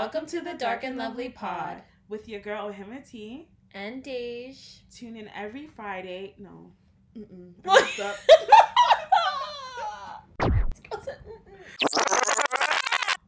[0.00, 3.50] Welcome to the Dark and Lovely Pod with your girl Ohima T.
[3.74, 4.78] and Dej.
[4.90, 6.34] Tune in every Friday.
[6.38, 6.72] No.
[7.64, 8.00] What?
[8.00, 8.16] Up.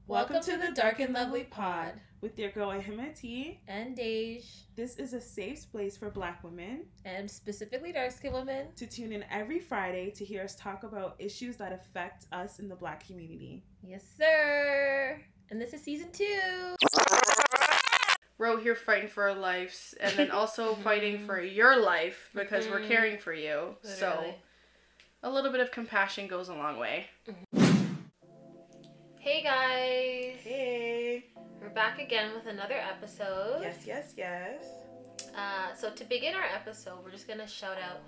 [0.06, 3.60] Welcome to the Dark and Lovely Pod with your girl Ohima T.
[3.68, 4.42] and Dej,
[4.74, 8.68] This is a safe place for Black women and specifically dark skinned women.
[8.76, 12.68] to tune in every Friday to hear us talk about issues that affect us in
[12.70, 13.62] the Black community.
[13.82, 15.20] Yes, sir.
[15.52, 16.24] And this is season two.
[18.38, 22.80] we're here fighting for our lives and then also fighting for your life because we're
[22.80, 22.88] Mhm.
[22.88, 23.76] caring for you.
[23.82, 24.34] So
[25.22, 27.08] a little bit of compassion goes a long way.
[29.18, 31.26] Hey guys, Hey.
[31.60, 33.60] we're back again with another episode.
[33.60, 34.64] Yes, yes, yes.
[35.36, 38.00] Uh, so to begin our episode, we're just gonna shout out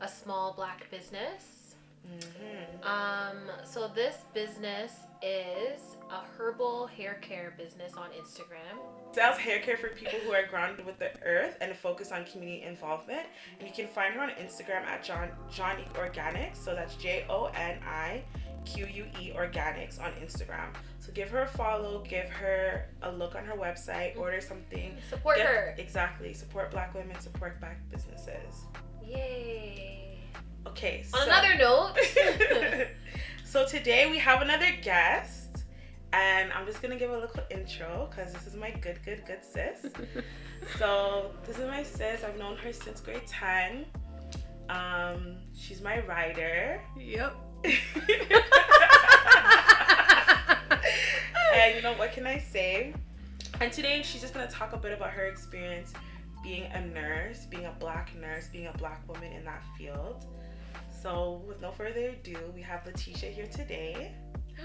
[0.00, 1.76] a small black business.
[2.04, 2.82] Mm-hmm.
[2.84, 4.90] Um, so this business
[5.22, 8.78] is a herbal hair care business on Instagram.
[9.12, 12.62] Sells hair care for people who are grounded with the earth and focus on community
[12.62, 13.26] involvement.
[13.58, 16.56] And you can find her on Instagram at John Johnny Organics.
[16.56, 18.22] So that's J O N I
[18.64, 20.74] Q U E Organics on Instagram.
[20.98, 24.20] So give her a follow, give her a look on her website, mm-hmm.
[24.20, 24.96] order something.
[25.08, 25.74] Support Get- her.
[25.78, 26.32] Exactly.
[26.34, 28.66] Support black women, support black businesses.
[29.04, 30.18] Yay.
[30.66, 31.04] Okay.
[31.14, 31.96] On so- another note,
[33.50, 35.64] so today we have another guest.
[36.12, 39.44] And I'm just gonna give a little intro because this is my good, good, good
[39.44, 39.86] sis.
[40.78, 42.22] So this is my sis.
[42.22, 43.86] I've known her since grade 10.
[44.68, 46.80] Um, she's my rider.
[46.96, 47.34] Yep.
[51.54, 52.94] and you know what can I say?
[53.60, 55.92] And today she's just gonna talk a bit about her experience
[56.42, 60.26] being a nurse, being a black nurse, being a black woman in that field.
[61.02, 64.12] So with no further ado, we have Letitia here today.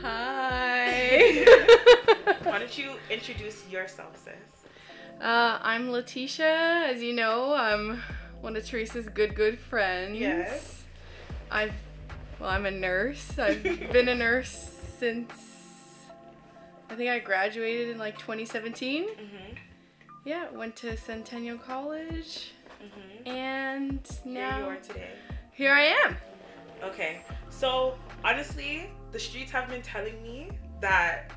[0.01, 1.45] Hi.
[2.43, 4.33] Why don't you introduce yourself, sis?
[5.21, 6.85] uh, I'm Letitia.
[6.89, 8.01] As you know, I'm
[8.41, 10.17] one of Teresa's good, good friends.
[10.19, 10.83] Yes.
[11.49, 11.73] I've,
[12.39, 13.39] well, I'm a nurse.
[13.39, 14.49] I've been a nurse
[14.99, 15.31] since
[16.89, 19.05] I think I graduated in like 2017.
[19.07, 19.55] Mm-hmm.
[20.25, 22.51] Yeah, went to Centennial College,
[22.83, 23.27] Mm-hmm.
[23.29, 25.09] and Here now you are today.
[25.53, 26.17] here I am.
[26.85, 30.49] Okay, so honestly, the streets have been telling me
[30.81, 31.31] that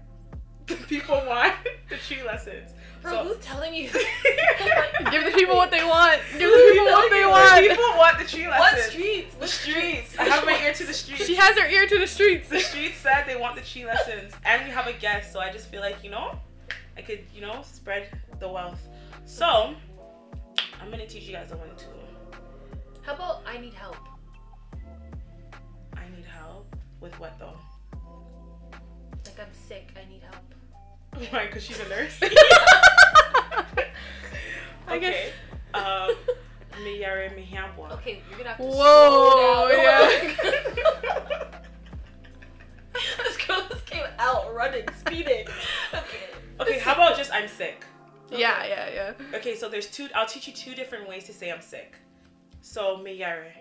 [0.67, 1.55] the people want
[1.89, 2.73] the Twi lessons.
[3.03, 3.89] bro, So- who's telling you?
[5.11, 6.21] Give the people what they want.
[6.33, 7.67] Give the people what they want.
[7.67, 8.59] People want the Twi lessons.
[8.59, 9.35] what streets?
[9.37, 10.19] The streets.
[10.19, 11.25] I have my ear to the streets.
[11.25, 12.49] She has her ear to the streets.
[12.51, 15.51] the streets said they want the Twi lessons, and we have a guest, so I
[15.51, 16.39] just feel like you know,
[16.97, 18.09] I could you know spread
[18.41, 18.81] the wealth.
[19.25, 19.75] So
[20.81, 21.87] I'm gonna teach you guys a one two.
[23.03, 23.97] How about I need help?
[27.01, 27.57] I need help with what though?
[29.25, 30.45] Like I'm sick, I need help.
[31.33, 31.47] Why?
[31.47, 32.19] Because she's a nurse.
[34.87, 35.33] I guess- okay.
[35.75, 36.11] Um,
[36.83, 37.93] me yare me hiambwa.
[37.93, 39.83] Okay, you're gonna have to Whoa, slow down.
[39.83, 41.45] yeah.
[43.25, 45.47] this girl just came out running, speeding.
[45.93, 46.31] Okay.
[46.61, 47.85] Okay, how about just I'm sick?
[48.31, 49.13] Yeah, yeah, yeah.
[49.37, 50.09] Okay, so there's two.
[50.15, 51.95] I'll teach you two different ways to say I'm sick.
[52.63, 53.53] So me yare,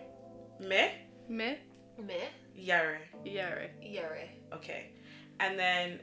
[0.60, 0.90] me
[1.30, 1.58] Me?
[2.02, 2.16] Me?
[2.58, 3.00] Yare.
[3.24, 3.72] Yeah, right.
[3.82, 4.30] Yare.
[4.54, 4.92] Okay,
[5.40, 6.00] and then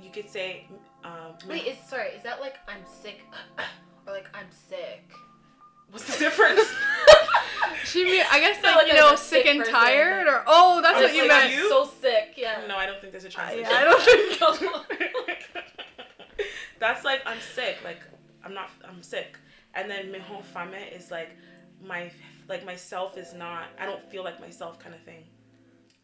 [0.00, 0.66] you could say
[1.04, 1.34] um.
[1.48, 3.20] Wait, is sorry, is that like I'm sick
[4.06, 5.10] or like I'm sick?
[5.90, 6.60] what's the difference?
[7.84, 10.80] She mean, I guess like like you know, sick sick and person, tired, or oh,
[10.82, 11.54] that's Oh, what you like meant.
[11.54, 11.68] you?
[11.68, 12.62] So sick, yeah.
[12.68, 13.72] no, I don't think there's a translation.
[13.72, 15.18] I don't think.
[16.78, 17.78] That's like I'm sick.
[17.84, 18.00] Like
[18.44, 18.70] I'm not.
[18.86, 19.38] I'm sick.
[19.74, 21.30] And then mehon fame is like
[21.82, 22.10] my
[22.48, 23.64] like myself is not.
[23.78, 25.24] I don't feel like myself kind of thing.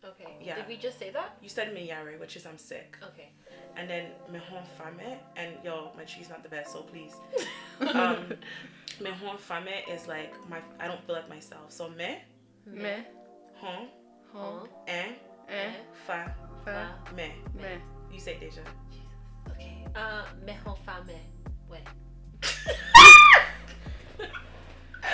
[0.07, 0.37] Okay.
[0.41, 0.57] Yeah.
[0.57, 1.37] Did we just say that?
[1.43, 2.97] You said meyare, which is I'm sick.
[3.03, 3.31] Okay.
[3.77, 7.15] And then mehon fame and yo, my Twi's not the best, so please.
[7.81, 8.33] Um,
[9.01, 10.59] mehon fame is like my.
[10.81, 11.71] I don't feel like myself.
[11.73, 12.19] So me,
[12.67, 13.05] Me.
[13.61, 13.89] hon,
[14.33, 14.67] Huh.
[14.87, 15.15] en,
[15.49, 15.73] Eh.
[16.07, 16.35] fa,
[16.65, 16.89] Fa.
[17.15, 17.33] me.
[17.55, 17.79] Me.
[18.13, 18.63] You say Deja.
[19.51, 19.85] Okay.
[19.95, 21.21] Uh, mejor fame.
[21.69, 21.81] Wait.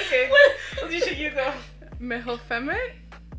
[0.00, 0.30] Okay.
[0.82, 1.52] Alicia, you go.
[1.98, 2.74] Mejor femme?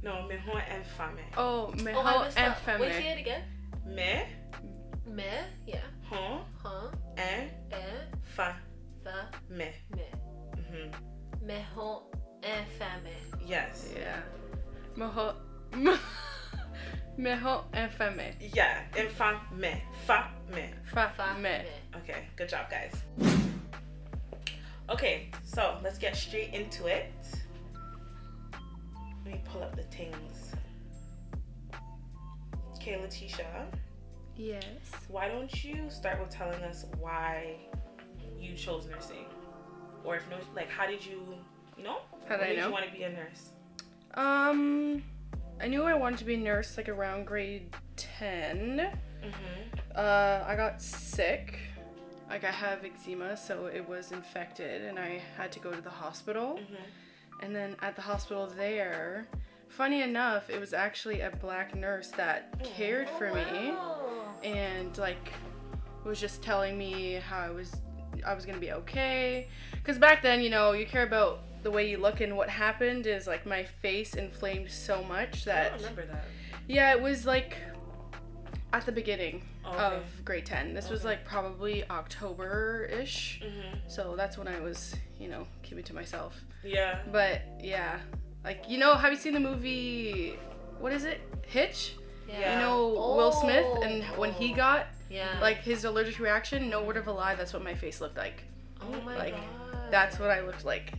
[0.03, 1.21] No, mehon en fame.
[1.37, 2.57] Oh, Oh, I mejor messed en up.
[2.59, 2.81] femme.
[2.81, 3.43] Wait, say it again.
[3.85, 4.25] Me,
[5.05, 5.23] Me,
[5.65, 5.79] yeah.
[6.09, 6.89] hon, Huh?
[7.17, 8.05] en, Eh,
[8.35, 8.55] fa,
[9.03, 9.71] fa, me.
[9.95, 10.05] me.
[10.55, 10.91] hmm
[11.45, 12.03] Mejor
[12.41, 13.15] infame.
[13.45, 13.93] Yes.
[13.95, 14.21] Yeah.
[14.95, 15.35] Mejor.
[17.17, 18.33] Mejor en femme.
[18.39, 18.81] Yeah.
[18.97, 19.83] Infant me.
[20.05, 20.69] Fa me.
[20.85, 21.11] Fa.
[21.15, 21.65] Fa, Me.
[21.97, 22.27] Okay.
[22.35, 22.93] Good job, guys.
[24.89, 27.11] Okay, so let's get straight into it.
[29.25, 30.53] Let me pull up the things.
[32.75, 33.67] Okay, Letitia,
[34.35, 34.63] Yes.
[35.09, 37.57] Why don't you start with telling us why
[38.39, 39.25] you chose nursing,
[40.03, 41.21] or if no, like how did you,
[41.77, 41.97] you know,
[42.27, 42.67] How did I did know?
[42.67, 43.49] you want to be a nurse?
[44.15, 45.03] Um,
[45.61, 48.77] I knew I wanted to be a nurse like around grade 10.
[48.79, 49.31] Mm-hmm.
[49.95, 51.59] Uh, I got sick.
[52.29, 55.89] Like I have eczema, so it was infected, and I had to go to the
[55.91, 56.59] hospital.
[56.59, 56.83] Mm-hmm.
[57.39, 59.27] And then at the hospital there,
[59.67, 65.33] funny enough, it was actually a black nurse that cared for me oh, and like
[66.05, 67.75] was just telling me how I was
[68.25, 69.47] I was gonna be okay.
[69.83, 73.07] Cause back then, you know, you care about the way you look, and what happened
[73.07, 76.25] is like my face inflamed so much I that don't remember that.
[76.67, 77.57] yeah, it was like
[78.71, 79.77] at the beginning Oh, okay.
[79.95, 80.73] of grade 10.
[80.73, 83.41] This was like probably October ish.
[83.43, 83.77] Mm-hmm.
[83.87, 86.39] So that's when I was, you know, keeping to myself.
[86.63, 86.99] Yeah.
[87.11, 87.99] But yeah,
[88.43, 90.37] like, you know, have you seen the movie,
[90.79, 91.21] what is it?
[91.45, 91.95] Hitch?
[92.27, 92.53] Yeah.
[92.55, 92.87] You know,
[93.17, 94.55] Will Smith and when he Oh.
[94.55, 95.37] got Yeah.
[95.41, 98.43] like his allergic reaction, no word of a lie, that's what my face looked like.
[98.81, 99.43] oh my like, god.
[99.91, 100.93] That's what I looked like.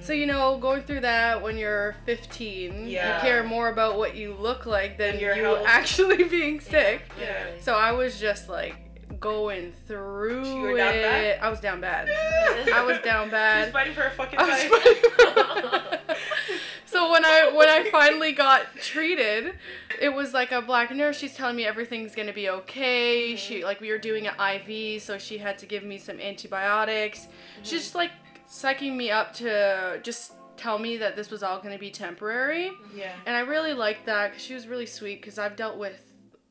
[0.00, 3.16] So, you know, going through that when you're 15, Yeah.
[3.16, 5.64] you care more about what you look like than Than your you health.
[5.66, 7.02] actually being sick.
[7.20, 7.44] Yeah.
[7.60, 8.76] So I was just like
[9.20, 11.02] going through You were down it.
[11.02, 11.38] bad?
[11.42, 12.08] I was down bad.
[12.74, 13.72] I was down She's bad.
[13.72, 16.16] fighting for her fucking I was life.
[16.90, 19.54] so when I when I finally got treated,
[20.00, 21.18] it was like a black nurse.
[21.18, 23.36] She's telling me everything's gonna be okay.
[23.36, 27.28] She like we were doing an IV, so she had to give me some antibiotics.
[27.62, 28.10] She's just like
[28.48, 32.72] psyching me up to just tell me that this was all gonna be temporary.
[32.94, 33.12] yeah.
[33.26, 35.20] And I really liked that because she was really sweet.
[35.20, 36.02] Because I've dealt with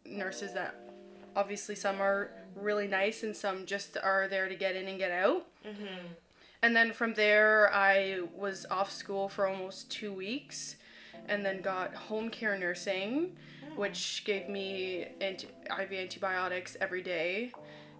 [0.05, 0.75] nurses that
[1.35, 5.11] obviously some are really nice and some just are there to get in and get
[5.11, 5.45] out.
[5.65, 6.07] Mm-hmm.
[6.61, 10.75] And then from there, I was off school for almost two weeks
[11.27, 13.79] and then got home care nursing, hmm.
[13.79, 17.51] which gave me anti- IV antibiotics every day.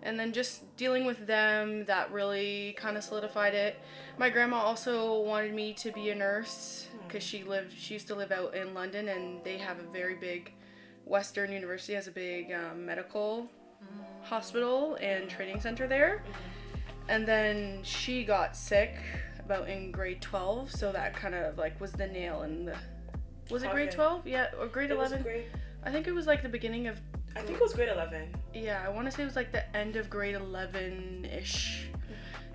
[0.01, 3.77] And then just dealing with them, that really kind of solidified it.
[4.17, 7.07] My grandma also wanted me to be a nurse hmm.
[7.07, 10.15] because she lived, she used to live out in London and they have a very
[10.15, 10.51] big,
[11.05, 13.47] Western University has a big um, medical
[13.79, 14.01] hmm.
[14.23, 16.23] hospital and training center there.
[17.09, 18.93] And then she got sick
[19.43, 22.75] about in grade 12, so that kind of like was the nail in the.
[23.49, 24.27] Was it grade 12?
[24.27, 25.23] Yeah, or grade 11?
[25.23, 25.45] great.
[25.83, 27.01] I think it was like the beginning of.
[27.35, 28.35] I think it was grade eleven.
[28.53, 31.87] Yeah, I want to say it was like the end of grade 11 ish.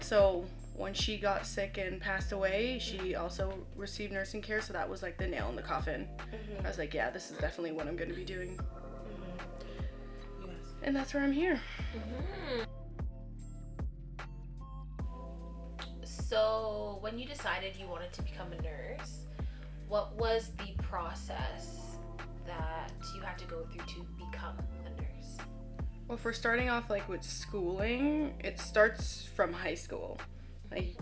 [0.01, 0.45] So
[0.77, 5.03] when she got sick and passed away, she also received nursing care, so that was
[5.03, 6.09] like the nail in the coffin.
[6.33, 6.65] Mm-hmm.
[6.67, 8.57] I was like, yeah, this is definitely what I'm going to be doing.
[8.57, 10.47] Mm-hmm.
[10.47, 10.55] Yes.
[10.83, 11.61] And that's where I'm here.
[11.97, 12.67] Mhm.
[16.15, 19.25] So, when you decided you wanted to become a nurse,
[19.89, 21.97] what was the process
[22.47, 24.57] that you had to go through to become
[24.87, 25.37] a nurse?
[26.09, 30.19] Well, for starting off like with schooling, it starts from high school.
[30.71, 30.97] Like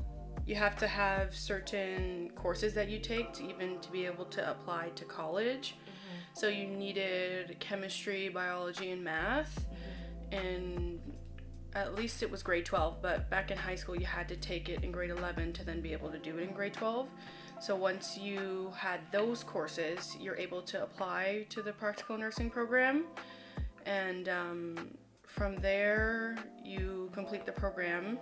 [0.46, 4.50] you have to have certain courses that you take to even to be able to
[4.50, 5.76] apply to college.
[5.78, 6.18] Mm-hmm.
[6.34, 9.66] So you needed chemistry, biology, and math.
[10.32, 10.46] Mm-hmm.
[10.46, 11.00] And
[11.74, 14.68] at least it was grade 12, but back in high school you had to take
[14.68, 17.08] it in grade 11 to then be able to do it in grade 12.
[17.60, 23.04] So once you had those courses, you're able to apply to the practical nursing program
[23.86, 24.88] and um,
[25.24, 28.18] from there you complete the program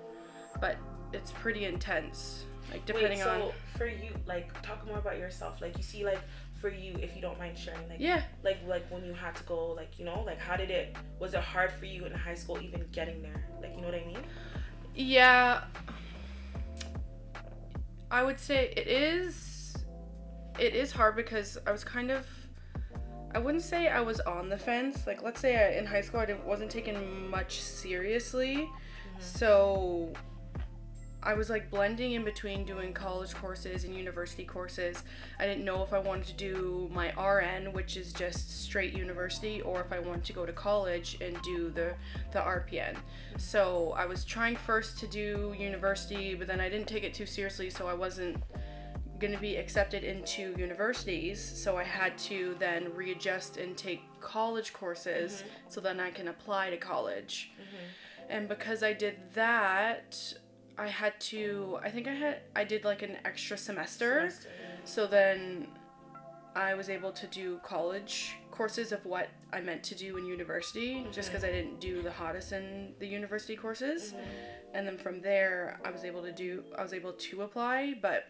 [0.60, 0.76] but
[1.12, 5.60] it's pretty intense like depending Wait, so on for you, like, talk more about yourself.
[5.60, 6.20] Like, you see, like,
[6.60, 9.42] for you, if you don't mind sharing, like, yeah like, like when you had to
[9.44, 10.96] go, like, you know, like, how did it?
[11.18, 13.46] Was it hard for you in high school even getting there?
[13.60, 14.18] Like, you know what I mean?
[14.94, 15.64] yeah
[18.10, 19.76] i would say it is
[20.58, 22.26] it is hard because i was kind of
[23.34, 26.20] i wouldn't say i was on the fence like let's say I, in high school
[26.20, 29.20] i wasn't taken much seriously mm-hmm.
[29.20, 30.12] so
[31.22, 35.02] I was like blending in between doing college courses and university courses.
[35.38, 39.60] I didn't know if I wanted to do my RN, which is just straight university,
[39.60, 41.94] or if I wanted to go to college and do the
[42.32, 42.96] the RPN.
[43.36, 47.26] So I was trying first to do university, but then I didn't take it too
[47.26, 48.42] seriously, so I wasn't
[49.18, 51.40] going to be accepted into universities.
[51.40, 55.48] So I had to then readjust and take college courses mm-hmm.
[55.68, 57.52] so then I can apply to college.
[57.60, 58.30] Mm-hmm.
[58.30, 60.34] And because I did that,
[60.78, 64.30] I had to I think I had I did like an extra semester.
[64.30, 64.48] Semester,
[64.84, 65.68] So then
[66.54, 71.06] I was able to do college courses of what I meant to do in university
[71.12, 71.56] just because I mm-hmm.
[71.56, 74.12] didn't do the hottest in the university courses.
[74.12, 74.74] Mm-hmm.
[74.74, 78.26] And then from there I was able to do I was able to apply, but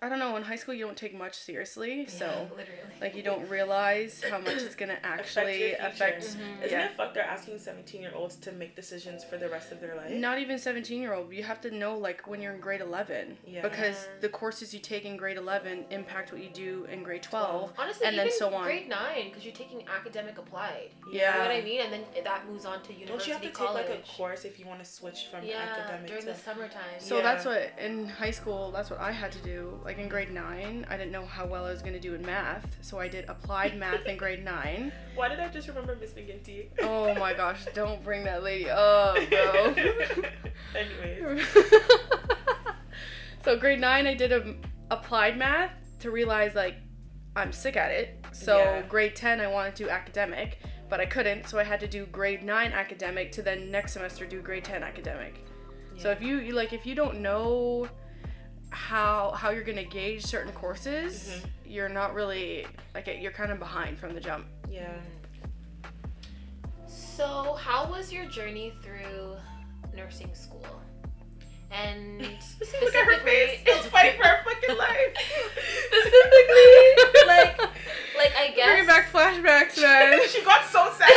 [0.00, 0.36] I don't know.
[0.36, 2.80] In high school, you don't take much seriously, so Yeah, literally.
[3.00, 5.86] like you don't realize how much it's gonna actually your future.
[5.86, 6.22] affect.
[6.24, 6.62] Mhm.
[6.62, 6.84] Isn't Yeah.
[6.86, 7.14] it fucked?
[7.14, 10.10] They're asking 17 year olds to make decisions for the rest of their life.
[10.10, 11.32] Not even 17 year old.
[11.32, 13.62] You have to know like when you're in grade 11 Yeah.
[13.62, 17.72] because the courses you take in grade 11 impact what you do in grade 12.
[17.78, 18.64] Honestly, and then so on.
[18.64, 20.90] grade nine, because you're taking academic applied.
[21.10, 21.32] Yeah.
[21.32, 21.80] You know what I mean?
[21.80, 23.88] And then that moves on to university Don't you have to take college.
[23.88, 26.28] like a course if you want to switch from yeah, academic during to?
[26.32, 27.00] the summertime.
[27.00, 27.22] So Yeah.
[27.22, 28.70] that's what in high school.
[28.70, 29.63] That's what I had to do.
[29.84, 32.76] Like in grade nine, I didn't know how well I was gonna do in math,
[32.82, 34.92] so I did applied math in grade nine.
[35.14, 36.68] Why did I just remember Miss McGinty?
[36.82, 37.64] Oh my gosh!
[37.74, 39.74] Don't bring that lady up, bro.
[40.74, 41.46] Anyways.
[43.44, 44.54] so grade nine, I did a
[44.90, 46.76] applied math to realize like
[47.36, 48.24] I'm sick at it.
[48.32, 48.82] So Yeah.
[48.82, 51.48] grade ten, I wanted to do academic, but I couldn't.
[51.48, 54.82] So I had to do grade nine academic to then next semester do grade ten
[54.82, 55.44] academic.
[55.96, 57.88] So if you, you like if you don't know
[58.74, 61.48] how how you're gonna gauge certain courses, Mhm.
[61.66, 64.46] you're not really like you're kind of behind from the jump.
[64.68, 64.92] Yeah.
[66.86, 69.36] So, how was your journey through
[69.96, 70.66] nursing school?
[71.70, 73.60] And Look at her face.
[73.60, 75.16] specifically, It's fighting for her fucking life.
[75.86, 77.58] specifically, like,
[78.16, 78.66] like I guess.
[78.66, 80.20] Bringing back flashbacks, man.
[80.28, 81.10] she got so sad.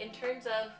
[0.00, 0.70] In terms of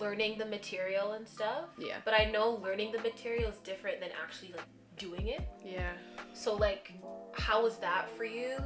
[0.00, 1.66] learning the material and stuff.
[1.78, 1.96] Yeah.
[2.04, 4.66] But I know learning the material is different than actually like
[4.96, 5.42] doing it.
[5.64, 5.92] Yeah.
[6.34, 6.92] So like,
[7.34, 8.56] how was that for you?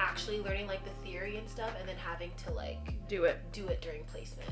[0.00, 3.40] Actually learning like the theory and stuff, and then having to like Do it.
[3.52, 4.50] do it during placement.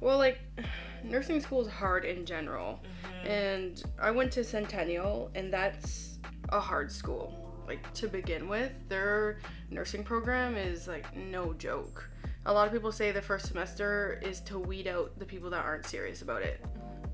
[0.00, 0.38] Well, like
[1.04, 2.80] nursing school is hard in general.
[2.82, 3.26] Mm-hmm.
[3.28, 6.18] And I went to Centennial, and that's
[6.50, 7.40] a hard school.
[7.66, 9.38] Like to begin with, their
[9.70, 12.10] nursing program is like no joke.
[12.46, 15.64] A lot of people say the first semester is to weed out the people that
[15.64, 16.64] aren't serious about it.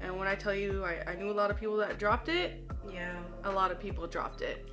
[0.00, 2.68] And when I tell you, I, I knew a lot of people that dropped it,
[2.90, 3.12] Yeah.
[3.44, 4.68] a lot of people dropped it.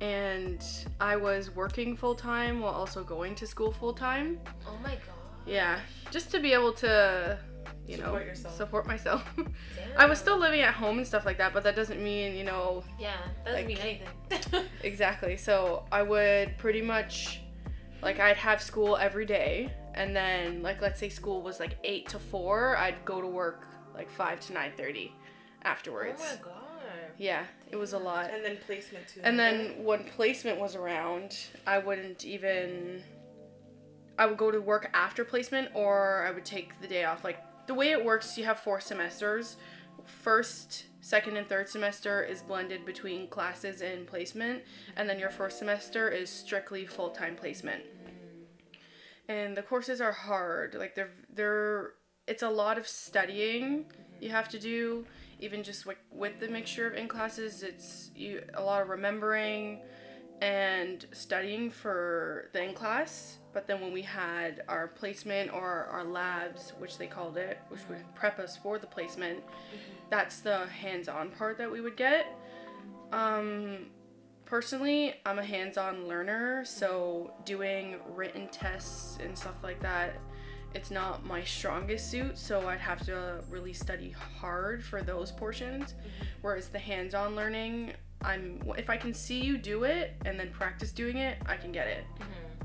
[0.00, 0.62] And
[1.00, 4.38] I was working full time while also going to school full time.
[4.66, 5.00] Oh my god.
[5.46, 5.78] Yeah,
[6.10, 7.38] just to be able to,
[7.86, 8.56] you know, Support yourself.
[8.56, 9.34] support myself.
[9.96, 12.42] I was still living at home and stuff like that, but that doesn't mean, you
[12.44, 13.14] know, Yeah,
[13.44, 14.64] that doesn't like- mean anything.
[14.82, 15.36] exactly.
[15.36, 17.40] So I would pretty much,
[18.02, 22.08] like, I'd have school every day, and then, like, let's say school was like eight
[22.10, 25.12] to four, I'd go to work like five to nine thirty
[25.62, 26.22] afterwards.
[26.22, 26.62] Oh my god.
[27.16, 28.30] yeah, it was a lot.
[28.30, 29.20] And then placement too.
[29.24, 31.36] And then when placement was around,
[31.66, 33.02] I wouldn't even.
[34.18, 37.24] I would go to work after placement, or I would take the day off.
[37.24, 39.56] Like the way it works, you have four semesters.
[40.04, 44.64] First, second, and third semester is blended between classes and placement,
[44.96, 47.84] and then your first semester is strictly full time placement.
[49.28, 50.74] And the courses are hard.
[50.74, 51.92] Like they're they're
[52.26, 53.86] it's a lot of studying
[54.20, 55.06] you have to do
[55.38, 59.80] even just with, with the mixture of in classes it's you a lot of remembering
[60.40, 66.04] and studying for the in class but then when we had our placement or our
[66.04, 69.42] labs which they called it which would prep us for the placement
[70.10, 72.26] that's the hands-on part that we would get.
[73.12, 73.86] Um
[74.44, 80.20] personally i'm a hands-on learner so doing written tests and stuff like that
[80.74, 85.94] it's not my strongest suit so i'd have to really study hard for those portions.
[86.42, 90.92] Whereas the hands-on learning i'm if i can see you do it and then practice
[90.92, 92.04] doing it i can get it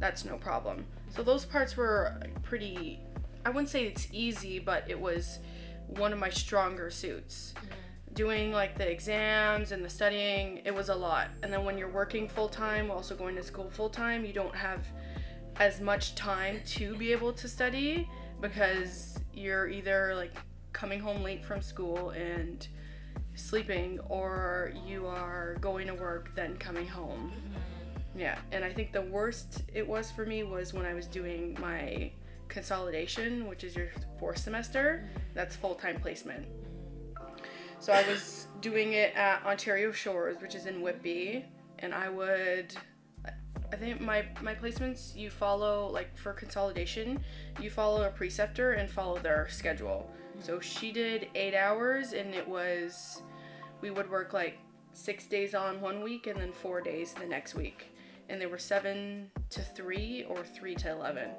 [0.02, 0.86] that's no problem.
[1.16, 3.00] So those parts were pretty
[3.46, 5.40] i wouldn't say it's easy but it was
[5.88, 7.54] one of my stronger suits.
[7.56, 8.14] Mm-hmm.
[8.14, 11.30] Doing like the exams and the studying it was a lot.
[11.44, 14.86] And then when you're working full-time also going to school full-time you don't have
[15.58, 18.10] as much time to be able to study
[18.42, 20.34] because you're either like
[20.74, 22.68] coming home late from school and
[23.36, 27.58] sleeping or you are going to work then coming home mm-hmm.
[28.16, 31.58] Yeah and i think the worst it was for me was when i was doing
[31.60, 32.12] my
[32.48, 33.90] consolidation which is your
[34.20, 35.20] fourth semester mm-hmm.
[35.34, 36.46] that's full-time placement
[37.82, 41.44] so I was doing it at Ontario Shores, which is in Whitby,
[41.80, 42.76] and I would
[43.74, 47.24] I think my my placements you follow like for consolidation,
[47.60, 50.12] you follow a preceptor and follow their schedule.
[50.12, 50.42] Mm-hmm.
[50.42, 53.24] So she did 8 hours and it was
[53.82, 54.60] we would work like
[54.94, 57.91] 6 days on one week and then 4 days the next week.
[58.32, 61.30] And they were 7 to 3 or 3 to 11.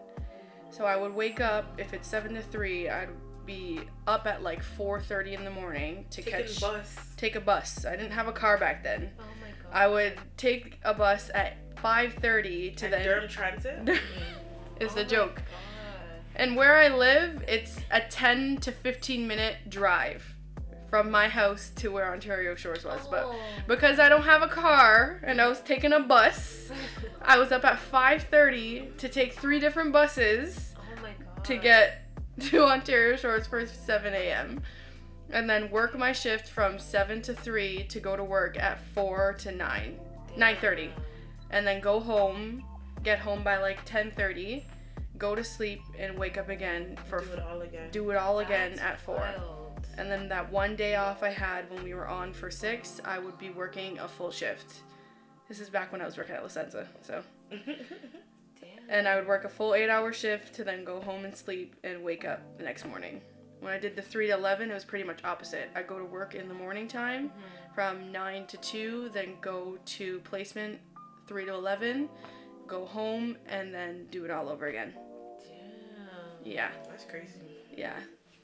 [0.71, 3.09] So I would wake up if it's 7 to 3, I'd
[3.47, 6.97] be up at like 4:30 in the morning to Taking catch bus.
[7.17, 7.85] take a bus.
[7.85, 9.11] I didn't have a car back then.
[9.19, 9.73] Oh my god.
[9.73, 13.89] I would take a bus at 5:30 to And then Durham Transit.
[14.81, 15.37] is Oh the my joke.
[15.37, 15.45] God.
[16.37, 20.35] And where I live, it's a 10 to 15 minute drive
[20.93, 23.07] from my house to where Ontario Shores was.
[23.11, 23.35] But Oh.
[23.67, 26.71] because I don't have a car and I was taking a bus,
[27.23, 31.45] I was up at 5:30 to take three different buses oh my god.
[31.47, 32.03] to get
[32.41, 34.61] to Ontario Shores for 7 a.m.
[35.31, 39.33] And then work my shift from 7 to 3 to go to work at 4
[39.39, 39.99] to 9,
[40.37, 40.91] 9:30.
[41.51, 42.65] And then go home,
[43.03, 44.65] get home by like 10:30,
[45.17, 47.89] go to sleep and wake up again for Do it all again.
[47.93, 49.15] do it all again That's at 4.
[49.17, 49.59] wild.
[49.99, 53.19] And then that one day off I had when we were on for 6, I
[53.19, 54.83] would be working a full shift.
[55.49, 57.77] This is back when I was working at La Senza, so Damn.
[58.89, 61.77] and I would work a full eight hour shift to then go home and sleep
[61.85, 63.21] and wake up the next morning.
[63.61, 65.71] When I did the 3 to 11, it was pretty much opposite.
[65.77, 67.75] I go to work in the morning time mm-hmm.
[67.75, 70.81] from 9 to 2, then go to placement
[71.27, 72.09] 3 to 11,
[72.67, 74.95] go home, and then do it all over again.
[75.45, 76.53] Damn.
[76.53, 77.41] Yeah, That's crazy.
[77.77, 77.95] yeah.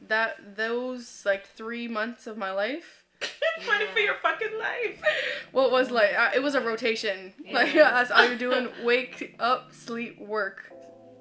[0.07, 3.05] That, those like three months of my life,
[3.69, 5.03] Running for your fucking life.
[5.51, 7.35] what was like, uh, it was a rotation.
[7.53, 7.91] Like, Yeah.
[7.91, 10.71] that's all you're doing wake up, sleep, work,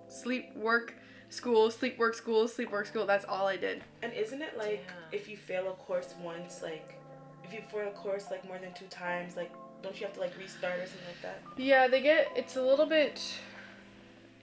[0.08, 0.94] sleep, work,
[1.30, 3.06] school, sleep, work, school, sleep, work, school.
[3.08, 3.84] That's all I did.
[4.04, 5.20] And isn't it like Damn.
[5.20, 7.00] if you fail a course once, like
[7.44, 10.20] if you fail a course like more than two times, like don't you have to
[10.20, 11.42] like restart or something like that?
[11.62, 13.20] Yeah, they get it's a little bit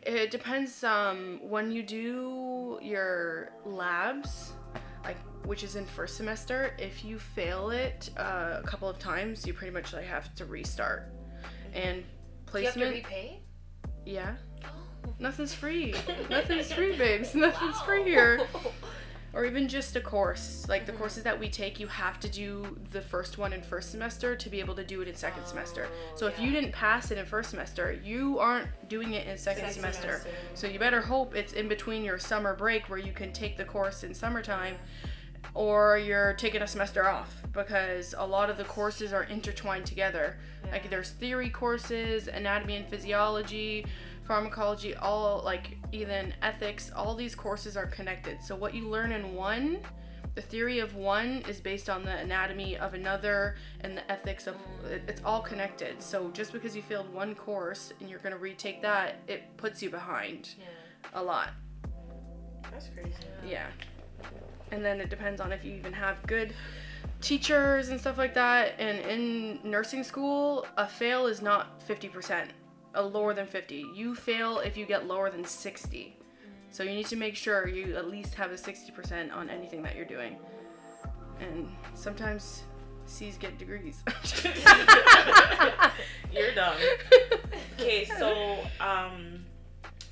[0.07, 4.53] it depends um when you do your labs
[5.05, 9.47] like which is in first semester if you fail it uh, a couple of times
[9.47, 11.13] you pretty much like have to restart.
[11.75, 12.03] And
[12.53, 13.41] Do you have to placement repay?
[14.07, 14.37] yeah.
[15.19, 15.95] Nothing's free.
[16.31, 17.35] Nothing's free babes.
[17.47, 18.47] Nothing's free here.
[18.55, 18.73] Wow.
[19.35, 20.67] or even just a course.
[20.69, 21.01] Like the mm-hmm.
[21.01, 24.49] courses that we take you have to do the first one in first semester to
[24.49, 25.89] be able to do it in second semester.
[25.91, 29.37] Oh, so if you didn't pass it in first semester you aren't doing it in
[29.37, 30.01] second, Second semester.
[30.03, 30.31] semester.
[30.55, 33.65] so you better hope it's in between your summer break where you can take the
[33.65, 34.77] course in summertime
[35.55, 40.37] or you're taking a semester off because a lot of the courses are intertwined together.
[40.71, 43.87] Like there's theory courses anatomy and physiology
[44.27, 49.35] pharmacology all like even ethics all these courses are connected so what you learn in
[49.35, 49.79] one
[50.35, 54.57] the theory of one is based on the anatomy of another and the ethics of
[55.07, 58.83] it's all connected so just because you failed one course and you're going to retake
[58.83, 61.21] that it puts you behind Yeah.
[61.21, 61.51] a lot
[62.73, 63.13] That's crazy.
[63.47, 63.67] yeah.
[64.73, 66.53] And then it depends on if you even have good
[67.21, 68.75] teachers and stuff like that.
[68.81, 72.49] And in nursing school, a fail is not 50%,
[72.95, 73.87] a lower than 50.
[73.95, 76.19] You fail if you get lower than 60.
[76.71, 79.95] So you need to make sure you at least have a 60% on anything that
[79.95, 80.37] you're doing.
[81.41, 82.65] And sometimes
[83.07, 84.03] C's get degrees.
[86.33, 86.75] You're dumb.
[87.75, 89.45] Okay, so um,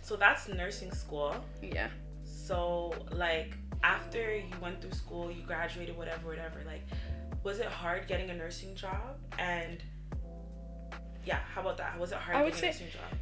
[0.03, 1.35] so that's nursing school.
[1.63, 1.89] yeah.
[2.25, 6.63] So like after you went through school, you graduated, whatever, whatever.
[6.67, 6.83] Like,
[7.43, 9.17] was it hard getting a nursing job?
[9.39, 9.83] And
[11.25, 11.99] yeah, how about that?
[11.99, 12.75] Was it hard I would say-?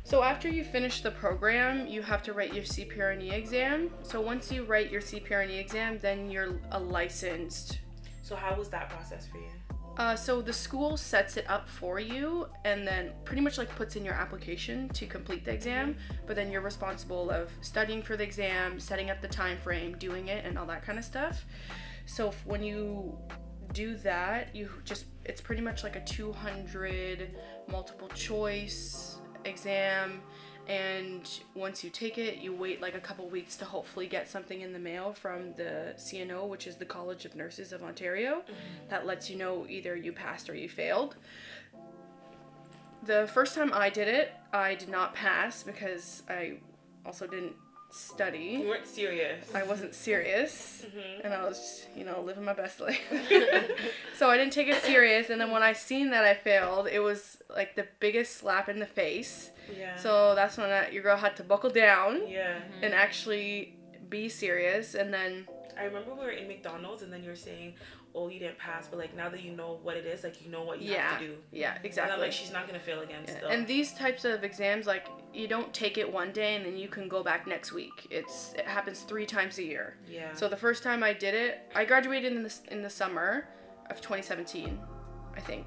[0.04, 3.90] So after you finish the program, you have to write your CPRNE exam.
[4.02, 7.80] So once you write your CPRNE exam, then you're a licensed.
[8.22, 9.50] So how was that process for you?
[9.96, 13.96] Uh, so the school sets it up for you, and then pretty much like puts
[13.96, 15.96] in your application to complete the exam.
[16.26, 20.28] But then you're responsible of studying for the exam, setting up the time frame, doing
[20.28, 21.44] it, and all that kind of stuff.
[22.06, 23.18] So when you
[23.72, 27.36] do that, you just it's pretty much like a 200
[27.70, 30.20] multiple choice exam
[30.68, 34.61] and once you take it you wait like a couple weeks to hopefully get something
[34.61, 38.88] in the mail from the CNO which is the College of Nurses of Ontario mm-hmm.
[38.88, 41.16] that lets you know either you passed or you failed.
[43.04, 46.59] The first time I did it I did not pass because I
[47.04, 47.54] also didn't
[47.92, 49.53] study You weren't serious.
[49.55, 51.24] I wasn't serious Mhm.
[51.24, 53.00] and I was, you know, living my best life.
[54.16, 57.00] so I didn't take it serious and then when I seen that I failed, it
[57.00, 59.50] was like the biggest slap in the face.
[59.76, 59.96] Yeah.
[59.96, 62.59] So that's when I, your girl had to buckle down yeah.
[62.83, 63.76] and actually
[64.09, 65.46] be serious and then
[65.79, 67.74] I remember we were in McDonald's and then you were saying,
[68.14, 70.50] "Oh, you didn't pass," but like now that you know what it is, like you
[70.50, 71.10] know what you yeah.
[71.10, 71.34] have to do.
[71.52, 72.18] Yeah, exactly.
[72.18, 73.22] like, she's not gonna fail again.
[73.26, 73.48] Yeah, Still.
[73.50, 76.88] And these types of exams, like you don't take it one day and then you
[76.88, 78.06] can go back next week.
[78.10, 79.96] It's it happens three times a year.
[80.08, 80.34] yeah.
[80.34, 83.48] So the first time I did it, I graduated in the in the summer
[83.90, 84.78] of 2017,
[85.36, 85.66] I think.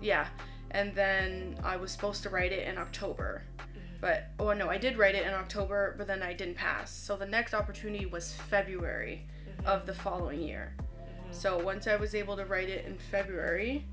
[0.00, 0.26] Yeah,
[0.70, 3.96] and then I was supposed to write it in October, mm-hmm.
[4.00, 6.92] but oh no, I did write it in October, but then I didn't pass.
[6.92, 9.66] So the next opportunity was February mm-hmm.
[9.66, 10.76] of the following year.
[11.34, 13.84] So once I was able to write it in February,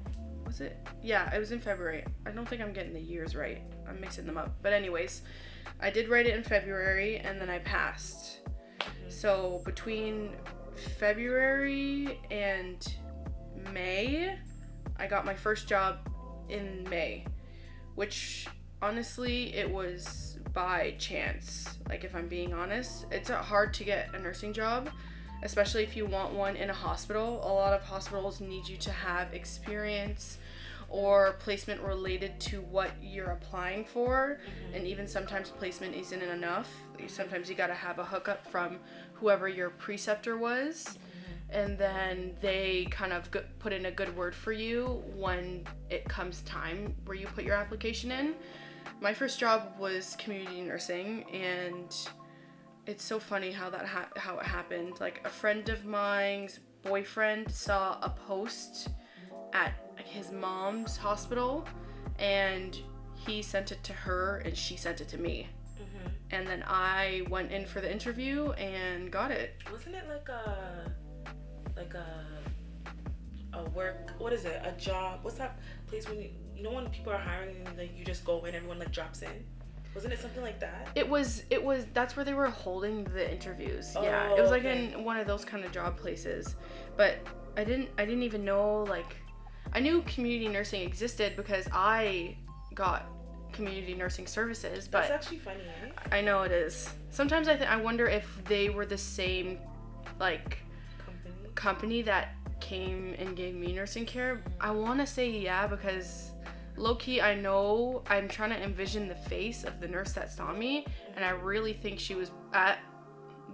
[0.46, 0.78] was it?
[1.02, 2.06] Yeah, it was in February.
[2.26, 3.64] I don't think I'm getting the years right.
[3.90, 4.56] I'm mixing them up.
[4.62, 5.24] But anyways,
[5.82, 8.42] I did write it in February and then I passed.
[9.10, 10.36] So between
[11.00, 12.88] February and
[13.74, 14.38] May,
[14.98, 16.10] I got my first job
[16.48, 17.26] in May,
[17.96, 18.48] which
[18.84, 21.80] honestly it was by chance.
[21.90, 24.90] Like if I'm being honest, it's hard to get a nursing job,
[25.44, 27.42] especially if you want one in a hospital.
[27.44, 30.38] A lot of hospitals need you to have experience
[30.90, 34.40] or placement related to what you're applying for.
[34.42, 34.76] Mm-hmm.
[34.76, 36.70] And even sometimes placement isn't enough.
[37.08, 38.78] Sometimes you got to have a hookup from
[39.14, 40.86] whoever your preceptor was.
[40.86, 41.58] Mm-hmm.
[41.58, 46.42] And then they kind of put in a good word for you when it comes
[46.42, 48.36] time where you put your application in.
[49.00, 51.96] My first job was community nursing and
[52.86, 57.52] it's so funny how that ha- how it happened like a friend of mine's boyfriend
[57.52, 58.90] saw a post
[59.54, 61.68] at his mom's hospital
[62.20, 62.80] and
[63.14, 66.08] he sent it to her and she sent it to me mm-hmm.
[66.32, 70.92] and then i went in for the interview and got it Wasn't it like a
[71.76, 72.06] like a
[73.54, 74.62] a work what is it?
[74.64, 75.20] A job.
[75.24, 78.24] What's that place when you you know when people are hiring and like you just
[78.24, 79.46] go in, and everyone like drops in?
[79.94, 80.88] Wasn't it something like that?
[80.96, 84.50] it was it was that's where they were holding the interviews yeah Oh, it was
[84.50, 84.94] oh, like okay.
[84.94, 86.56] in one of those kind of job places
[86.98, 87.18] but
[87.58, 89.16] i didn't i didn't even know like
[89.74, 92.36] i knew community nursing existed because i
[92.74, 93.06] got
[93.52, 95.94] community nursing services but That's actually funny, right?
[96.14, 96.90] I know it is.
[97.10, 99.60] Sometimes I th- I wonder if they were the same
[100.22, 100.60] like
[101.06, 101.36] Company.
[101.56, 102.30] company that
[102.62, 104.42] came and gave me nursing care.
[104.62, 106.31] I want to say yeah because
[106.82, 110.52] low key I know I'm trying to envision the face of the nurse that saw
[110.52, 112.80] me and I really think she was at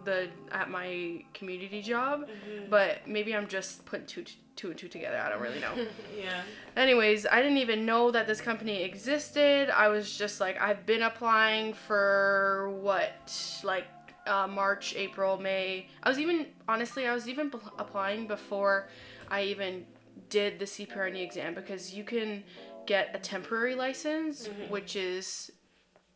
[0.06, 2.30] the at my community job,
[2.70, 4.24] but maybe I'm just putting two
[4.56, 5.18] two and two together.
[5.18, 5.74] I don't really know.
[6.18, 6.42] Yeah.
[6.76, 9.70] Anyways, I didn't even know that this company existed.
[9.70, 13.86] I was just like, I've been applying for what, like
[14.26, 15.88] uh, March, April, May.
[16.02, 18.88] I was even, honestly, I was even b- applying before
[19.30, 19.86] I even
[20.30, 22.44] did the CPRNE exam because you can
[22.88, 24.72] get a temporary license, mm-hmm.
[24.72, 25.52] which is,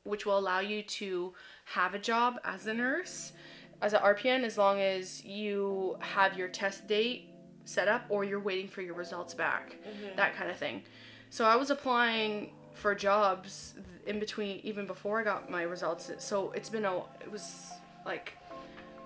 [0.04, 1.34] which will allow you to
[1.66, 3.34] have a job as a nurse,
[3.82, 7.30] as an RPN, as long as you have your test date
[7.66, 10.16] set up or you're waiting for your results back mm-hmm.
[10.16, 10.84] that kind of thing.
[11.30, 13.76] So i was applying for jobs
[14.08, 16.12] in between even before i got my results.
[16.20, 17.72] So it's been a it was
[18.06, 18.38] like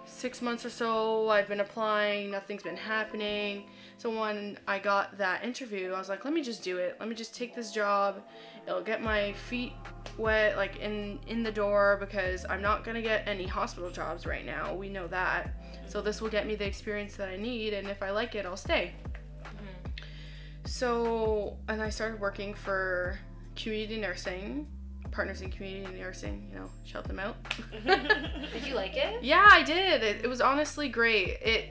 [0.06, 3.70] six months or so i've been applying nothing's been happening.
[3.98, 6.98] So when i got that interview i was like let me just do it.
[7.00, 8.24] Let me just take this job.
[8.68, 9.74] It'll get my feet
[10.18, 14.46] wet like in in the door because i'm not gonna get any hospital jobs right
[14.46, 14.74] now.
[14.74, 15.54] We know that.
[15.88, 18.46] So this will get me the experience that i need and if i like it
[18.46, 18.94] i'll stay.
[19.44, 19.96] Mm-hmm.
[20.65, 23.20] So, and I started working for
[23.56, 24.68] community nursing,
[25.15, 27.38] partners in community nursing, you know, shout them out.
[27.86, 29.23] Did you like it?
[29.23, 30.04] yeah, I did.
[30.04, 31.39] It, it was honestly great.
[31.41, 31.69] It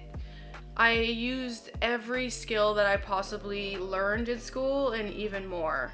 [0.76, 5.92] I used every skill that I possibly learned in school and even more.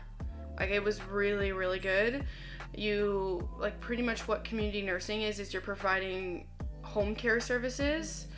[0.59, 2.25] Like it was really really good.
[2.75, 6.47] You like pretty much what community nursing is is you're providing
[6.83, 8.29] home care services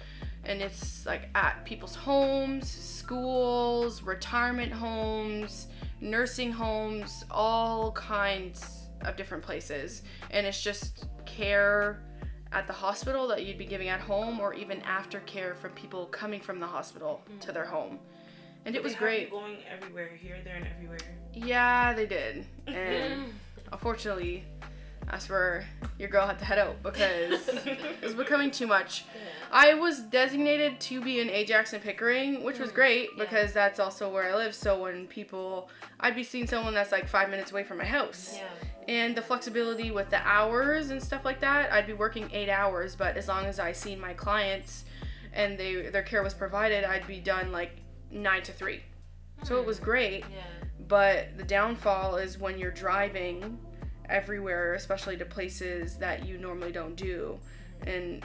[0.44, 5.68] and it's like at people's homes, schools, retirement homes,
[6.00, 10.02] nursing homes, all kinds of different places.
[10.30, 12.02] And it's just care
[12.52, 16.40] at the hospital that you'd be giving at home or even aftercare from people coming
[16.40, 17.98] from the hospital to their home.
[18.64, 19.30] And it was great.
[19.30, 20.98] Going everywhere, here, there, and everywhere.
[21.34, 22.46] Yeah, they did.
[22.68, 23.32] And
[23.72, 24.44] unfortunately,
[25.10, 25.66] that's where
[25.98, 29.04] your girl had to head out because it was becoming too much.
[29.52, 33.24] I was designated to be in Ajax and Pickering, which was mm, great yeah.
[33.24, 34.54] because that's also where I live.
[34.54, 35.68] So when people,
[36.00, 38.36] I'd be seeing someone that's like five minutes away from my house.
[38.36, 38.48] Yeah.
[38.88, 42.96] And the flexibility with the hours and stuff like that, I'd be working eight hours,
[42.96, 44.84] but as long as I seen my clients
[45.32, 47.76] and they their care was provided, I'd be done like
[48.10, 48.82] nine to three.
[49.44, 49.84] So it was hmm.
[49.84, 50.20] great.
[50.20, 50.68] Yeah.
[50.88, 53.58] But the downfall is when you're driving
[54.08, 57.38] everywhere, especially to places that you normally don't do.
[57.86, 58.24] And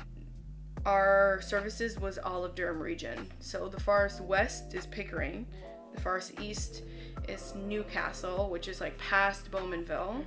[0.85, 3.31] our services was all of Durham region.
[3.39, 5.45] So the farthest west is Pickering,
[5.93, 6.83] the farthest east
[7.27, 10.23] is Newcastle, which is like past Bowmanville,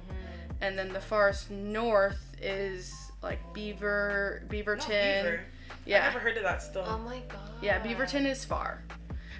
[0.60, 5.22] and then the farthest north is like Beaver, Not Beaverton.
[5.22, 5.40] Beaver.
[5.86, 6.84] Yeah, I never heard of that still.
[6.86, 7.38] Oh my god.
[7.62, 8.82] yeah, Beaverton is far.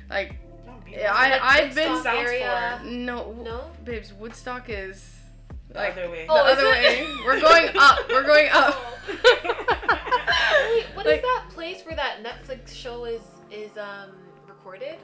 [0.09, 2.81] Like Not Yeah, I- Like I've been- Woodstock Sounds area.
[2.85, 3.71] no, No.
[3.85, 5.17] babes, Woodstock is
[5.69, 6.27] the other way.
[6.27, 7.07] the Oh, is other way.
[7.25, 8.09] We're going up.
[8.09, 8.77] We're going up.
[10.71, 14.11] Wait, what is Like- that place where that Netflix show is is um
[14.49, 14.97] recorded?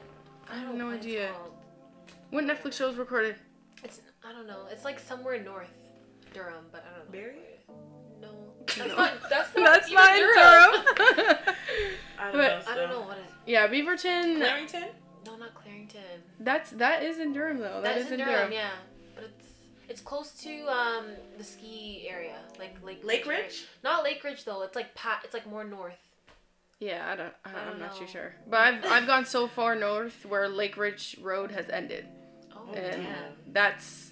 [0.49, 1.31] I have don't no know what idea.
[1.31, 1.53] called.
[2.29, 3.35] What Netflix show is recorded?
[3.83, 4.65] It's I don't know.
[4.71, 5.69] It's like somewhere north
[6.33, 7.11] Durham, but I don't know.
[7.11, 7.37] Barrie?
[8.21, 8.29] No,
[8.65, 8.95] that's No.
[8.95, 9.29] not.
[9.29, 9.65] That's not.
[9.65, 11.55] That's even not in Durham.
[12.19, 12.71] I don't But- know.
[12.71, 13.23] I don't know what is.
[13.45, 14.39] yeah, Beaverton.
[14.39, 14.87] Clarington?
[15.25, 16.21] No, not Clarington.
[16.39, 17.81] That's that is in Durham though.
[17.81, 18.51] That that is is, in in Durham, Durham.
[18.53, 18.69] yeah.
[19.15, 19.45] But it's
[19.89, 21.05] it's close to um
[21.37, 23.43] the ski area, like Lake Lake area.
[23.43, 23.65] Ridge?
[23.83, 24.63] Not Lake Ridge though.
[24.63, 25.21] It's like pat.
[25.23, 25.97] It's like more north.
[26.79, 27.33] Yeah, I don't.
[27.43, 28.35] I, I I'm don't too sure.
[28.49, 32.05] But I've I've gone so far north where Lake Ridge Road has ended,
[32.69, 33.53] Oh and damn.
[33.53, 34.11] that's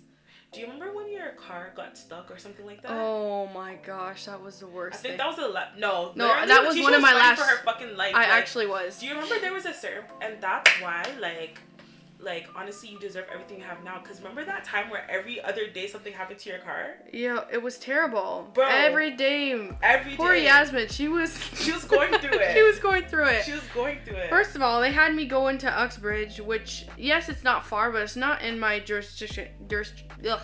[0.53, 2.91] Do you remember when your car got stuck or something like that?
[2.91, 4.99] oh my gosh, that was the worst.
[4.99, 5.17] I think thing.
[5.17, 6.11] that was a la- no.
[6.15, 8.15] No, literally, that was Letitia one of my fighting last- For her fucking life.
[8.15, 8.99] I like, actually was.
[8.99, 11.59] Do you remember there was a certain, and that's why, like,
[12.25, 13.99] like honestly, you deserve everything you have now.
[13.99, 16.95] Cause remember that time where every other day something happened to your car?
[17.13, 18.49] Yeah, it was terrible.
[18.53, 18.65] Bro.
[18.67, 19.51] Every day,
[19.83, 20.17] Every day.
[20.17, 22.53] poor Yasmin, she was She was going through it.
[22.55, 23.45] she was going through it.
[23.45, 24.29] She was going through it.
[24.29, 28.01] First of all, they had me go into Uxbridge, which yes, it's not far, but
[28.01, 29.47] it's not in my jurisdiction.
[29.69, 29.93] Juris,
[30.27, 30.41] ugh,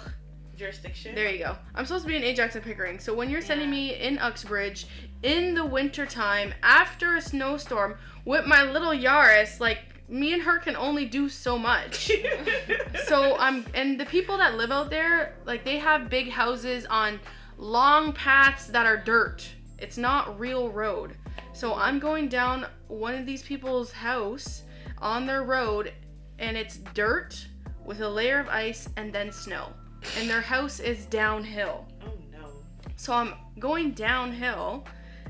[0.56, 1.16] jurisdiction.
[1.16, 1.58] there you go.
[1.74, 4.86] I'm supposed to be in Ajax and Pickering, so when you're sending me in Uxbridge
[5.24, 9.80] in the wintertime after a snowstorm with my little Yaris, like
[10.12, 12.12] me and her can only do so much.
[13.06, 17.20] so I'm and the people that live out there, like they have big houses on
[17.58, 19.48] long paths that are dirt.
[19.80, 21.16] It's not real road.
[21.54, 24.64] So I'm going down one of these people's house
[24.98, 25.94] on their road
[26.40, 27.48] and it's dirt
[27.86, 29.74] with a layer of ice and then snow.
[30.20, 31.88] And their house is downhill.
[32.06, 32.50] oh no.
[32.98, 34.86] So I'm going downhill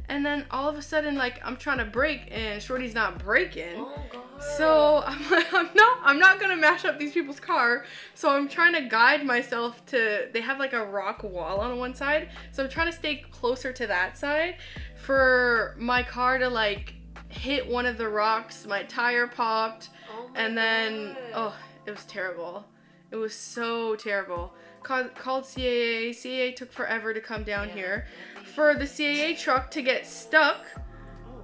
[0.09, 3.75] and then all of a sudden like I'm trying to brake and Shorty's not braking.
[3.77, 4.30] Oh god.
[4.57, 7.85] So I'm like, I'm not I'm not gonna mash up these people's car.
[8.15, 11.95] So I'm trying to guide myself to they have like a rock wall on one
[11.95, 12.29] side.
[12.51, 14.55] So I'm trying to stay closer to that side
[14.97, 16.93] for my car to like
[17.29, 18.65] hit one of the rocks.
[18.65, 21.17] My tire popped Oh my and then God.
[21.35, 22.65] oh it was terrible.
[23.11, 24.53] It was so terrible.
[24.83, 26.09] Called, called CAA.
[26.09, 27.73] CAA took forever to come down Yeah.
[27.75, 28.07] here
[28.55, 30.65] for the CAA truck to get stuck.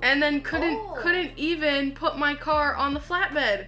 [0.01, 0.95] And then couldn't Oh.
[0.99, 3.67] couldn't even put my car on the flatbed.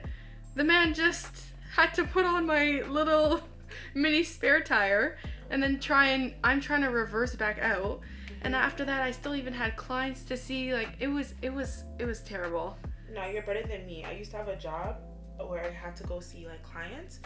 [0.56, 3.42] The man just had to put on my little
[3.94, 5.18] mini spare tire
[5.50, 8.02] and then try and I'm trying to reverse back out.
[8.42, 11.84] And after that I still even had clients to see like it was it was
[12.00, 12.78] it was terrible.
[13.12, 14.06] No, you're better than me.
[14.06, 14.98] I used to have a job
[15.40, 17.20] where I had to go see like clients,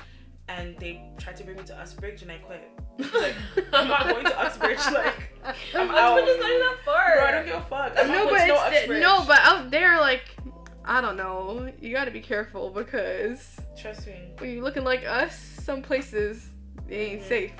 [0.47, 2.69] and they tried to bring me to Uxbridge, and I quit.
[3.13, 3.35] Like,
[3.73, 4.77] I'm not going to Uxbridge.
[4.93, 5.33] Like,
[5.75, 6.19] I'm out.
[6.19, 7.15] Uxbridge is not even that far.
[7.15, 7.93] Bro, I don't give a fuck.
[7.97, 9.01] I'm no, not but going to no Uxbridge.
[9.01, 10.35] no, but out there like
[10.85, 11.71] I don't know.
[11.79, 14.31] You got to be careful because Trust me.
[14.37, 16.49] when you're looking like us, some places
[16.87, 17.27] they ain't Mhm.
[17.27, 17.51] safe.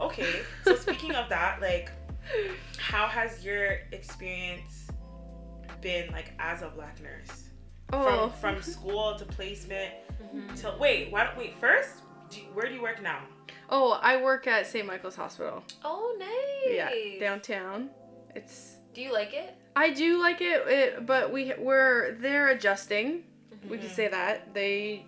[0.00, 1.90] Okay, so speaking of that, like,
[2.78, 4.88] how has your experience
[5.80, 7.48] been, like, as a black nurse?
[7.92, 9.90] Oh, From from school to placement
[10.34, 10.60] Mhm.
[10.62, 12.02] to wait, why don't wait first?
[12.30, 13.20] Do you, where do you work now?
[13.70, 14.86] oh, I work at St.
[14.86, 15.62] Michael's Hospital.
[15.84, 16.74] Oh nice.
[16.74, 17.90] Yeah, downtown.
[18.34, 19.54] It's Do you like it?
[19.76, 23.24] I do like it, it but we we're they're adjusting.
[23.68, 23.94] We can Mhm.
[23.94, 25.06] say that they.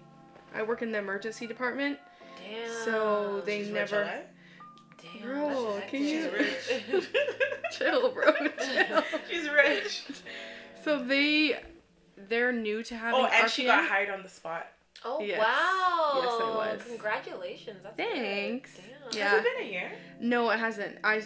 [0.54, 1.98] I work in the emergency department,
[2.38, 2.70] Damn.
[2.84, 4.04] so they She's never?
[5.02, 5.22] Damn.
[5.22, 7.08] Bro, can She's you- rich.
[7.72, 8.32] chill, bro.
[8.32, 9.02] Chill.
[9.28, 10.04] She's rich.
[10.84, 11.60] So they
[12.16, 13.20] they're new to having.
[13.20, 14.66] Oh, and she got hired on the spot.
[15.06, 15.38] Oh Yes.
[15.38, 16.20] wow.
[16.22, 16.82] Yes, I was.
[16.84, 17.82] Congratulations.
[17.82, 17.96] That's.
[17.96, 18.76] Thanks.
[18.76, 19.18] Damn.
[19.18, 19.28] Yeah.
[19.30, 19.92] Has it been a year?
[20.20, 20.98] No, it hasn't.
[21.04, 21.22] I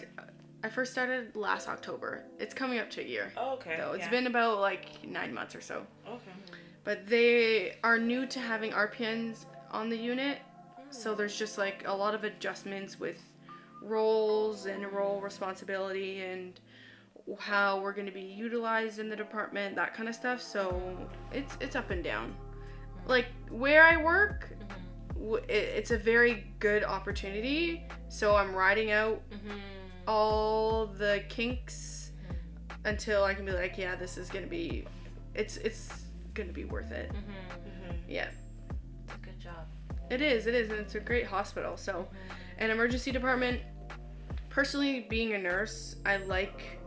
[0.63, 2.25] I first started last October.
[2.39, 3.33] It's coming up to a year.
[3.37, 3.77] Oh, okay.
[3.79, 3.93] though.
[3.93, 4.11] It's yeah.
[4.11, 5.87] been about like nine months or so.
[6.07, 6.33] Okay.
[6.85, 10.39] But they are new to having RPNs on the unit,
[10.91, 11.19] so hmm.
[11.19, 13.23] there's just like a lot of adjustments with
[13.83, 16.61] roles and role responsibility and
[17.39, 20.43] how we're going to be utilized in the department, that kind of stuff.
[20.43, 20.81] So
[21.33, 22.35] it's it's up and down.
[23.11, 25.21] Like where I work, mm-hmm.
[25.25, 27.83] w- it, it's a very good opportunity.
[28.09, 29.59] So I'm riding out Mhm.
[30.07, 32.87] all the kinks mm-hmm.
[32.87, 34.87] until I can be like, yeah, this is gonna be,
[35.35, 37.11] it's it's gonna be worth it.
[37.13, 37.97] Mm-hmm.
[38.09, 38.29] Yeah,
[39.05, 39.67] It's a good job.
[40.09, 40.47] it is.
[40.47, 41.77] It is, and it's a great hospital.
[41.77, 42.09] So,
[42.59, 43.61] an emergency department.
[44.49, 46.79] Personally, being a nurse, I like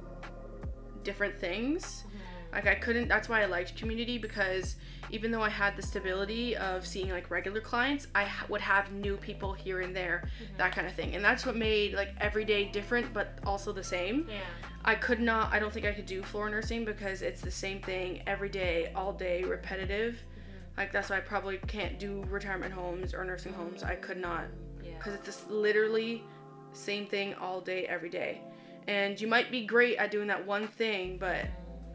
[1.04, 2.04] different things.
[2.52, 3.08] Like I couldn't.
[3.08, 4.76] That's why I liked community because
[5.14, 8.92] even though I had the stability of seeing like regular clients, I ha- would have
[8.92, 10.58] new people here and there, mm-hmm.
[10.58, 11.14] that kind of thing.
[11.16, 14.26] And that's what made like every day different, but also the same.
[14.28, 14.40] Yeah.
[14.84, 15.54] I could not.
[15.54, 18.92] I don't think I could do floor nursing because it's the same thing every day,
[18.96, 20.16] all day, repetitive.
[20.16, 20.80] Mm-hmm.
[20.80, 23.84] Like that's why I probably can't do retirement homes or nursing homes.
[23.84, 24.46] I could not
[24.84, 24.98] Yeah.
[24.98, 26.24] because it's just literally
[26.72, 28.42] same thing all day, every day.
[28.88, 31.46] And you might be great at doing that one thing, but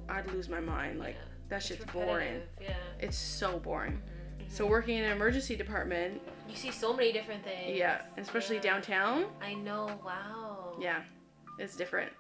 [0.08, 1.00] I'd lose my mind.
[1.00, 1.27] Like Yeah.
[1.48, 2.42] That It's shit's boring.
[2.60, 2.74] Yeah.
[3.00, 3.92] It's so boring.
[4.38, 7.76] hmm So working in an emergency department, You see so many different things.
[7.78, 8.62] yeah, and especially Yeah.
[8.62, 10.00] downtown, I know.
[10.04, 10.76] Wow.
[10.80, 11.02] yeah,
[11.58, 12.12] it's different.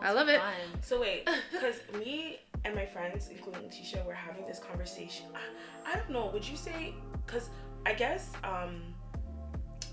[0.00, 0.40] I love be it.
[0.82, 5.26] So wait, because me and my friends, including Tisha, were having this conversation.
[5.34, 6.26] I, I don't know.
[6.32, 6.94] Would you say?
[7.26, 7.50] Because
[7.86, 8.93] I guess um,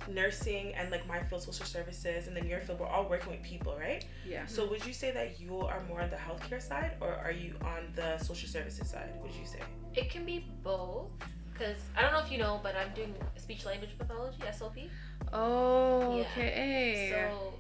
[0.08, 3.42] nursing and like my field, social services, and then your field, we're all working with
[3.44, 4.06] people, right?
[4.28, 4.46] Yeah.
[4.46, 7.56] So would you say that you are more on the healthcare side, or are you
[7.64, 9.10] on the social services side?
[9.22, 9.60] Would you say?
[9.94, 11.10] It can be both.
[11.54, 14.90] Because I don't know if you know, but I'm doing speech language pathology, SLP.
[15.32, 16.24] Oh, Yeah.
[16.32, 17.10] okay.
[17.12, 17.54] So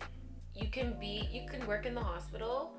[0.59, 2.71] you can be, you can work in the hospital,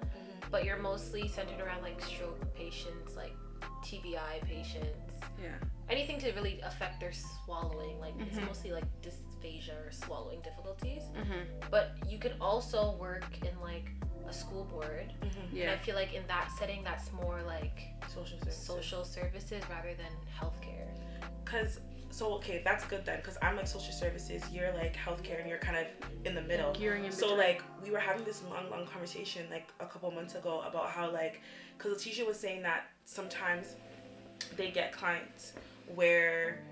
[0.50, 3.34] but you're mostly centered around like stroke patients, like
[3.84, 5.50] TBI patients, yeah.
[5.88, 8.00] anything to really affect their swallowing.
[8.00, 8.46] Like it's Mhm.
[8.46, 8.84] mostly like
[9.42, 11.02] dysphagia or swallowing difficulties.
[11.14, 11.70] Mhm.
[11.70, 13.90] But you could also work in like
[14.28, 15.12] a school board.
[15.20, 15.40] Mm-hmm.
[15.40, 15.72] And Yeah.
[15.72, 18.56] I feel like in that setting, that's more like Social services.
[18.56, 20.88] social services rather than healthcare.
[21.44, 23.22] Cause so okay, that's good then.
[23.22, 25.86] Cause I'm like social services, you're like healthcare, and you're kind of
[26.26, 26.72] in the middle.
[26.74, 30.34] Gearing in So like we were having this long, long conversation like a couple months
[30.34, 31.40] ago about how like,
[31.78, 33.76] cause Letitia was saying that sometimes
[34.56, 35.54] they get clients
[35.94, 36.62] where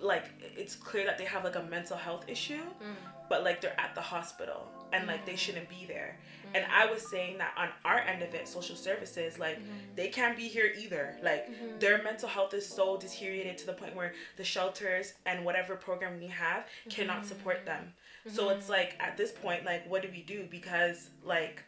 [0.00, 2.94] like it's clear that they have like a mental health issue, mm.
[3.28, 6.18] but like they're at the hospital and like they shouldn't be there.
[6.54, 6.70] And mm.
[6.72, 9.94] I was saying that on our end of it, social services, like mm-hmm.
[9.94, 11.16] they can't be here either.
[11.22, 11.78] Like mm-hmm.
[11.78, 16.18] their mental health is so deteriorated to the point where the shelters and whatever program
[16.18, 17.28] we have cannot mm-hmm.
[17.28, 17.92] support them.
[18.28, 20.46] So it's like at this point, like what do we do?
[20.50, 21.62] Because like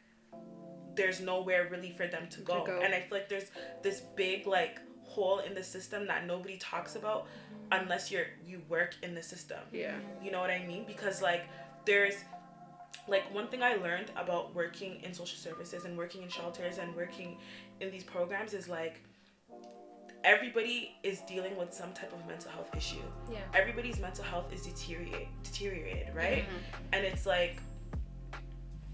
[0.96, 2.64] there's nowhere really for them to go.
[2.64, 2.80] go.
[2.82, 3.50] And I feel like there's
[3.82, 7.26] this big like hole in the system that nobody talks about
[7.72, 9.60] unless you're you work in the system.
[9.72, 9.96] yeah.
[10.22, 10.84] You know what I mean?
[10.86, 11.44] Because like
[11.84, 12.16] there's
[13.06, 16.94] like one thing I learned about working in social services and working in shelters and
[16.94, 17.38] working
[17.80, 19.00] in these programs is like
[20.24, 22.96] everybody is dealing with some type of mental health issue.
[23.32, 23.38] Yeah.
[23.54, 26.44] Everybody's mental health is deteriorate deteriorated, right?
[26.44, 26.92] Mm-hmm.
[26.92, 27.60] And it's like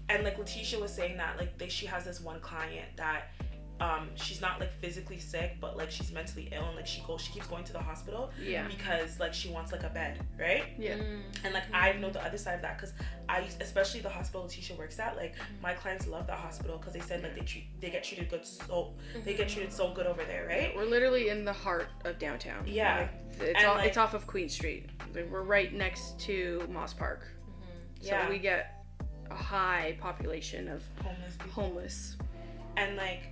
[0.09, 3.31] and like Letitia was saying that like they, she has this one client that
[3.81, 7.21] um she's not like physically sick but like she's mentally ill and like she goes
[7.21, 8.67] she keeps going to the hospital Yeah.
[8.67, 10.63] because like she wants like a bed, right?
[10.77, 10.95] Yeah.
[10.95, 11.21] Mm.
[11.43, 12.93] And like I know the other side of that because
[13.27, 15.61] I, especially the hospital Letitia works at, like mm-hmm.
[15.61, 18.45] my clients love that hospital because they said like they treat they get treated good
[18.45, 18.93] so
[19.25, 19.55] they get mm-hmm.
[19.55, 20.73] treated so good over there, right?
[20.75, 22.63] We're literally in the heart of downtown.
[22.65, 22.99] Yeah.
[22.99, 23.09] Like,
[23.49, 24.89] it's, And, off, like- it's off of Queen Street.
[25.13, 27.23] Like, we're right next to Moss Park.
[27.23, 28.03] Mm-hmm.
[28.05, 28.29] So Yeah.
[28.29, 28.85] we get
[29.29, 31.51] a high population of Homeless people.
[31.51, 32.17] homeless.
[32.77, 33.31] And like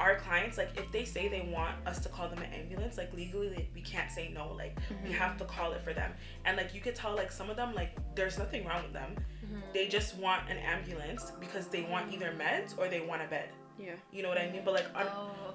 [0.00, 3.12] our clients, like if they say they want us to call them an ambulance, like
[3.14, 4.52] legally like, we can't say no.
[4.52, 5.12] Like we mm-hmm.
[5.12, 6.12] have to call it for them.
[6.44, 9.14] And like you could tell like some of them like there's nothing wrong with them.
[9.44, 9.60] Mm-hmm.
[9.72, 13.48] They just want an ambulance because they want either meds or they want a bed.
[13.78, 13.94] Yeah.
[14.12, 14.62] You know what I mean?
[14.64, 15.06] But like on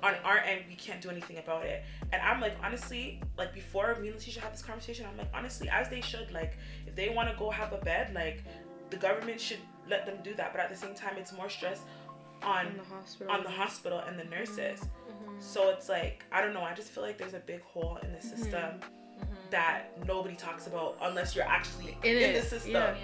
[0.01, 1.83] Oh, on our end, we can't do anything about it.
[2.11, 5.69] And I'm like, honestly, like before me and Letitia had this conversation, I'm like, honestly,
[5.69, 8.43] as they should, like, if they want to go have a bed, like,
[8.89, 10.51] the government should let them do that.
[10.53, 11.81] But at the same time, it's more stress
[12.43, 13.33] on the hospital.
[13.33, 14.79] on the hospital and the nurses.
[14.81, 15.33] Mm-hmm.
[15.39, 16.61] So it's like, I don't know.
[16.61, 18.27] I just feel like there's a big hole in the mm-hmm.
[18.29, 19.25] system mm-hmm.
[19.51, 22.71] that nobody talks about unless you're actually It in is, the system.
[22.73, 22.91] yeah.
[22.91, 22.95] Yeah.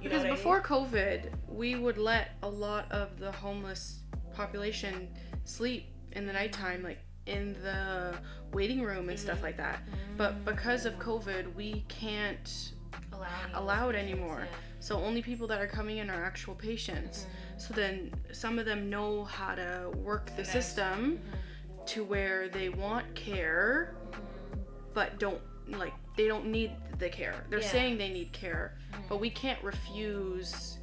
[0.00, 4.00] You know Because what I before COVID, we would let a lot of the homeless
[4.34, 5.08] population
[5.44, 8.14] sleep in the nighttime, like in the
[8.52, 9.80] waiting room and stuff like that.
[10.16, 12.72] But because of COVID, we can't
[13.12, 14.40] Allow, allow it patients, anymore.
[14.50, 14.56] yeah.
[14.80, 17.26] So only people that are coming in are actual patients.
[17.58, 21.84] So then some of them know how to work the system mm-hmm.
[21.86, 23.96] to where they want care,
[24.94, 27.44] but don't like they don't need the care.
[27.50, 27.68] They're Yeah.
[27.68, 29.02] saying they need care, mm-hmm.
[29.08, 30.78] but we can't refuse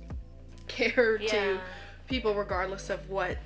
[0.67, 1.59] care to
[2.07, 3.37] people regardless of what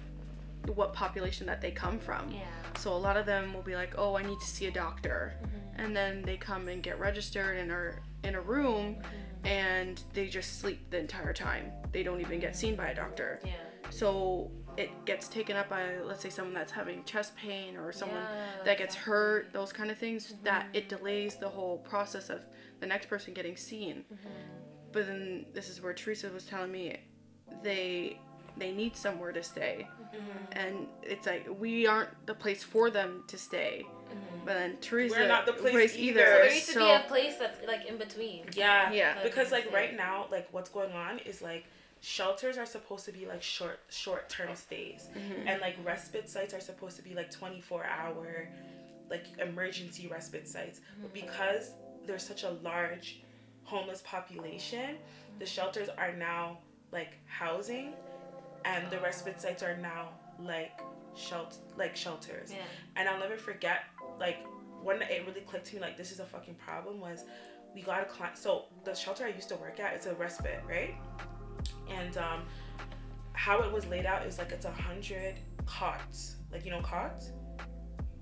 [0.75, 2.31] what population that they come from.
[2.31, 2.41] Yeah.
[2.77, 5.35] So a lot of them will be like, "Oh, I need to see a doctor,"
[5.41, 5.68] mm-hmm.
[5.83, 9.47] And then they come and get registered and are in a room, mm-hmm.
[9.47, 11.71] and they just sleep the entire time.
[11.91, 13.39] They don't even get seen by a doctor.
[13.43, 13.51] Yeah.
[13.89, 18.21] So it gets taken up by, let's say, someone that's having chest pain or someone
[18.21, 20.27] Yeah, that gets hurt, those kind of things.
[20.27, 20.43] Mm-hmm.
[20.43, 22.41] That it delays the whole process of
[22.79, 24.03] the next person getting seen.
[24.13, 24.29] Mm-hmm.
[24.91, 26.97] But then this is where Teresa was telling me
[27.63, 28.19] they
[28.57, 29.87] they need somewhere to stay
[30.53, 34.45] and it's like we aren't the place for them to stay Mm-hmm.
[34.45, 36.21] but then Teresa We're not the place either.
[36.21, 38.45] either So there needs to be a place that's like in between.
[38.55, 38.91] Yeah.
[38.91, 39.23] Yeah.
[39.23, 39.77] Because like Yeah.
[39.77, 41.65] right now, like what's going on is like
[42.01, 45.07] shelters are supposed to be like short short term stays.
[45.15, 45.47] Mm-hmm.
[45.47, 48.47] And like respite sites are supposed to be like twenty four hour
[49.09, 50.81] like emergency respite sites.
[51.01, 51.25] But mm-hmm.
[51.27, 51.71] because
[52.05, 53.21] there's such a large
[53.63, 54.97] homeless population,
[55.39, 56.57] the shelters are now
[56.91, 57.93] like housing
[58.65, 60.79] and the respite sites are now like
[61.15, 62.51] shelt like shelters.
[62.51, 62.63] Yeah.
[62.95, 63.81] And I'll never forget,
[64.19, 64.45] like,
[64.83, 67.25] when it really clicked to me like this is a fucking problem was
[67.75, 68.37] we got a client.
[68.37, 70.95] So the shelter I used to work at, it's a respite, right?
[71.89, 72.43] And um,
[73.33, 77.31] how it was laid out is like it's a hundred cots, like you know cots,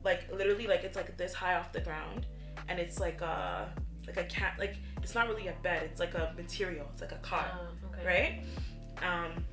[0.03, 2.25] like literally like it's like this high off the ground,
[2.67, 3.69] and it's like a
[4.05, 7.11] like a cat like it's not really a bed, it's like a material, it's like
[7.11, 8.05] a cot, Uh, okay.
[8.05, 9.07] right?
[9.07, 9.43] Um,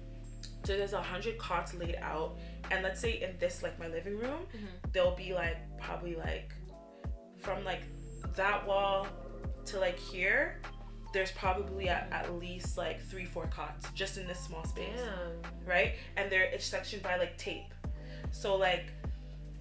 [0.65, 2.39] so there's a hundred cots laid out,
[2.71, 4.93] and let's say in this like my living room, Mhm.
[4.93, 6.53] there'll be like probably like
[7.39, 7.83] from like
[8.37, 9.07] that wall
[9.67, 10.61] to like here.
[11.13, 15.43] There's probably at, at least like three, four cots just in this small space Damn.
[15.65, 15.95] right?
[16.17, 17.73] And they're it's sectioned by like tape.
[18.33, 18.87] So like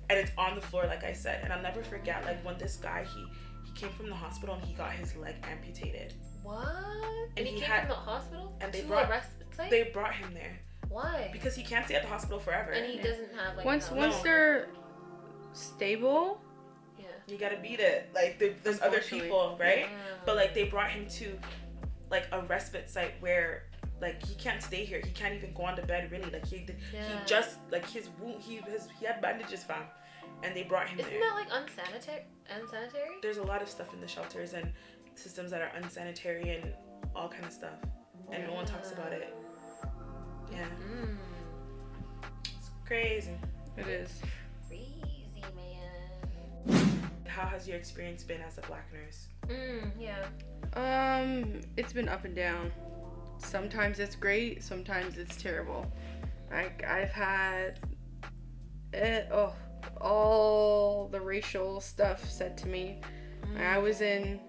[0.10, 1.44] and it's on the floor like I said.
[1.44, 3.26] And I'll never forget like when this guy he
[3.66, 6.14] he came from the hospital and he got his leg amputated.
[6.42, 6.66] What?
[6.66, 9.24] And, And he, he came had- from the hospital and they to brought-
[9.56, 9.70] site.
[9.70, 10.58] They brought him there
[10.94, 11.30] Why?
[11.34, 12.72] because he can't stay at the hospital forever.
[12.72, 14.24] and he doesn't have like once once house.
[14.24, 14.68] they're
[15.54, 16.42] stable,
[17.00, 17.06] yeah.
[17.28, 18.10] you gotta beat it.
[18.14, 19.80] Like there, there's other people, right?
[19.90, 19.98] Yeah.
[20.26, 21.38] But like they brought him to
[22.10, 23.64] like a respite site where
[24.02, 25.02] like he can't stay here.
[25.04, 26.30] He can't even go on to bed really.
[26.32, 27.02] Like he Yeah.
[27.20, 29.86] he just like his wound he his he had bandages found
[30.44, 31.22] and they brought him Isn't there.
[31.22, 32.24] that like unsanitary?
[32.60, 33.16] Unsanitary?
[33.22, 34.72] there's a lot of stuff in the shelters and
[35.16, 36.74] systems that are unsanitary and
[37.16, 37.78] all kind of stuff
[38.32, 39.34] and no one talks about it
[40.54, 41.18] yeah Mm.
[42.46, 43.32] it's crazy
[43.78, 44.22] it is.
[44.68, 47.10] Crazy man.
[47.26, 50.26] how has your experience been as a black nurse Mm, yeah.
[50.76, 52.72] Um, it's been up and down.
[53.40, 55.92] Sometimes it's great, sometimes it's terrible.
[56.50, 57.80] Like I've had
[58.94, 59.54] it, oh,
[60.00, 63.02] all the racial stuff said to me.
[63.60, 64.40] I was in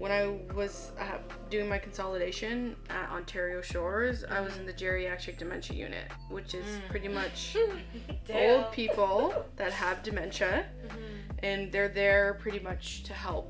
[0.00, 0.22] when I
[0.54, 1.18] was uh,
[1.50, 4.24] doing my consolidation at Ontario Shores.
[4.24, 7.54] I was in the geriatric dementia unit, which is pretty much
[8.32, 10.96] old people that have dementia Mhm.
[11.42, 13.46] and they're there pretty much to help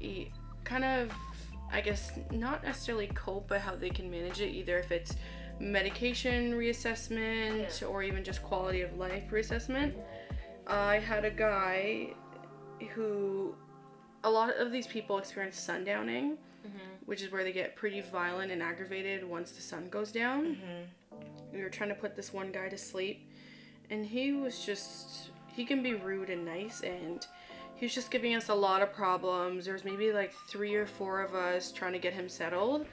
[0.00, 0.30] eat
[0.64, 1.12] kind of
[1.72, 5.14] i guess not necessarily cope but how they can manage it either if it's
[5.58, 7.86] medication reassessment Yeah.
[7.88, 9.92] or even just quality of life reassessment
[10.66, 12.14] i had a guy
[12.94, 13.54] who
[14.24, 17.06] a lot of these people experience sundowning Mhm.
[17.06, 21.24] which is where they get pretty violent and aggravated once the sun goes down mm-hmm.
[21.56, 23.26] we were trying to put this one guy to sleep
[23.88, 27.26] and he was just he can be rude and nice and
[27.76, 30.84] he was just giving us a lot of problems there was maybe like three or
[30.86, 32.84] four of us trying to get him settled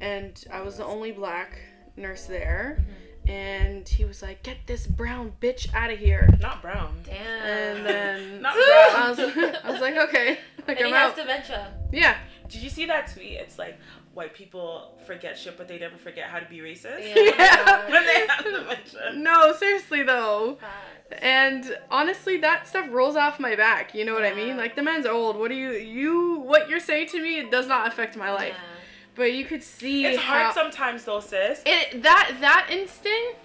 [0.00, 1.58] and i was the only black
[1.96, 2.82] nurse there
[3.28, 7.16] and he was like get this brown bitch out of here not brown Damn.
[7.16, 9.34] and then Not I brown.
[9.36, 10.38] was, I was like okay
[10.70, 11.74] like and i'm he has out dementia.
[11.92, 12.16] yeah
[12.48, 13.78] did you see that tweet it's like
[14.14, 17.88] white people forget shit but they never forget how to be racist Yeah.
[17.90, 21.00] when they have dementia no seriously though Facts.
[21.22, 23.94] And honestly, that stuff rolls off my back.
[23.94, 24.56] You know what I mean?
[24.56, 25.36] Like the man's old.
[25.36, 27.38] What do you you what you're saying to me?
[27.38, 28.54] It does not affect my life.
[28.56, 28.76] Yeah.
[29.16, 33.36] But you could see it's hard how sometimes though sis it that that instant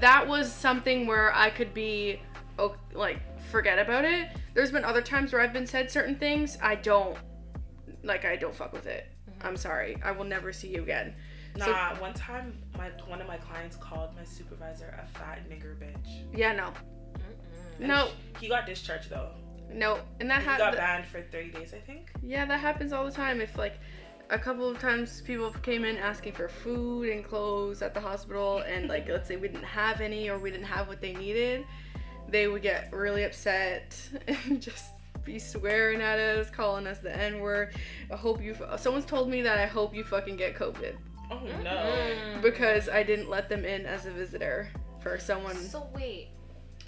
[0.00, 2.20] that was something where I could be
[2.58, 3.18] oh, like
[3.50, 4.28] forget about it.
[4.54, 6.58] There's been other times where I've been said certain things.
[6.62, 7.16] I don't
[8.02, 8.24] like.
[8.24, 9.06] I don't fuck with it.
[9.30, 9.46] Mm-hmm.
[9.46, 9.96] I'm sorry.
[10.04, 11.14] I will never see you again.
[11.56, 15.76] nah So- one time my one of my clients called my supervisor a fat nigger
[15.76, 16.72] bitch Yeah, no,
[17.18, 17.86] Mm-mm.
[17.86, 18.08] No,
[18.40, 19.30] he got discharged though
[19.72, 20.00] no.
[20.18, 20.76] And that he got happened.
[20.78, 23.40] banned for 30 days i think Yeah, that happens all the time.
[23.40, 23.78] If like
[24.30, 28.58] a couple of times people came in asking for food and clothes at the hospital
[28.66, 31.64] and like let's say we didn't have any or we didn't have what they needed,
[32.30, 34.86] they would get really upset and just
[35.24, 37.74] be swearing at us, calling us the N word.
[38.10, 40.96] I hope you someone's told me that I hope you fucking get COVID
[41.32, 42.42] oh no Mm.
[42.42, 44.68] because I didn't let them in as a visitor
[45.00, 46.30] for someone So wait.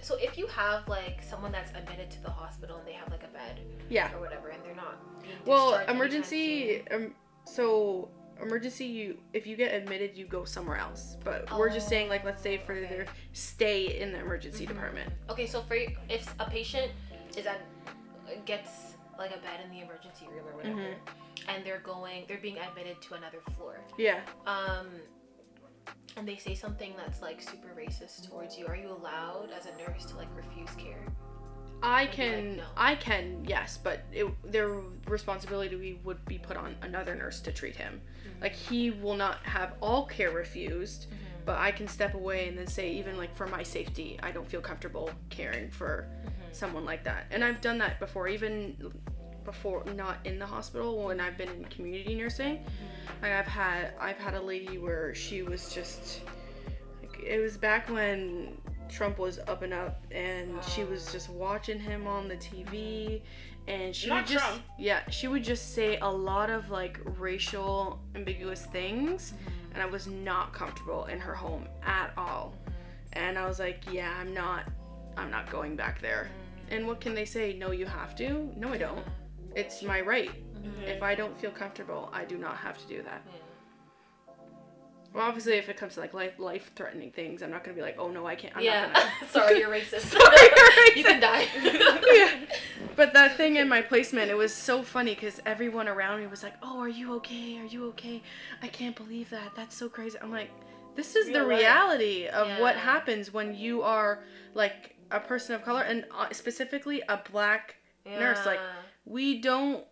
[0.00, 3.22] So if you have like someone that's admitted to the hospital and they have like
[3.22, 4.12] a bed Yeah.
[4.14, 6.82] or whatever and they're not being Well, emergency.
[6.90, 7.14] Um,
[7.44, 8.08] so
[8.42, 11.16] emergency, you if you get admitted, you go somewhere else.
[11.24, 12.86] But we're just saying, like, let's say for okay.
[12.88, 14.68] their stay in the emergency Mhm.
[14.68, 15.12] department.
[15.30, 15.74] Okay, so for
[16.08, 16.92] if a patient
[17.36, 17.60] is at
[18.46, 20.94] gets like a bed in the emergency room or whatever, Mhm.
[21.48, 23.78] and they're going, they're being admitted to another floor.
[23.98, 24.20] Yeah.
[24.46, 24.88] Um,
[26.16, 28.66] and they say something that's like super racist towards you.
[28.66, 31.06] Are you allowed as a nurse to like refuse care?
[31.82, 32.64] I can, like, no.
[32.76, 37.76] I can, yes, but it, their responsibility would be put on another nurse to treat
[37.76, 38.00] him.
[38.00, 38.42] Mm-hmm.
[38.42, 41.16] Like he will not have all care refused, mm-hmm.
[41.44, 44.48] but I can step away and then say, even like for my safety, I don't
[44.48, 46.30] feel comfortable caring for mm-hmm.
[46.52, 47.26] someone like that.
[47.30, 48.92] And I've done that before, even
[49.44, 52.58] before not in the hospital when I've been in community nursing.
[52.58, 53.22] Mm-hmm.
[53.22, 56.20] Like I've had, I've had a lady where she was just,
[57.00, 58.56] like, it was back when
[58.92, 63.22] Trump was up and up, and she was just watching him on the TV,
[63.68, 64.62] and she would just Trump.
[64.78, 69.72] yeah she would just say a lot of like racial ambiguous things Mm-hmm.
[69.74, 72.54] and i was not comfortable in her home at all.
[73.14, 74.64] And i was like yeah i'm not
[75.16, 76.24] i'm not going back there.
[76.28, 76.74] Mm-hmm.
[76.74, 77.52] and what can they say?
[77.64, 78.50] No you have to.
[78.56, 79.04] No i don't.
[79.54, 80.30] It's my right.
[80.30, 80.82] Mm-hmm.
[80.94, 83.22] if i don't feel comfortable i do not have to do that
[85.12, 87.82] well obviously if it comes to like life life threatening things i'm not gonna be
[87.82, 88.86] like oh no i can't i'm yeah.
[88.86, 90.00] not gonna Sorry, you're racist.
[90.00, 91.46] Sorry, you're you can die.
[92.12, 92.30] yeah.
[92.96, 96.42] But that thing in my placement, it was so funny because everyone around me was
[96.42, 97.58] like, "Oh, are you okay?
[97.58, 98.22] Are you okay?
[98.62, 99.52] I can't believe that.
[99.56, 100.50] That's so crazy." I'm like,
[100.94, 101.58] "This is the Real life.
[101.60, 107.02] reality of what happens when you are like a person of color and uh, specifically
[107.08, 108.44] a black nurse.
[108.44, 108.60] Like,
[109.04, 109.84] we don't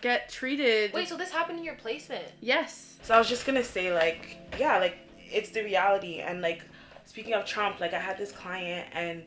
[0.00, 2.24] get treated." Wait, so this happened in your placement?
[2.40, 2.90] yes.
[3.02, 4.96] So I was just gonna say, like, yeah, like
[5.30, 6.20] it's the reality.
[6.20, 6.62] And like,
[7.04, 9.24] speaking of Trump, like I had this client and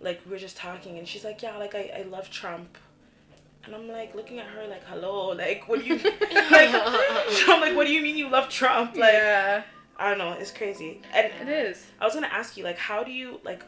[0.00, 2.76] like we were just talking, and she's like, yeah, like I, I love Trump.
[3.64, 6.10] And I'm like looking at her like, hello, like what do you like?
[7.48, 8.96] I'm like, what do you mean you love Trump?
[8.96, 9.62] Like yeah,
[9.98, 11.02] I don't know, it's crazy.
[11.12, 11.84] And it is.
[12.00, 13.62] I was gonna ask you, like, how do you like,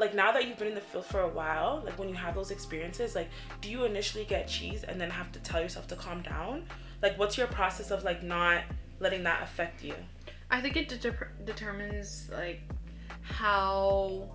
[0.00, 2.34] like now that you've been in the field for a while, like when you have
[2.34, 3.28] those experiences, like,
[3.60, 6.64] do you initially get cheese and then have to tell yourself to calm down?
[7.02, 8.62] Like, what's your process of like not
[8.98, 9.94] letting that affect you?
[10.50, 12.62] I think it de- determines like
[13.20, 14.30] how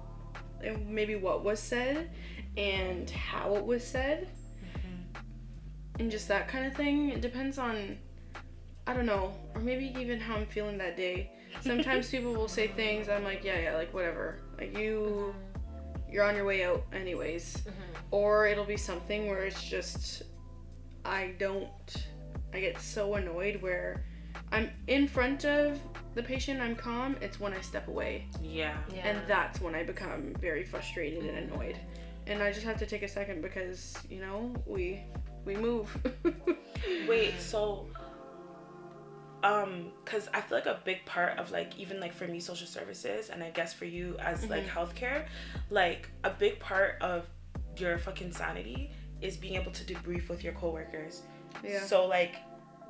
[0.85, 2.11] maybe what was said
[2.55, 4.29] and how it was said
[4.63, 5.19] mm-hmm.
[5.99, 7.09] and just that kind of thing.
[7.09, 7.97] It depends on
[8.85, 11.31] I don't know, or maybe even how I'm feeling that day.
[11.61, 14.41] Sometimes people will say things I'm like, yeah, yeah, like whatever.
[14.59, 15.44] Like you mm-hmm.
[16.09, 17.57] You're on your way out anyways.
[17.57, 17.71] Mm-hmm.
[18.11, 20.23] Or it'll be something where it's just
[21.03, 21.69] I don't
[22.53, 24.05] I get so annoyed where
[24.51, 25.79] I'm in front of
[26.13, 28.27] the patient, I'm calm, it's when I step away.
[28.41, 28.77] Yeah.
[28.93, 29.07] Yeah.
[29.07, 31.53] And that's when I become very frustrated and mm-hmm.
[31.53, 31.79] annoyed.
[32.27, 35.03] And I just have to take a second because, you know, we
[35.45, 35.95] we move.
[37.07, 37.87] Wait, so
[39.51, 39.71] um
[40.05, 43.29] cuz I feel like a big part of like even like for me social services
[43.31, 45.19] and I guess for you as like healthcare,
[45.69, 47.27] like a big part of
[47.77, 48.91] your fucking sanity
[49.21, 51.21] is being able to debrief with your coworkers.
[51.63, 51.81] yeah.
[51.91, 52.35] So like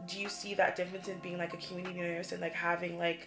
[0.07, 3.21] do you see that difference in being like a community nurse and like having like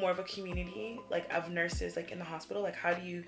[0.00, 2.62] more of a community like of nurses like in the hospital?
[2.62, 3.24] Like how do you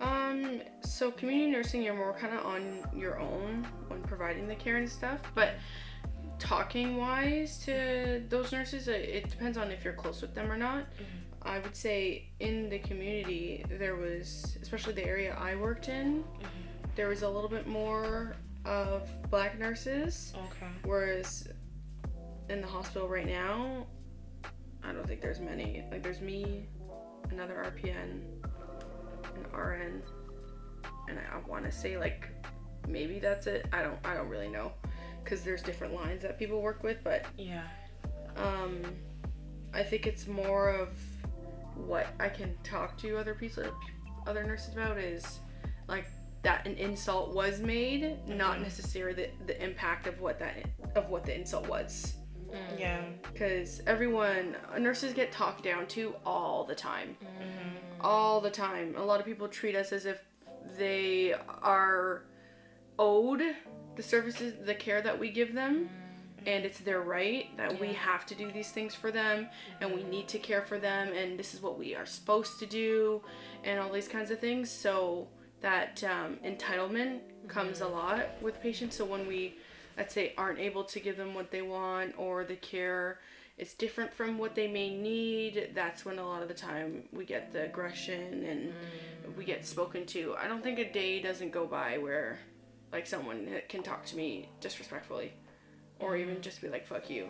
[0.00, 2.62] Um, so community nursing, you're more kind of on
[2.94, 5.20] your own when providing the care and stuff.
[5.34, 5.50] But
[6.44, 8.28] talking wise to mm-hmm.
[8.28, 10.84] those nurses, it, depends on if you're close with them or not.
[10.84, 11.48] Mm-hmm.
[11.48, 16.46] I would say in the community, there was, especially the area I worked in, mm-hmm.
[16.96, 20.72] there was a little bit more of black nurses, Okay.
[20.84, 21.48] whereas
[22.48, 23.86] in the hospital right now,
[24.82, 25.84] I don't think there's many.
[25.90, 26.66] Like there's me,
[27.30, 28.20] another RPN,
[29.34, 30.02] an RN,
[31.08, 32.28] and I, I want to say like
[32.86, 33.66] maybe that's it.
[33.72, 34.72] I don't I don't really know
[35.24, 37.66] because there's different lines that people work with, but Yeah.
[38.36, 38.82] um,
[39.72, 40.96] I think it's more of
[41.74, 43.64] what I can talk to other people,
[44.26, 45.40] other nurses about is
[45.88, 46.06] like
[46.42, 50.56] that an insult was made, not necessarily the, the impact of what that
[50.94, 52.16] of what the insult was.
[52.78, 53.02] Yeah.
[53.32, 57.16] Because everyone, nurses get talked down to all the time.
[57.20, 58.00] Mm-hmm.
[58.00, 58.94] All the time.
[58.96, 60.22] A lot of people treat us as if
[60.78, 62.22] they are
[62.98, 63.42] owed
[63.96, 65.84] the services, the care that we give them.
[65.84, 66.48] Mm-hmm.
[66.48, 69.48] And it's their right that we have to do these things for them
[69.80, 72.66] and we need to care for them and this is what we are supposed to
[72.66, 73.22] do
[73.62, 74.70] and all these kinds of things.
[74.70, 75.28] So
[75.62, 77.94] that um, entitlement comes a mm-hmm.
[77.94, 78.96] lot with patients.
[78.96, 79.56] So when we,
[79.96, 83.20] let's say, aren't able to give them what they want or the care
[83.56, 87.24] is different from what they may need, that's when a lot of the time we
[87.24, 89.36] get the aggression and mm.
[89.36, 90.34] we get spoken to.
[90.38, 92.40] I don't think a day doesn't go by where
[92.94, 95.32] like someone can talk to me disrespectfully
[95.98, 96.30] or mm-hmm.
[96.30, 97.28] even just be like fuck you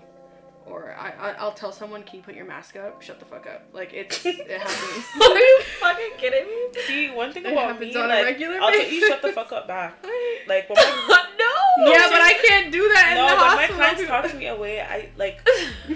[0.67, 3.47] or I, I I'll tell someone can you put your mask up shut the fuck
[3.47, 6.81] up like it's it happens Are you fucking kidding me?
[6.87, 9.23] See, one thing It about happens me, on a like, regular I'll tell you shut
[9.23, 10.05] the fuck up back.
[10.47, 11.91] Like, when my, no.
[11.91, 14.49] yeah but I can't do that in no, the when my clients talk to me
[14.49, 15.41] away, I like,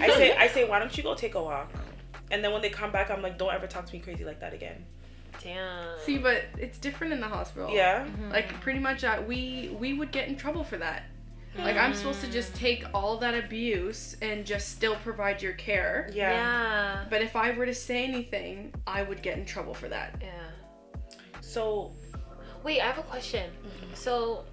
[0.01, 1.71] I say, I say, why don't you go take a walk?
[2.31, 4.39] And then when they come back, I'm like, don't ever talk to me crazy like
[4.39, 4.87] that again.
[5.41, 5.97] Damn.
[6.05, 8.05] see but it's different in the hospital Yeah.
[8.31, 11.03] like pretty much uh, we we would get in trouble for that
[11.57, 16.09] like i'm supposed to just take all that abuse and just still provide your care
[16.13, 16.31] Yeah.
[16.31, 17.05] Yeah.
[17.09, 20.29] but if i were to say anything i would get in trouble for that Yeah.
[21.41, 21.91] So,
[22.63, 23.49] Wait, I have a question.
[23.93, 24.43] So,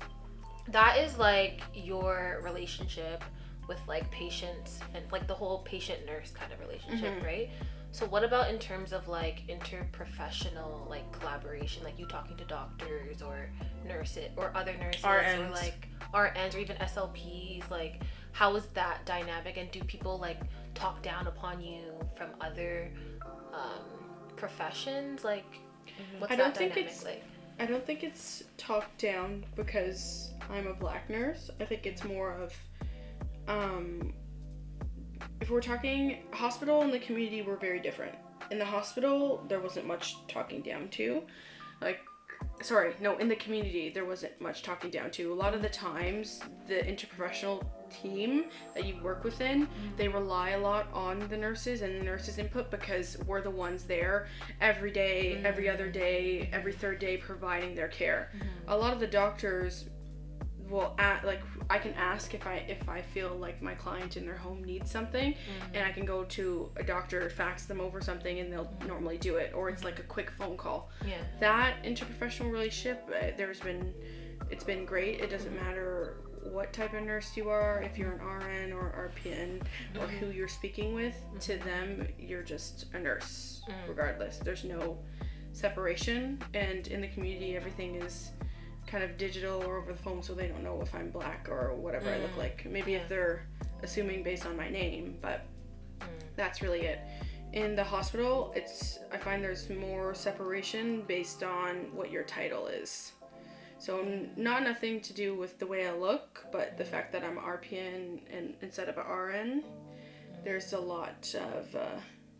[0.68, 3.22] that is like your relationship
[3.68, 7.24] with like patients and like the whole patient nurse kind of relationship, Mhm.
[7.24, 7.50] right?
[7.96, 13.22] So what about in terms of like interprofessional like collaboration, like you talking to doctors
[13.22, 13.48] or
[13.88, 15.50] nurses or other nurses or RNs.
[15.52, 17.70] like RNs or even SLPs?
[17.70, 20.36] Like how is that dynamic, and do people like
[20.74, 21.84] talk down upon you
[22.18, 22.90] from other
[23.54, 25.24] um, professions?
[25.24, 25.46] Like
[26.18, 27.22] what's I don't that think dynamic it's- like?
[27.58, 31.48] I don't think it's talked down because I'm a black nurse.
[31.58, 32.54] I think it's more of,
[33.48, 34.12] um,
[35.40, 38.14] if we're talking hospital and the community, we're very different.
[38.50, 41.22] In the hospital, there wasn't much talking down to.
[41.80, 42.00] Like,
[42.62, 45.32] sorry, no, in the community, there wasn't much talking down to.
[45.32, 49.96] A lot of the times, the interprofessional team that you work within, mm-hmm.
[49.96, 53.84] they rely a lot on the nurses and the nurses' input because we're the ones
[53.84, 54.28] there
[54.60, 55.92] every day, every other mm.
[55.92, 58.32] day, every third day providing their care.
[58.34, 58.70] Mm-hmm.
[58.70, 59.86] A lot of the doctors
[60.68, 61.40] will act like
[61.70, 64.90] I can ask if I if I feel like my client in their home needs
[64.90, 65.74] something mm-hmm.
[65.74, 69.36] and I can go to a doctor, fax them over something and they'll normally do
[69.36, 70.90] it or it's like a quick phone call.
[71.06, 71.14] Yeah.
[71.40, 73.94] That interprofessional relationship uh, there's been
[74.50, 75.20] it's been great.
[75.20, 75.64] It doesn't mm-hmm.
[75.64, 79.62] matter what type of nurse you are, if you're an RN or RPN
[79.96, 80.16] or mm-hmm.
[80.18, 83.88] who you're speaking with, to them you're just a nurse mm.
[83.88, 84.38] regardless.
[84.38, 84.98] There's no
[85.52, 88.32] separation and in the community everything is
[88.86, 91.74] kind of digital or over the phone so they don't know if I'm black or
[91.74, 92.64] whatever I look like.
[92.66, 92.98] Maybe Yeah.
[92.98, 93.46] if they're
[93.82, 95.44] assuming based on my name, but
[96.36, 97.00] that's really it.
[97.52, 103.12] In the hospital, it's I find there's more separation based on what your title is.
[103.78, 107.22] So n- not nothing to do with the way I look, but the fact that
[107.24, 109.62] I'm RPN and instead of a RN,
[110.44, 111.86] there's a lot of uh,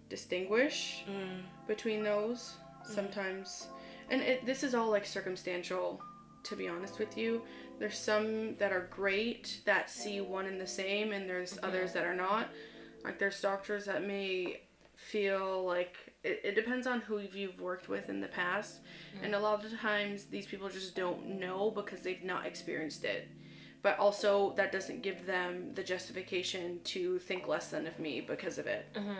[0.08, 1.42] distinguish Mm.
[1.66, 3.68] between those sometimes
[4.08, 6.00] and it, this is all like circumstantial
[6.46, 7.42] to be honest with you
[7.78, 12.04] there's some that are great that see one and the same and there's others that
[12.04, 12.48] are not.
[13.04, 14.62] Like there's doctors that may
[14.94, 18.80] feel like it, it depends on who you've worked with in the past.
[19.22, 19.42] And a mm.
[19.42, 23.28] lot of the times these people just don't know because they've not experienced it.
[23.82, 28.58] But also that doesn't give them the justification to think less than of me because
[28.58, 28.86] of it.
[28.94, 29.12] Mm-hmm.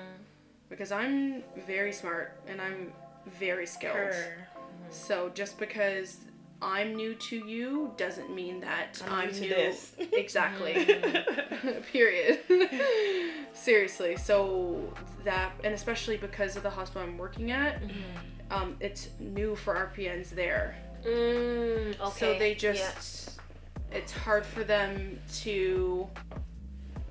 [0.69, 2.93] Because i'm very smart and i'm
[3.39, 3.95] very skilled.
[3.95, 4.49] Her.
[4.91, 6.19] so just because
[6.63, 9.49] I'm new to you doesn't mean that I'm I'm, new to new.
[9.49, 9.93] this.
[10.13, 10.75] exactly.
[11.93, 12.41] Period.
[13.53, 14.17] Seriously.
[14.17, 14.93] So
[15.25, 17.83] that, and especially because of the hospital I'm working at,
[18.51, 20.77] um, it's new for RPNs there.
[21.05, 22.19] Mm, okay.
[22.19, 22.73] So they Yeah.
[22.73, 23.39] just,
[23.93, 26.09] it's hard for them to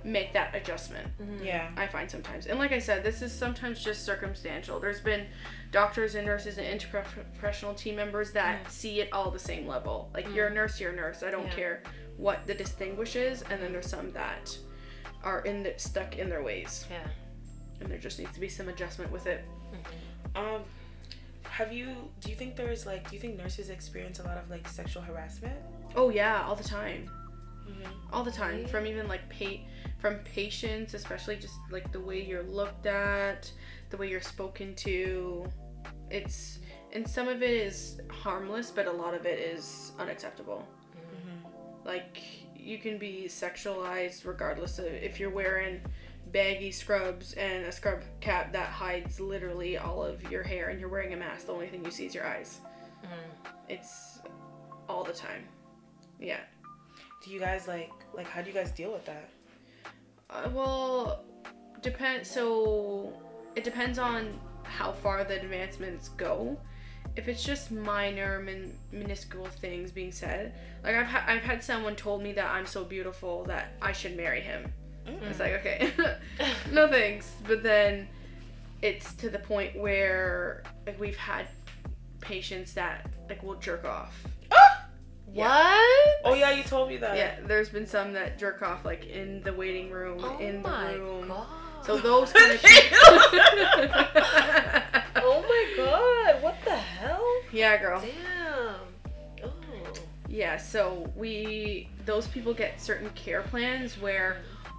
[0.06, 1.08] make that adjustment.
[1.20, 1.44] Mm-hmm.
[1.44, 1.70] yeah.
[1.76, 2.46] I find sometimes.
[2.46, 4.80] And like I said, this is sometimes just circumstantial.
[4.80, 5.26] There's been
[5.72, 8.70] doctors and nurses and interprofessional team members that mm.
[8.70, 10.12] see it all the same level.
[10.14, 10.36] Like mm.
[10.36, 11.24] you're a nurse, you're a nurse.
[11.24, 11.56] I don't Yeah.
[11.56, 11.84] care
[12.18, 13.42] what the distinguish is.
[13.42, 14.58] And then there's some that
[15.24, 17.08] are in the, stuck in their ways, Yeah.
[17.82, 19.44] and there just needs to be some adjustment with it.
[19.74, 20.38] Mm-hmm.
[20.38, 20.62] Um,
[21.44, 21.96] have you?
[22.22, 23.10] Do you think there's like?
[23.10, 25.56] Do you think nurses experience a lot of like sexual harassment?
[25.96, 27.10] Oh yeah, all the time.
[27.66, 27.88] Mhm.
[28.14, 29.64] all the time from even like pa-
[30.00, 33.52] from patients especially just like the way you're looked at
[33.90, 35.46] the way you're spoken to.
[36.10, 36.60] It's
[36.94, 40.68] and some of it is harmless but a lot of it is unacceptable.
[41.84, 42.22] Like
[42.56, 45.82] you can be sexualized regardless of if you're wearing
[46.32, 50.90] baggy scrubs and a scrub cap that hides literally all of your hair and you're
[50.90, 52.60] wearing a mask the only thing you see is your eyes.
[53.70, 54.20] It's
[54.90, 55.48] all the time.
[56.20, 56.42] Yeah
[57.26, 58.28] Do you guys like like?
[58.28, 59.30] How do you guys deal with that?
[60.30, 61.24] Uh, well,
[61.82, 62.26] depend.
[62.26, 63.14] So
[63.56, 66.56] it depends on how far the advancements go.
[67.16, 70.54] If it's just minor, min- minuscule things being said,
[70.84, 74.16] like I've ha- I've had someone told me that I'm so beautiful that I should
[74.16, 74.72] marry him.
[75.08, 75.92] It's like okay,
[76.72, 77.32] no thanks.
[77.48, 78.08] But then
[78.84, 81.48] it's to the point where like we've had
[82.22, 84.24] patients that like will jerk off.
[85.36, 86.16] What?
[86.24, 87.18] Oh yeah, you told me that.
[87.18, 90.70] Yeah, there's been some that jerk off like in the waiting room, Oh in the
[90.70, 91.28] my room.
[91.28, 91.46] god.
[91.86, 92.62] So those kind of
[95.18, 96.42] Oh my god.
[96.42, 97.24] What the hell?
[97.52, 98.02] Yeah, girl.
[98.02, 98.76] Damn.
[99.44, 99.94] Oh.
[100.30, 104.38] Yeah, so we those people get certain care plans where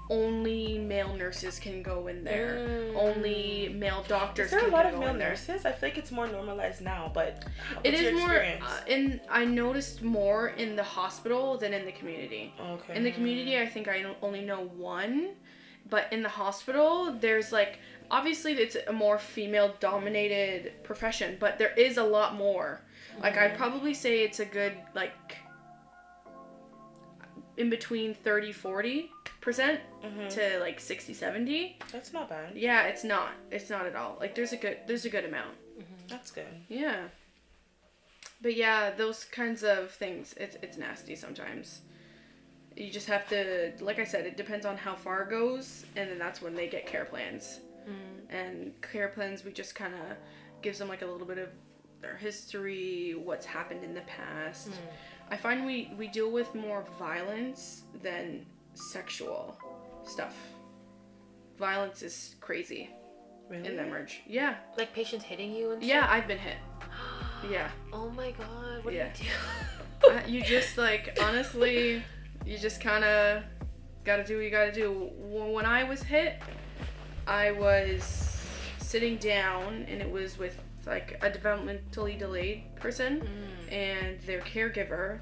[0.08, 2.66] only male nurses can go in there.
[2.68, 2.96] Mm.
[2.96, 5.64] Only male doctors Is there a lot of male nurses?
[5.64, 7.44] I feel like it's more normalized now, but
[7.82, 12.54] It is more uh, in I noticed more in the hospital than in the community.
[12.60, 12.96] okay.
[12.96, 15.30] In the community, I think I only know one,
[15.88, 17.78] but in the hospital, there's like
[18.10, 22.80] obviously it's a more female dominated profession, but there is a lot more.
[23.20, 25.36] Like I'd probably say it's a good like
[27.56, 30.28] in between 30 40 percent Mhm.
[30.30, 32.56] to like 60 70 That's not bad.
[32.56, 33.30] yeah it's not.
[33.50, 34.16] It's not at all.
[34.20, 35.54] Like there's a good there's a good amount.
[35.78, 35.80] Mm-hmm.
[35.82, 36.06] Mm-hmm.
[36.08, 36.46] That's good.
[36.68, 37.08] yeah.
[38.42, 41.80] But yeah those kinds of things it's, it's nasty sometimes.
[42.76, 46.10] You just have to like i said it depends on how far it goes and
[46.10, 47.60] then that's when they get care plans.
[47.88, 48.36] Mm-hmm.
[48.36, 50.16] And care plans we just kind of
[50.62, 51.48] gives them like a little bit of
[52.02, 54.68] their history what's happened in the past
[55.30, 59.56] i find we we deal with more violence than sexual
[60.04, 60.36] stuff.
[61.58, 62.90] Violence is crazy
[63.48, 63.68] Really?
[63.68, 64.20] in the merge.
[64.26, 64.56] Yeah.
[64.76, 66.56] Like patients hitting you and yeah i've been hit.
[67.50, 67.68] Yeah.
[67.92, 69.08] Oh my god, what Yeah.
[69.14, 70.08] do you do?
[70.10, 72.02] Uh, you just like honestly
[72.44, 73.42] you just kind of
[74.04, 75.10] gotta do what you gotta do.
[75.16, 76.40] When i was hit
[77.26, 78.02] i was
[78.78, 83.72] sitting down and it was with like a developmentally delayed person mm.
[83.72, 85.20] and their caregiver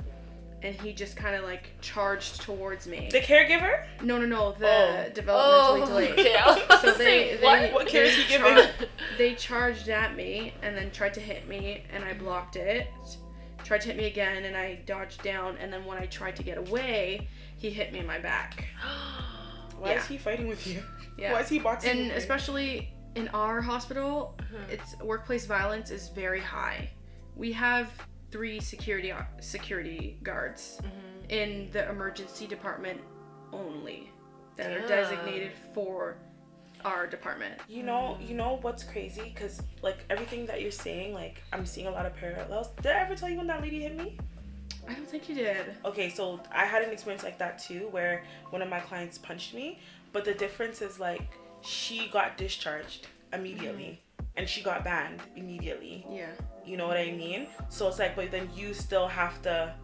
[0.63, 3.85] and he just kind of like charged towards me The caregiver?
[4.03, 5.11] no no no the Oh.
[5.15, 6.27] developmentally oh, delayed.
[6.37, 7.73] I was about So they- they- what?
[7.73, 8.57] What care is he they giving?
[8.57, 8.89] char-
[9.19, 12.87] they charged at me and then tried to hit me and I blocked it.
[13.63, 16.43] Tried to hit me again and I dodged down and then when I tried to
[16.43, 18.67] get away, he hit me in my back.
[19.79, 19.99] Why Yeah.
[20.01, 20.83] is he fighting with you?
[21.19, 21.33] Yeah.
[21.33, 24.65] Why is he boxing And especially in our hospital, uh-huh.
[24.71, 26.91] it's workplace violence is very high.
[27.37, 27.91] We have
[28.31, 31.31] three security security guards mm-hmm.
[31.31, 33.01] in the emergency department
[33.53, 34.11] only
[34.57, 36.17] that are designated for
[36.85, 37.55] our department.
[37.69, 38.27] You know, hmm.
[38.27, 39.33] you know what's crazy?
[39.37, 42.69] Cause like everything that you're saying, like I'm seeing a lot of parallels.
[42.83, 44.19] Did I ever tell you when that lady hit me?
[44.89, 45.75] I don't think you did.
[45.85, 49.55] Okay, so I had an experience like that too, where one of my clients punched
[49.55, 49.79] me,
[50.13, 54.25] but the difference is like she got discharged immediately, mm-hmm.
[54.37, 56.07] and she got banned immediately.
[56.11, 56.27] Yeah.
[56.65, 57.47] You know what I mean?
[57.69, 59.75] So it's like, but then you still have to.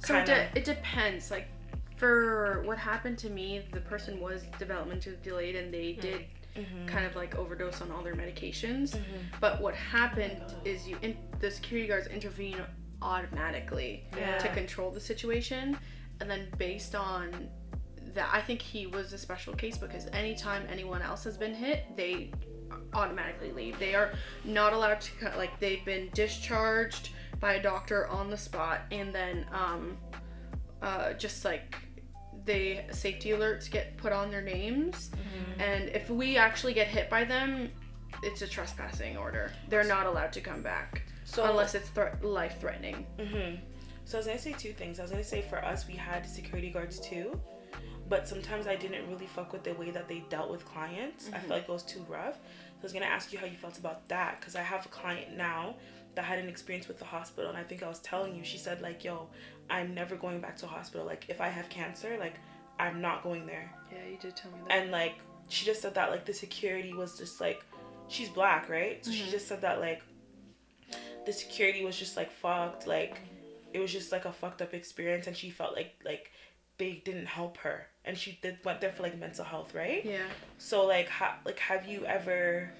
[0.00, 1.30] So it, kinda- de- it depends.
[1.30, 1.48] Like
[1.96, 6.00] for what happened to me, the person was developmentally delayed and they mm-hmm.
[6.00, 6.24] did
[6.56, 6.86] Mm-hmm.
[6.86, 8.90] kind of like overdose on all their medications.
[8.90, 9.18] Mm-hmm.
[9.40, 12.56] But what happened is you in- the security guards intervene
[13.00, 14.38] automatically Yeah.
[14.38, 15.78] to control the situation,
[16.20, 17.48] and then based on
[18.14, 21.84] that, I think he was a special case because anytime anyone else has been hit,
[21.96, 22.30] they
[22.94, 23.78] automatically leave.
[23.78, 24.12] They are
[24.44, 29.46] not allowed to like they've been discharged by a doctor on the spot, and then
[29.52, 29.96] um,
[30.82, 31.76] uh, just like
[32.44, 35.10] the safety alerts get put on their names,
[35.58, 37.70] and if we actually get hit by them,
[38.22, 39.52] it's a trespassing order.
[39.68, 43.06] They're not allowed to come back So unless it's thre- life threatening.
[43.20, 43.56] hmm
[44.04, 44.98] So I was gonna say two things.
[44.98, 47.38] I was gonna say for us, we had security guards too,
[48.08, 51.28] but sometimes I didn't really fuck with the way that they dealt with clients.
[51.28, 51.38] I mm-hmm.
[51.40, 52.36] felt like it was too rough.
[52.36, 54.88] So I was gonna ask you how you felt about that because I have a
[54.88, 55.74] client now
[56.14, 58.44] that had an experience with the hospital, and I think I was telling you.
[58.44, 59.28] She said like, "Yo,
[59.68, 61.06] I'm never going back to a hospital.
[61.06, 62.36] Like if I have cancer, like
[62.78, 64.76] I'm not going there." Yeah, you did tell me that.
[64.76, 65.14] And like
[65.48, 67.64] she just said that like the security was just like
[68.08, 69.04] she's black, right?
[69.04, 69.30] So she mm-hmm.
[69.30, 70.02] just said that like
[71.26, 73.18] the security was just like fucked, like
[73.72, 76.30] it was just like a fucked up experience and she felt like like
[76.78, 80.04] they didn't help her and she did went there for like mental health, right?
[80.04, 80.26] yeah.
[80.56, 82.72] So like ha- like have you ever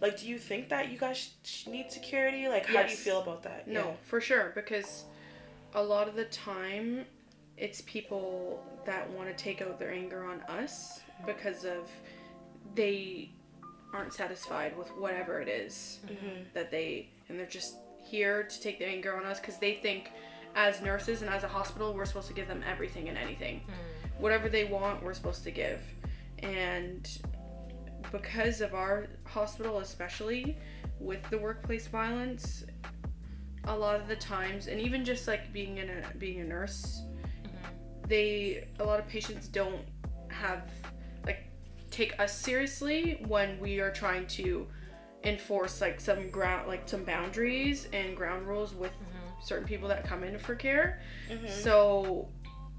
[0.00, 2.48] like do you think that you guys sh- need security?
[2.48, 3.68] Like how do you feel about that?
[3.68, 5.04] No, for sure, because
[5.74, 7.04] a lot of the time
[7.56, 11.88] it's people that want to take out their anger on us because of
[12.74, 13.30] they
[13.92, 16.42] aren't satisfied with whatever it is mm-hmm.
[16.54, 20.10] that they and they're just here to take their anger on us because they think
[20.56, 23.93] as nurses and as a hospital we're supposed to give them everything and anything mm.
[24.18, 25.80] Whatever they want we're supposed to give.
[26.40, 27.08] And
[28.12, 30.56] because of our hospital especially
[31.00, 32.64] with the workplace violence
[33.64, 37.02] a lot of the times and even just like being in a being a nurse
[37.42, 38.08] mm-hmm.
[38.08, 39.82] they a lot of patients don't
[40.28, 40.70] have
[41.26, 41.50] like
[41.90, 44.66] take us seriously when we are trying to
[45.24, 49.42] enforce like some ground like some boundaries and ground rules with mm-hmm.
[49.42, 51.00] certain people that come in for care.
[51.30, 51.48] Mm-hmm.
[51.48, 52.28] So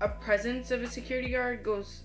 [0.02, 2.04] a presence of a security guard goes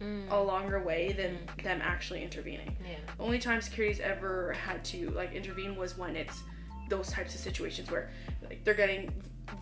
[0.00, 0.30] mm.
[0.30, 1.62] a longer way than mm.
[1.62, 2.96] them actually intervening Yeah.
[3.16, 6.42] the only time security's ever had to like intervene was when it's
[6.88, 8.10] those types of situations where
[8.42, 9.12] like they're getting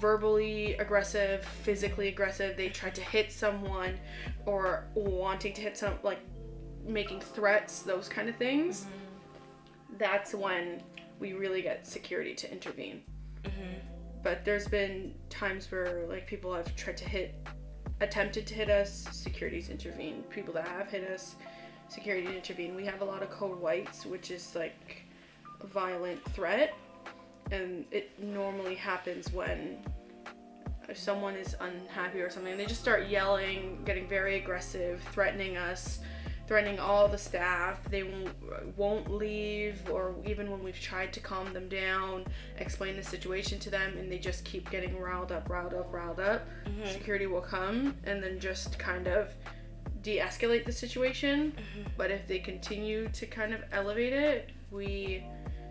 [0.01, 3.99] verbally aggressive, physically aggressive, they tried to hit someone
[4.45, 6.21] or wanting to hit some like
[6.87, 8.83] making threats, those kind of things.
[8.83, 9.99] Mm-hmm.
[9.99, 10.83] That's when
[11.19, 13.03] we really get security to intervene.
[13.45, 13.79] Mm-hmm.
[14.23, 17.47] But there's been times where like people have tried to hit
[18.01, 20.29] attempted to hit us, security's intervened.
[20.31, 21.37] People that have hit us,
[21.89, 22.75] security intervene.
[22.75, 25.05] We have a lot of code whites, which is like
[25.61, 26.75] a violent threat,
[27.51, 29.79] and it normally happens when
[30.95, 36.01] someone is unhappy or something, they just start yelling, getting very aggressive, threatening us,
[36.47, 37.81] threatening all the staff.
[37.91, 42.25] They won't, won't leave, or even when we've tried to calm them down,
[42.59, 46.21] explain the situation to them, and they just keep getting riled up, riled up, riled
[46.21, 46.47] up.
[46.67, 46.89] Mm-hmm.
[46.91, 49.35] Security will come and then just kind of
[50.03, 51.53] de escalate the situation.
[51.53, 51.89] Mm-hmm.
[51.97, 55.25] But if they continue to kind of elevate it, we,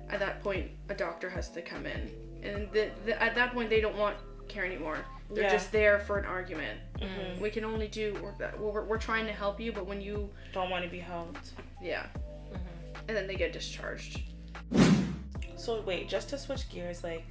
[0.10, 2.12] at that point, a doctor has to come in.
[2.44, 4.18] And the, the, at that point, they don't want
[4.48, 5.00] care anymore.
[5.30, 5.52] They're Yeah.
[5.52, 6.80] just there for an argument.
[7.42, 10.70] We can only do, we're, we're, we're trying to help you, but when you, Don't
[10.70, 11.52] want to be helped.
[11.82, 12.06] yeah.
[13.08, 14.22] And then they get discharged.
[15.58, 17.24] So wait, just to switch gears, like,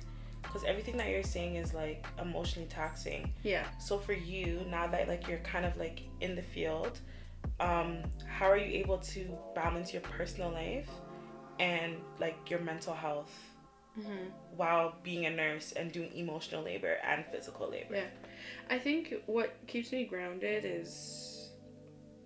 [0.43, 3.33] because everything that you're saying is like emotionally taxing.
[3.43, 3.65] Yeah.
[3.79, 6.99] So for you, now that like you're kind of like in the field,
[7.61, 10.89] um, how are you able to balance your personal life
[11.59, 13.33] and like your mental health
[13.95, 17.97] hmm while being a nurse and doing emotional labor and physical labor?
[17.97, 18.07] Yeah.
[18.71, 21.51] I think what keeps me grounded is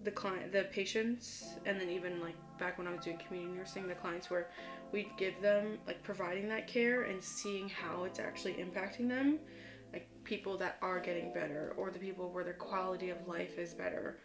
[0.04, 3.88] the client, the patients, and then even like back when I was doing community nursing,
[3.88, 4.48] the clients where
[4.92, 9.38] we'd give them like providing that care and seeing how it's actually impacting them,
[9.92, 13.74] like people that are getting better, or the people where their quality of life is
[13.74, 14.18] better,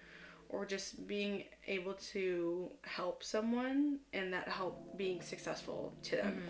[0.50, 6.44] or just being able to help someone and that help being successful to them,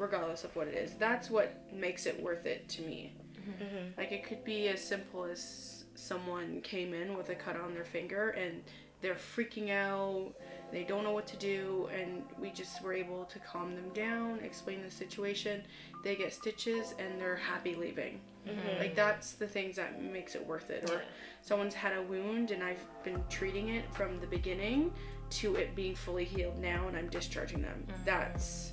[0.00, 0.94] regardless of what it is.
[0.94, 3.12] That's what makes it worth it to me.
[3.38, 3.62] Mm-hmm.
[3.62, 4.00] Mm-hmm.
[4.00, 7.84] Like it could be as simple as someone came in with a cut on their
[7.84, 8.62] finger and
[9.02, 10.32] they're freaking out,
[10.72, 14.38] they don't know what to do, and we just were able to calm them down,
[14.40, 15.62] explain the situation.
[16.04, 18.20] They get stitches and they're happy leaving.
[18.46, 18.78] Mm-hmm.
[18.78, 20.90] Like that's the things that makes it worth it.
[20.90, 21.02] Or
[21.42, 24.92] someone's had a wound and I've been treating it from the beginning
[25.30, 27.86] to it being fully healed now and I'm discharging them.
[28.04, 28.72] That's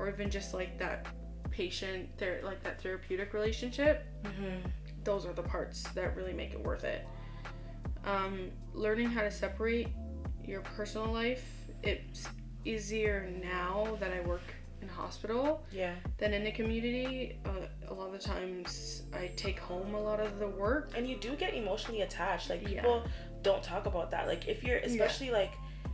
[0.00, 1.06] or even just like that
[1.50, 4.06] patient ther- like that therapeutic relationship
[5.04, 7.06] those are the parts that really make it worth it
[8.04, 9.88] um, learning how to separate
[10.44, 11.44] your personal life
[11.82, 12.26] it's
[12.64, 14.42] easier now that i work
[14.82, 15.94] in a hospital Yeah.
[16.18, 17.50] than in the community uh,
[17.88, 21.16] a lot of the times i take home a lot of the work And you
[21.16, 22.48] do get emotionally attached.
[22.48, 22.68] Like Yeah.
[22.80, 23.02] people
[23.42, 24.26] don't talk about that.
[24.26, 25.52] Like if you're especially like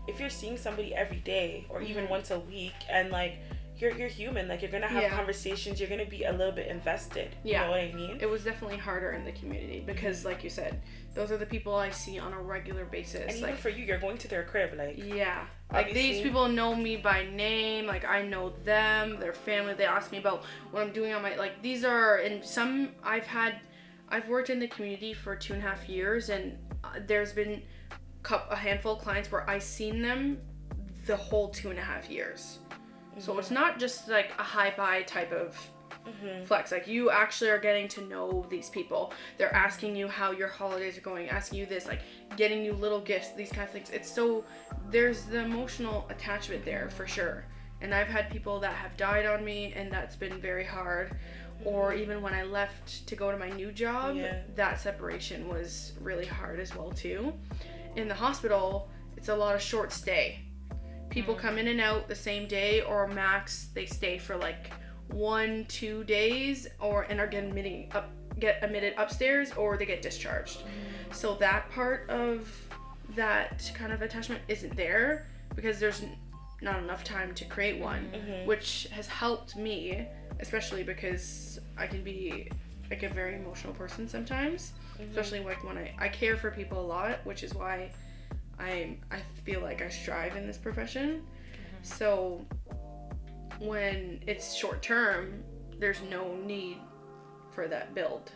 [0.08, 2.10] if you're seeing somebody every day or even Mhm.
[2.10, 3.38] once a week and like
[3.78, 5.10] you're you're human, like you're gonna have Yeah.
[5.16, 7.34] conversations, you're gonna be a little bit invested.
[7.44, 7.60] Yeah.
[7.60, 8.18] You know what I mean?
[8.20, 10.80] it was definitely harder in the community because like you said
[11.14, 13.84] those are the people i see on a regular basis And even like for you,
[13.84, 15.46] you're going to their crib, like Yeah.
[15.72, 19.74] Like these people know me by name, like I know them, their family.
[19.74, 23.26] They ask me about what I'm doing on my like these are and some I've
[23.26, 23.60] had
[24.08, 27.62] I've worked in the community for two and a half years and uh, there's been
[28.50, 30.38] a handful of clients where I seen them
[31.06, 32.58] the whole two and a half years.
[33.18, 35.58] So it's not just like a high buy type of
[36.06, 36.44] mm-hmm.
[36.44, 36.72] flex.
[36.72, 39.12] Like you actually are getting to know these people.
[39.38, 42.00] They're asking you how your holidays are going, asking you this, like
[42.36, 43.90] getting you little gifts, these kinds of things.
[43.90, 44.44] It's so
[44.90, 47.44] there's the emotional attachment there for sure.
[47.80, 51.16] And I've had people that have died on me and that's been very hard.
[51.64, 52.02] Or mm-hmm.
[52.02, 54.42] even when I left to go to my new job, Yeah.
[54.54, 57.32] that separation was really hard as well too.
[57.96, 60.45] In the hospital, it's a lot of short stay.
[61.10, 61.46] People mm-hmm.
[61.46, 64.70] come in and out the same day or max they stay for like
[65.08, 70.02] one, two days or and are getting admitting up get admitted upstairs or they get
[70.02, 70.58] discharged.
[70.58, 71.12] Mm-hmm.
[71.12, 72.50] So that part of
[73.14, 76.02] that kind of attachment isn't there because there's
[76.60, 78.46] not enough time to create one, mm-hmm.
[78.46, 80.06] which has helped me,
[80.40, 82.50] especially because I can be
[82.90, 84.72] like a very emotional person sometimes,
[85.10, 87.90] especially like when I I care for people a lot, which is why
[88.58, 91.08] I I feel like I strive in this profession.
[91.10, 91.82] Mm-hmm.
[91.82, 92.44] So
[93.58, 95.42] when it's short term,
[95.78, 96.78] there's no need
[97.52, 98.32] for that build.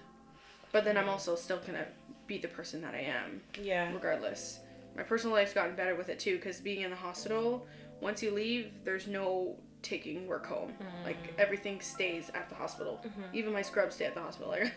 [0.72, 1.86] But then I'm also still gonna
[2.26, 3.92] be the person that I am, yeah.
[3.92, 4.60] regardless.
[4.96, 7.66] My personal life's gotten better with it too, because being in the hospital,
[8.00, 10.70] once you leave, there's no taking work home.
[10.70, 11.04] Mm-hmm.
[11.04, 13.00] Like everything stays at the hospital.
[13.04, 13.22] Mm-hmm.
[13.36, 14.52] Even my scrubs stay at the hospital.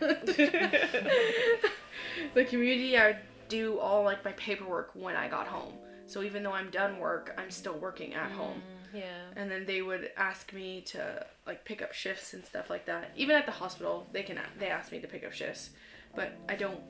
[2.34, 3.18] the community, I
[3.48, 5.74] do all like my paperwork when I got home.
[6.06, 9.04] So even though I'm done work, I'm still working at mm, home Yeah.
[9.36, 13.10] and then they would ask me to like pick up shifts and stuff like that.
[13.16, 15.70] Even at the hospital, they can they ask me to pick up shifts,
[16.14, 16.80] but I don't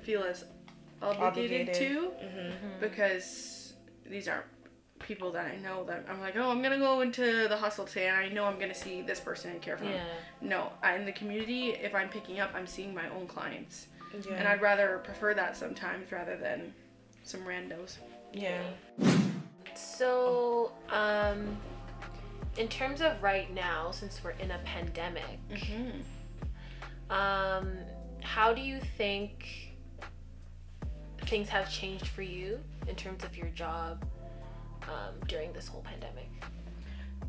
[0.00, 0.44] feel as
[1.02, 1.74] obligated, Obligated.
[1.74, 2.80] to mm-hmm.
[2.80, 3.74] because
[4.08, 4.46] these aren't
[5.00, 8.08] people that I know that I'm like, oh, I'm gonna go into the hospital today
[8.08, 9.94] and I know I'm gonna see this person and care for them.
[9.94, 10.48] Yeah.
[10.48, 13.88] No, I, in the community, if I'm picking up, I'm seeing my own clients,
[14.26, 14.34] Yeah.
[14.36, 16.72] and I'd rather prefer that sometimes rather than
[17.24, 17.96] some randos.
[18.32, 18.62] yeah.
[19.74, 21.56] So, um,
[22.58, 26.00] in terms of right now, since we're in a pandemic, Mm-hmm.
[27.10, 27.76] um,
[28.22, 29.74] how do you think
[31.22, 34.04] things have changed for you in terms of your job
[34.84, 36.28] um, during this whole pandemic?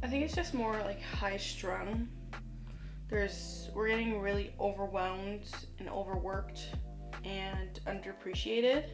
[0.04, 2.10] I think it's just more like high strung.
[3.14, 5.46] There's we're getting really overwhelmed
[5.78, 6.70] and overworked
[7.24, 8.86] and underappreciated.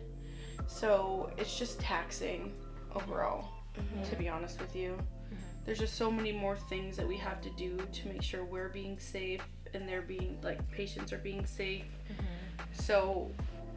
[0.67, 2.51] So it's just taxing
[2.93, 3.47] overall,
[3.79, 4.03] mm-hmm.
[4.03, 4.97] to be honest with you.
[4.97, 5.35] Mm-hmm.
[5.65, 8.67] There's just so many more things that we have to do to make sure we're
[8.67, 9.41] being safe
[9.73, 11.85] and they're being like patients are being safe.
[12.11, 12.73] Mm-hmm.
[12.73, 13.31] So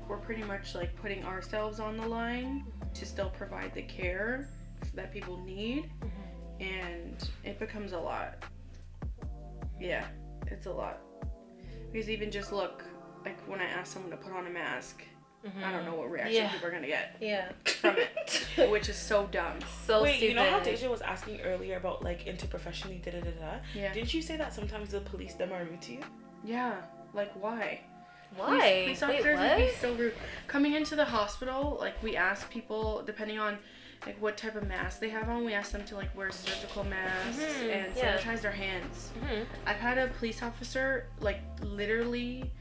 [0.09, 2.65] we're pretty much like putting ourselves on the line
[2.95, 4.49] to still provide the care
[4.95, 5.89] that people need
[6.59, 8.43] and it becomes a lot.
[9.81, 10.07] Yeah,
[10.53, 11.01] it's a lot.
[11.93, 12.85] Because even just look,
[13.25, 15.03] like when I ask someone to put on a mask,
[15.45, 15.99] I don't know mm-hmm.
[15.99, 16.53] what reaction Yeah.
[16.53, 17.51] people are gonna get Yeah.
[17.65, 19.59] from it, which is so dumb.
[19.87, 20.29] So Wait, stupid.
[20.29, 23.55] you know how Deja was asking earlier about like interprofessionally, da da da da.
[23.75, 23.93] Yeah.
[23.93, 26.01] Didn't you say that sometimes the police them are rude to you?
[26.45, 26.75] Yeah,
[27.13, 27.81] like why?
[28.37, 28.47] Why?
[28.47, 30.15] Police, police Wait, officers would be so rude.
[30.47, 33.59] Coming into the hospital, like we ask people, depending on
[34.07, 36.85] like what type of mask they have on, we ask them to like wear surgical
[36.85, 38.19] masks Mhm, and yeah.
[38.19, 39.11] sanitize their hands.
[39.25, 39.47] Mhm.
[39.67, 42.53] I've had a police officer like literally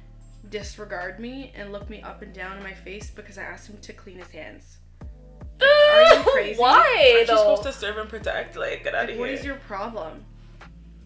[0.49, 3.77] disregard me and look me up and down in my face because I asked him
[3.81, 4.77] to clean his hands.
[5.61, 6.59] Are you crazy?
[6.59, 8.55] Why Aren't you supposed to serve and protect?
[8.57, 9.19] Like, get out Like, of here.
[9.19, 10.25] What is your problem?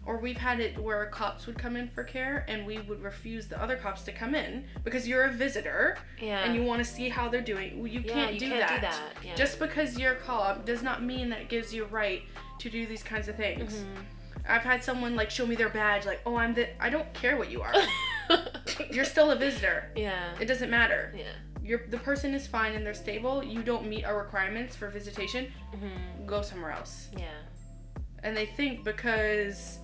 [0.06, 3.48] Or we've had it where cops would come in for care and we would refuse
[3.48, 6.44] the other cops to come in because you're a visitor yeah.
[6.44, 7.78] and you want to see how they're doing.
[7.80, 8.74] Well, You yeah, can't, you do, can't that.
[8.76, 9.12] do that.
[9.24, 9.34] Yeah.
[9.34, 12.22] Just because you're a cop does not mean that it gives you a right
[12.60, 13.74] to do these kinds of things.
[13.74, 14.00] Mm-hmm.
[14.48, 16.68] I've had someone like show me their badge, like, oh, I'm the.
[16.80, 17.74] I don't care what you are.
[18.92, 19.90] you're still a visitor.
[19.96, 20.34] yeah.
[20.40, 21.12] It doesn't matter.
[21.16, 21.24] Yeah.
[21.64, 23.42] You're, the person is fine and they're stable.
[23.42, 25.48] You don't meet our requirements for visitation.
[25.74, 26.26] Mhm.
[26.26, 27.08] Go somewhere else.
[27.18, 27.24] Yeah.
[28.22, 29.80] And they think because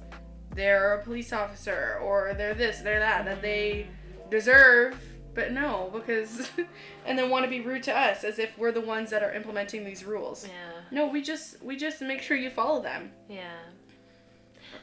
[0.54, 3.86] they're a police officer or they're this, they're that, that they
[4.30, 5.00] deserve.
[5.34, 6.50] But no, because
[7.06, 9.32] and then want to be rude to us as if we're the ones that are
[9.32, 10.46] implementing these rules.
[10.46, 10.80] Yeah.
[10.90, 13.12] No, we just we just make sure you follow them.
[13.28, 13.54] Yeah.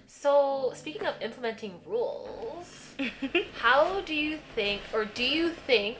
[0.08, 2.96] So, speaking of implementing rules,
[3.60, 5.98] how do you think, or do you think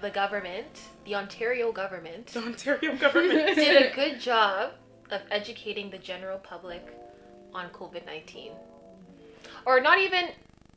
[0.00, 3.56] the government, the Ontario government, The Ontario government.
[3.56, 4.72] did a good job
[5.10, 6.96] of educating the general public
[7.52, 8.52] on COVID 19?
[9.66, 10.30] Or not even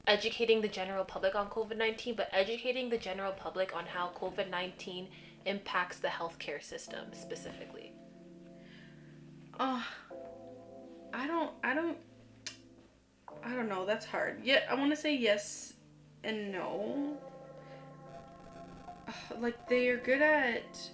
[0.07, 4.49] educating the general public on COVID 19, but educating the general public on how COVID
[4.49, 5.07] 19
[5.45, 7.93] impacts the healthcare system specifically.
[9.59, 9.85] Oh,
[11.13, 11.97] I don't, I don't,
[13.43, 13.85] I don't know.
[13.85, 14.39] That's hard.
[14.43, 15.73] Yeah, I want to say yes
[16.23, 17.17] and no.
[19.39, 20.89] Like they are good at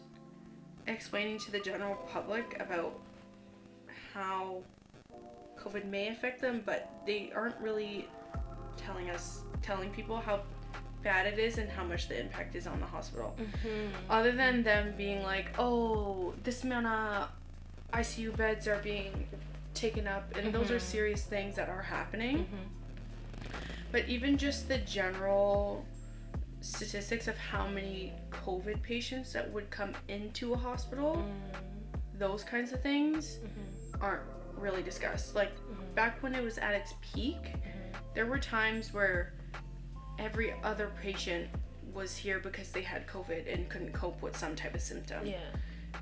[0.87, 2.99] explaining to the general public about
[4.13, 4.63] how
[5.59, 8.07] COVID may affect them, but they aren't really
[8.77, 10.41] telling us, telling people how
[11.03, 13.33] bad it is and how much the impact is on the hospital
[14.09, 17.29] other than them being like, oh, this amount of
[17.93, 19.27] ICU beds are being
[19.73, 20.81] taken up, and those are Mhm.
[20.81, 22.39] serious things that are happening.
[22.39, 23.53] Mm-hmm.
[23.91, 25.85] But even just the general
[26.61, 32.19] statistics of how many COVID patients that would come into a hospital, Mm-hmm.
[32.19, 33.39] those kinds of things
[34.01, 34.23] aren't
[34.59, 35.35] really discussed.
[35.35, 35.93] Like mm-hmm.
[35.95, 37.97] back when it was at its peak, mm-hmm.
[38.13, 39.33] there were times where
[40.17, 41.47] every other patient
[41.93, 45.25] was here because they had COVID and couldn't cope with some type of symptom.
[45.25, 45.37] Yeah.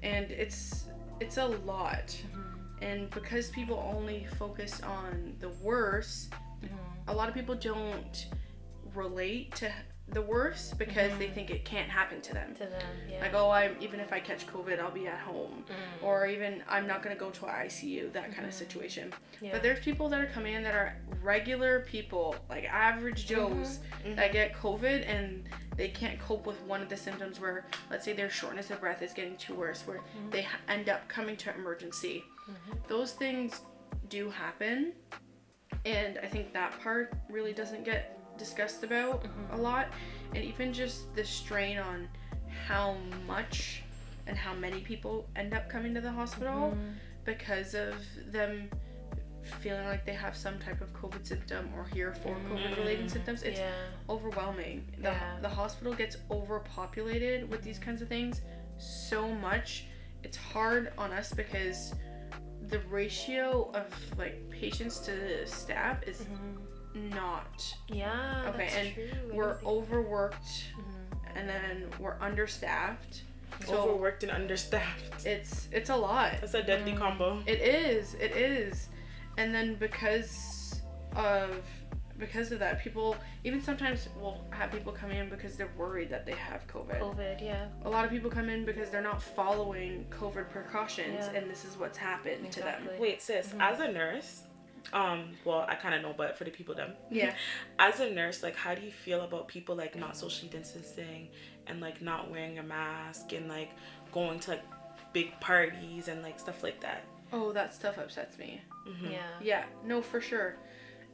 [0.03, 0.85] and it's
[1.19, 2.83] it's a lot mm-hmm.
[2.83, 6.33] and because people only focus on the worst
[7.07, 8.27] a lot of people don't
[8.93, 9.71] relate to
[10.13, 11.33] the worst because they mm-hmm.
[11.33, 12.53] think it can't happen to them.
[12.55, 13.19] To them, yeah.
[13.19, 15.65] like oh I'm even if i catch covid i'll be at home.
[15.67, 16.05] Mm.
[16.05, 18.51] or even i'm not going to go to an icu that kind of mm-hmm.
[18.51, 19.13] situation.
[19.41, 19.51] Yeah.
[19.51, 23.61] but there's people that are coming in that are regular people like average mm-hmm.
[23.61, 23.79] joes
[24.15, 25.43] that get covid and
[25.75, 29.01] they can't cope with one of the symptoms where let's say their shortness of breath
[29.01, 30.01] is getting too worse where
[30.31, 32.23] they end up coming to emergency.
[32.87, 33.61] Those things
[34.09, 34.93] do happen.
[35.85, 39.53] And i think that part really doesn't get discussed about mm-hmm.
[39.53, 39.87] a lot
[40.33, 42.07] and even just the strain on
[42.67, 43.83] how much
[44.27, 46.91] and how many people end up coming to the hospital mm-hmm.
[47.25, 47.95] because of
[48.31, 48.69] them
[49.61, 52.53] feeling like they have some type of covid symptom or here for mm-hmm.
[52.53, 53.71] covid related symptoms it's yeah.
[54.09, 54.85] overwhelming.
[54.97, 55.37] The, Yeah.
[55.41, 58.41] the hospital gets overpopulated with these kinds of things
[58.77, 59.85] so much.
[60.23, 61.93] It's hard on us because
[62.67, 63.85] the ratio of
[64.17, 66.25] like patients to staff is
[67.09, 68.43] not Yeah.
[68.49, 69.09] okay, that's and true.
[69.33, 71.37] We're didn't think- overworked mm-hmm.
[71.37, 73.23] and then we're understaffed.
[73.65, 75.25] So Overworked and understaffed.
[75.25, 76.33] it's it's a lot.
[76.41, 77.01] That's a deadly mm-hmm.
[77.01, 77.43] combo.
[77.45, 78.13] It is.
[78.15, 78.89] It is.
[79.37, 80.81] And then because
[81.15, 81.63] of
[82.19, 86.25] because of that, people even sometimes will have people come in because they're worried that
[86.25, 86.99] they have COVID.
[86.99, 87.67] COVID, yeah.
[87.85, 91.39] A lot of people come in because they're not following COVID precautions, Yeah.
[91.39, 92.89] and this is what's happened to them.
[92.99, 93.61] Wait, sis, mm-hmm.
[93.61, 94.41] as a nurse,
[94.93, 97.33] um, well, I kind of know, but for the people them, Yeah.
[97.79, 101.29] as a nurse, like, how do you feel about people like not socially distancing
[101.67, 103.71] and like not wearing a mask and like
[104.11, 104.63] going to like
[105.13, 107.03] big parties and like stuff like that?
[107.33, 108.61] Oh, that stuff upsets me.
[108.87, 109.11] Mhm.
[109.11, 109.27] Yeah.
[109.41, 110.57] Yeah, no, for sure.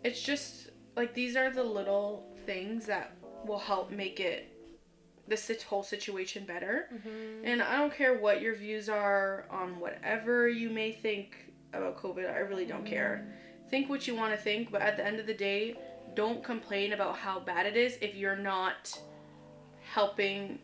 [0.03, 3.15] It's just like these are the little things that
[3.45, 4.49] will help make it
[5.27, 6.89] this whole situation better.
[6.93, 7.45] Mm-hmm.
[7.45, 12.31] And I don't care what your views are on whatever you may think about COVID.
[12.31, 13.25] I really don't care.
[13.73, 15.75] Think what you want to think, but at the end of the day,
[16.13, 18.95] don't complain about how bad it is if you're not
[19.95, 20.59] helping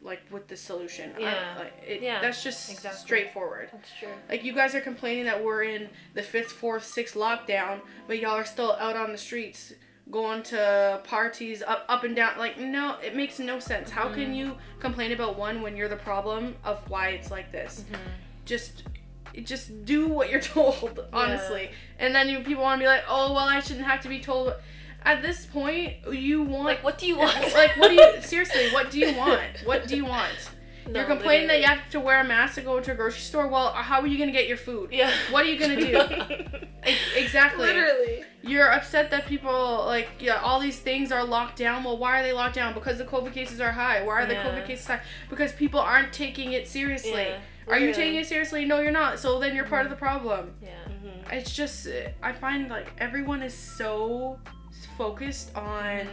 [0.00, 1.12] like with the solution.
[1.16, 1.54] I- Yeah.
[1.58, 3.00] like, it, Yeah, That's just exactly.
[3.00, 3.70] straightforward.
[3.72, 4.14] That's true.
[4.28, 8.36] Like you guys are complaining that we're in the fifth, fourth, sixth lockdown, but y'all
[8.36, 9.72] are still out on the streets
[10.08, 12.38] going to parties up up and down.
[12.38, 13.90] Like no, it makes no sense.
[13.90, 14.34] How can mm-hmm.
[14.34, 17.86] you complain about one when you're the problem of why it's like this?
[17.90, 18.02] Mm-hmm.
[18.44, 18.84] Just
[19.44, 21.70] just do what you're told, honestly.
[21.98, 24.20] And then you people want to be like, "Oh, well, I shouldn't have to be
[24.20, 24.54] told."
[25.02, 27.36] At this point, you want Like, what do you want?
[27.54, 29.40] like what do you seriously, what do you want?
[29.64, 30.32] What do you want?
[30.88, 33.18] No, You're complaining that you have to wear a mask to go to a grocery
[33.20, 33.48] store.
[33.48, 34.90] Well, uh, how are you gonna get your food?
[34.92, 35.12] Yeah.
[35.32, 36.00] What are you gonna do?
[37.16, 37.66] Exactly.
[37.66, 38.22] Literally.
[38.42, 41.82] You're upset that people like yeah, all these things are locked down.
[41.82, 42.72] Well, why are they locked down?
[42.72, 44.04] Because the COVID cases are high.
[44.04, 45.00] Why are the COVID cases high?
[45.28, 47.10] Because people aren't taking it seriously.
[47.10, 47.38] Yeah,
[47.68, 48.64] Are you taking it seriously?
[48.64, 49.18] No, you're not.
[49.18, 50.54] So then you're part of the problem.
[50.62, 50.70] Yeah.
[50.88, 51.32] Mhm.
[51.32, 51.86] It's just
[52.22, 54.38] I find like everyone is so
[54.96, 56.08] focused on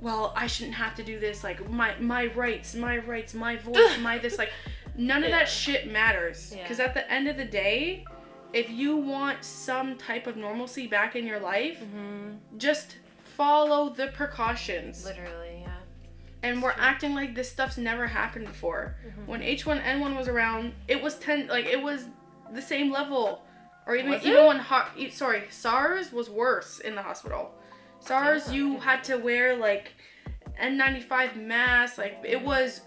[0.00, 3.98] well, I shouldn't have to do this like my my rights, my rights, my voice,
[4.00, 4.50] my this like
[4.96, 5.38] none of Yeah.
[5.40, 6.66] that shit matters Yeah.
[6.66, 8.04] cuz at the end of the day,
[8.52, 12.58] if you want some type of normalcy back in your life, Mm-hmm.
[12.58, 15.04] just follow the precautions.
[15.04, 15.55] Literally, yeah.
[16.42, 18.96] And we're acting like this stuff's never happened before.
[19.06, 19.26] Mm-hmm.
[19.26, 22.04] When H1N1 was around, it was 10 like it was
[22.54, 23.42] the same level
[23.86, 24.46] or even Was even it?
[24.46, 27.52] when ho- sorry, SARS was worse in the hospital.
[28.00, 29.92] SARS you had to wear like
[30.62, 32.80] N95 masks, like it was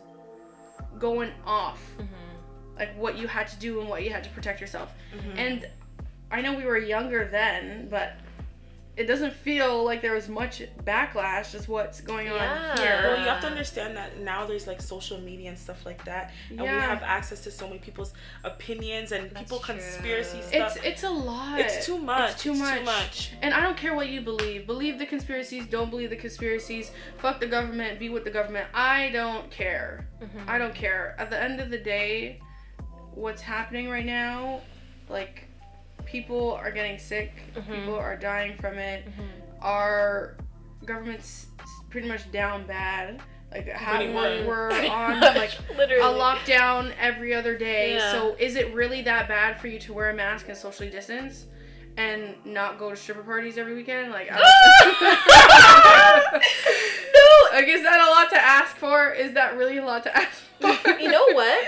[0.98, 1.82] going off.
[1.98, 2.78] Mm-hmm.
[2.78, 4.94] Like what you had to do and what you had to protect yourself.
[5.14, 5.38] Mhm.
[5.38, 5.70] And
[6.32, 8.14] I know we were younger then, but
[8.98, 12.78] it doesn't feel like there was much backlash as what's going on Yeah.
[12.78, 13.00] here.
[13.04, 16.34] Well, you have to understand that now there's like social media and stuff like that,
[16.50, 18.12] and we have access to so many people's
[18.44, 19.76] opinions and That's people true.
[19.76, 20.86] conspiracy It's stuff.
[20.86, 21.60] it's a lot.
[21.62, 22.32] It's too much.
[22.32, 22.78] It's too It's much.
[22.80, 23.32] too much.
[23.42, 24.68] And I don't care what you believe.
[24.68, 26.92] Believe the conspiracies, don't believe the conspiracies.
[27.20, 28.68] Fuck the government, be with the government.
[28.74, 30.08] I don't care.
[30.22, 30.50] Mm-hmm.
[30.50, 31.16] I don't care.
[31.18, 32.42] At the end of the day,
[33.14, 34.62] what's happening right now,
[35.10, 35.46] like
[36.10, 37.66] people are getting sick, Mhm.
[37.80, 39.06] people are dying from it.
[39.06, 39.24] Mm-hmm.
[39.62, 40.38] Our
[40.86, 41.48] government's
[41.90, 43.22] pretty much down bad.
[43.52, 46.02] Like how we're, we're on like literally.
[46.04, 47.96] a lockdown every other day.
[47.96, 48.12] Yeah.
[48.12, 51.46] So is it really that bad for you to wear a mask and socially distance
[51.98, 54.12] and not go to stripper parties every weekend?
[54.12, 54.38] Like, I
[57.16, 57.58] no.
[57.58, 59.12] like is that a lot to ask for?
[59.12, 60.92] Is that really a lot to ask for?
[61.00, 61.66] You know what?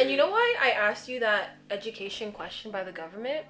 [0.00, 3.44] And you know why I asked you that education question by the government?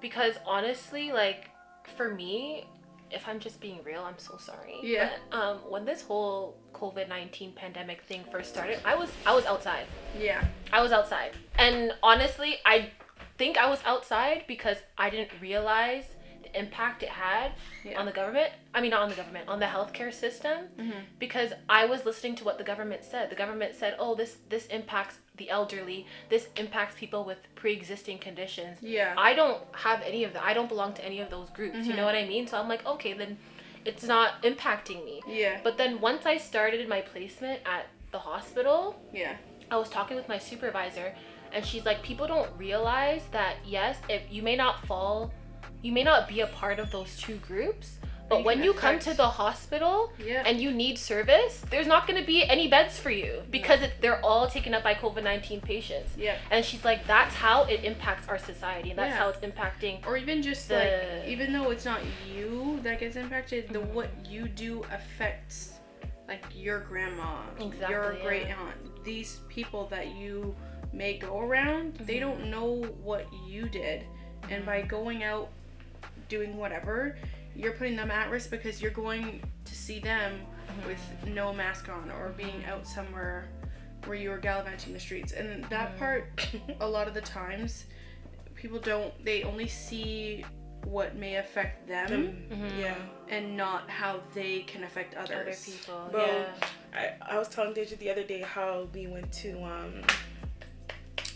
[0.00, 1.50] Because honestly, like
[1.96, 2.64] for me,
[3.10, 4.76] if I'm just being real, I'm so sorry.
[4.82, 5.10] Yeah.
[5.30, 9.46] But, um, when this whole COVID nineteen pandemic thing first started, I was I was
[9.46, 9.86] outside.
[10.18, 10.44] yeah.
[10.72, 11.32] I was outside.
[11.58, 12.90] And honestly, I
[13.38, 16.04] think I was outside because I didn't realize
[16.42, 17.52] the impact it had
[17.84, 17.98] Yeah.
[17.98, 18.52] on the government.
[18.74, 20.68] I mean, not on the government, on the healthcare system.
[20.78, 21.04] Mhm.
[21.18, 23.30] Because I was listening to what the government said.
[23.30, 26.06] The government said, "Oh, this this impacts the elderly.
[26.28, 29.14] This impacts people with pre-existing conditions." Yeah.
[29.16, 30.42] I don't have any of that.
[30.44, 31.78] I don't belong to any of those groups.
[31.86, 31.96] You Mhm.
[31.96, 32.46] know what I mean?
[32.46, 33.38] So I'm like, okay, then
[33.84, 35.22] it's not impacting me.
[35.26, 35.60] yeah.
[35.62, 39.36] But then once I started my placement at the hospital, Yeah.
[39.70, 41.14] I was talking with my supervisor,
[41.52, 45.30] and she's like, people don't realize that yes, if you may not fall,
[45.82, 47.98] you may not be a part of those two groups,
[48.28, 50.42] but when you come to the hospital Yeah.
[50.46, 53.92] and you need service, there's not going to be any beds for you because it,
[54.00, 56.12] they're all taken up by COVID 19 patients.
[56.16, 56.36] yeah.
[56.50, 59.16] And she's like, that's how it impacts our society, and that's Yeah.
[59.18, 60.06] how it's impacting.
[60.06, 60.74] Or even just The-
[61.20, 62.00] like even though it's not
[62.32, 63.92] you that gets impacted, the Mhm.
[63.92, 65.74] what you do affects
[66.28, 68.60] like your grandma, your Exactly, great yeah.
[68.60, 69.04] aunt.
[69.04, 70.54] These people that you
[70.92, 72.20] may go around, they Mhm.
[72.20, 74.04] don't know what you did.
[74.50, 74.88] And by Mm-hmm.
[74.88, 75.48] going out
[76.28, 77.16] doing whatever,
[77.58, 80.40] you're putting them at risk because you're going to see them
[80.86, 81.34] with Mm-hmm.
[81.34, 83.48] no mask on or being out somewhere
[84.06, 85.32] where you are gallivanting the streets.
[85.32, 85.98] And that Mhm.
[85.98, 86.48] part
[86.80, 87.86] a lot of the times
[88.54, 90.44] people don't they only see
[90.84, 92.94] what may affect them Them- Yeah.
[93.28, 95.64] and not how they can affect Other others.
[95.66, 96.08] people.
[96.12, 96.46] Bro, Yeah.
[96.94, 100.02] I, I was telling Deja the other day how we went to um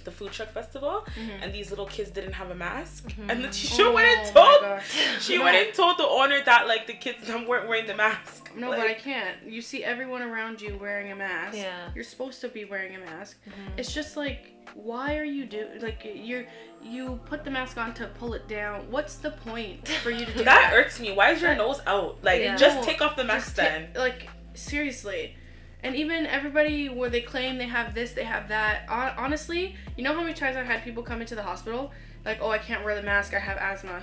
[0.04, 1.04] the food truck festival
[1.42, 4.38] and these little kids didn't have a mask and the teacher went and Mm-hmm.
[4.38, 5.44] Oh my told she No.
[5.44, 8.50] went and told the owner that like the kids weren't wearing the mask.
[8.56, 9.36] No, like, but I can't.
[9.46, 11.56] You see everyone around you wearing a mask.
[11.56, 11.88] Yeah.
[11.94, 13.38] You're supposed to be wearing a mask.
[13.76, 16.44] It's just like, why are you do like you're
[16.82, 18.90] you put the mask on to pull it down?
[18.90, 20.74] What's the point for you to do that that?
[20.74, 21.12] irks me.
[21.12, 22.18] Why is your That- nose out?
[22.22, 22.56] Like Yeah.
[22.56, 23.88] just take off the mask ta- then.
[23.94, 25.36] like seriously.
[25.84, 28.84] And even everybody where they claim they have this, they have that.
[28.88, 31.90] Honestly, you know how many times I've had people come into the hospital
[32.24, 33.34] like, "Oh, I can't wear the mask.
[33.34, 34.00] I have asthma."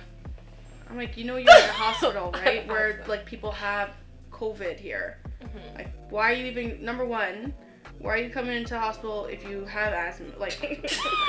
[0.90, 2.66] I'm like, "You know you're in a hospital, right?
[2.68, 3.08] Where asthma.
[3.08, 3.90] like people have
[4.30, 5.18] COVID here.
[5.42, 5.74] Mhm.
[5.76, 7.54] Like, why are you even number one?
[7.98, 10.26] Why are you coming into hospital if you have asthma?
[10.38, 10.52] Like,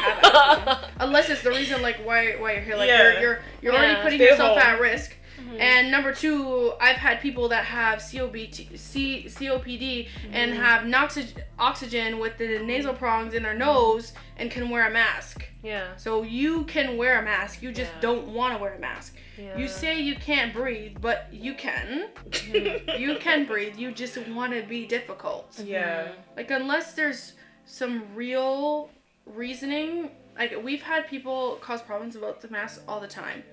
[0.02, 0.90] have asthma.
[1.00, 2.76] Unless it's the reason like why why you're here.
[2.76, 3.12] Like Yeah.
[3.14, 4.68] you're you're you're already putting Stay yourself home.
[4.74, 5.16] at risk.
[5.52, 5.62] Mm-hmm.
[5.62, 10.62] And number two, I've had people that have COBT, C, COPD and mm-hmm.
[10.62, 15.46] have noxy- oxygen with the nasal prongs in their nose and can wear a mask.
[15.62, 15.96] Yeah.
[15.98, 18.02] So you can wear a mask, you just Yeah.
[18.02, 19.18] don't want to wear a mask.
[19.38, 19.58] Yeah.
[19.58, 22.10] You say you can't breathe, but you can.
[22.30, 23.02] Mm-hmm.
[23.02, 25.60] you can breathe, you just want to be difficult.
[25.64, 26.14] yeah.
[26.38, 27.34] Like unless there's
[27.66, 28.90] some real
[29.26, 33.44] reasoning, like we've had people cause problems about the mask all the time.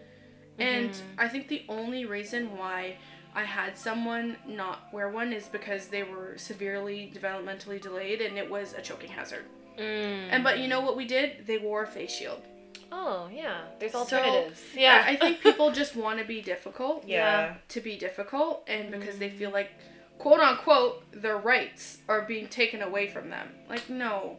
[0.59, 2.97] And I think the only reason why
[3.35, 8.51] I had someone not wear one is because they were severely developmentally delayed and it
[8.51, 9.44] was a choking hazard.
[9.78, 10.28] Mm.
[10.30, 11.47] And but you know what we did?
[11.47, 12.43] They wore a face shield.
[12.90, 13.59] Oh yeah.
[13.78, 14.60] There's So, alternatives.
[14.74, 15.05] yeah.
[15.06, 17.05] I, I think people just want to be difficult.
[17.06, 17.55] Yeah.
[17.68, 19.70] To be difficult and because they feel like
[20.18, 23.51] quote unquote their rights are being taken away from them.
[23.68, 24.39] Like no.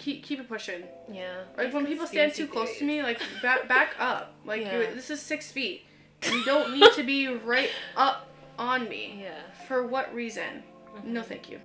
[0.00, 0.82] Keep keep it pushing.
[1.12, 1.42] Yeah.
[1.58, 4.32] Like when people stand too conspiracy close to me, like back back up.
[4.46, 4.72] Like Yeah.
[4.78, 5.84] you're, this is six feet.
[6.24, 8.26] You don't need to be right up
[8.58, 9.20] on me.
[9.22, 9.42] Yeah.
[9.68, 10.62] For what reason?
[11.04, 11.60] No, thank you.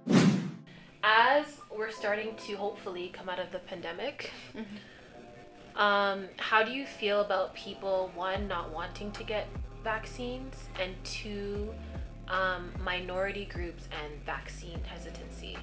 [1.01, 1.45] As
[1.75, 4.31] we're starting to hopefully come out of the pandemic,
[5.75, 9.47] um, how do you feel about people one not wanting to get
[9.83, 11.73] vaccines and two
[12.27, 15.57] um, minority groups and vaccine hesitancy?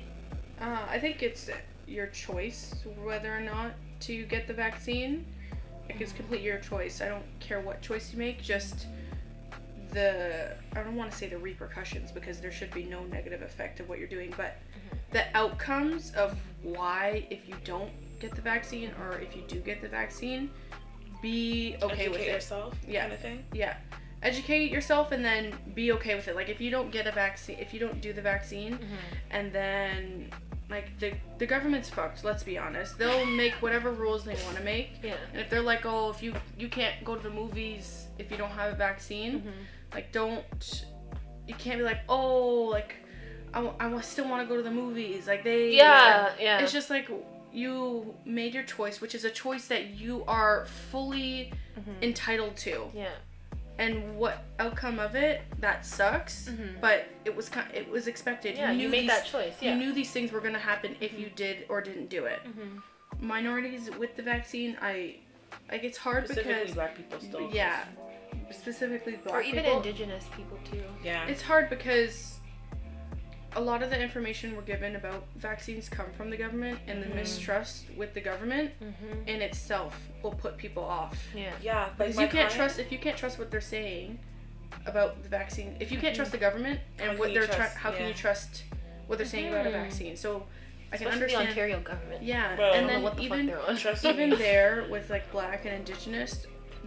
[0.61, 1.51] Uh, I think it's
[1.93, 5.25] your choice whether or not to get the vaccine.
[5.89, 6.19] Like it's mm-hmm.
[6.19, 7.01] completely your choice.
[7.01, 8.43] I don't care what choice you make.
[8.43, 8.87] Just
[9.93, 13.81] the I don't want to say the repercussions because there should be no negative effect
[13.81, 14.97] of what you're doing, but mm-hmm.
[15.13, 19.83] the outcomes of why if you don't get the vaccine or if you do get
[19.83, 20.51] the vaccine,
[21.21, 22.33] be okay Educate with it.
[22.33, 22.75] yourself.
[22.87, 23.03] Yeah.
[23.03, 23.45] Kind of thing.
[23.53, 23.77] Yeah.
[24.23, 26.37] Educate yourself and then be okay with it.
[26.37, 28.95] Like if you don't get a vaccine, if you don't do the vaccine, mm-hmm.
[29.31, 30.31] and then
[30.73, 32.25] like the the government's fucked.
[32.25, 32.99] Let's be honest.
[32.99, 35.01] They'll make whatever rules they want to make.
[35.03, 35.15] Yeah.
[35.33, 38.37] And if they're like, oh, if you you can't go to the movies if you
[38.37, 39.51] don't have a vaccine, mm-hmm.
[39.93, 40.85] like don't
[41.47, 42.95] you can't be like, oh, like
[43.53, 45.27] I, w- I still want to go to the movies.
[45.27, 46.61] Like they Yeah, yeah.
[46.61, 47.11] It's just like
[47.53, 52.03] you made your choice, which is a choice that you are fully mm-hmm.
[52.03, 53.09] entitled to Yeah.
[53.79, 56.51] And what outcome of it that sucks
[56.81, 59.55] but it was kind it was expected Yeah, you, made these, that choice.
[59.61, 59.73] Yeah.
[59.73, 62.41] you knew these things were going to happen if you did or didn't do it
[62.47, 63.27] Mm-hmm.
[63.27, 65.17] minorities with the vaccine i
[65.71, 67.51] like it's hard Specifically because black people still.
[67.53, 67.85] yeah
[68.51, 70.83] specifically black or even people indigenous people too.
[71.05, 71.27] Yeah.
[71.27, 72.39] it's hard because
[73.55, 77.09] a lot of the information we're given about vaccines come from the government and the
[77.15, 79.29] mistrust with the government Mm-hmm.
[79.29, 81.53] in itself will put people off Yeah.
[81.63, 81.81] yeah.
[81.85, 84.19] Like Because you can't client- trust if you can't trust what they're saying
[84.87, 85.77] about the vaccine.
[85.81, 88.65] If you can't trust the government and what they're trying, trust- how can you trust
[89.07, 89.83] what they're saying about a Mhm.
[89.85, 90.17] vaccine?
[90.17, 90.47] So
[90.91, 91.49] I can Especially the understand.
[91.49, 92.23] Ontario government.
[92.23, 92.73] Yeah, Bro.
[92.73, 94.15] And then what the even fuck they're on.
[94.15, 96.47] Even there with like black and indigenous,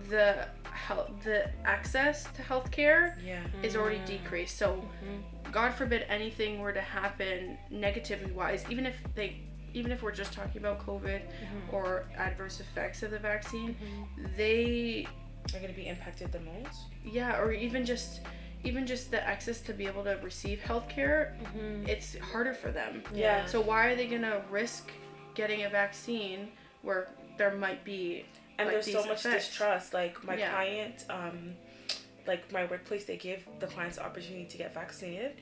[0.09, 3.41] the health, the access to healthcare Yeah.
[3.63, 4.57] is already decreased.
[4.57, 5.51] So Mhm.
[5.51, 9.37] God forbid anything were to happen negatively wise, even if they
[9.73, 11.21] even if we're just talking about COVID
[11.69, 13.75] or adverse effects of the vaccine,
[14.37, 15.05] they
[15.53, 16.83] Are gonna be impacted the most.
[17.03, 18.21] yeah or even just
[18.63, 21.87] even just the access to be able to receive healthcare Mhm.
[21.89, 23.45] it's harder for them Yeah.
[23.45, 24.91] so why are they gonna risk
[25.35, 28.25] getting a vaccine where there might be
[28.57, 29.47] and like, there's so much effects.
[29.49, 30.51] distrust like my Yeah.
[30.51, 31.55] client um
[32.27, 35.33] like my workplace they give the clients the opportunity to get vaccinated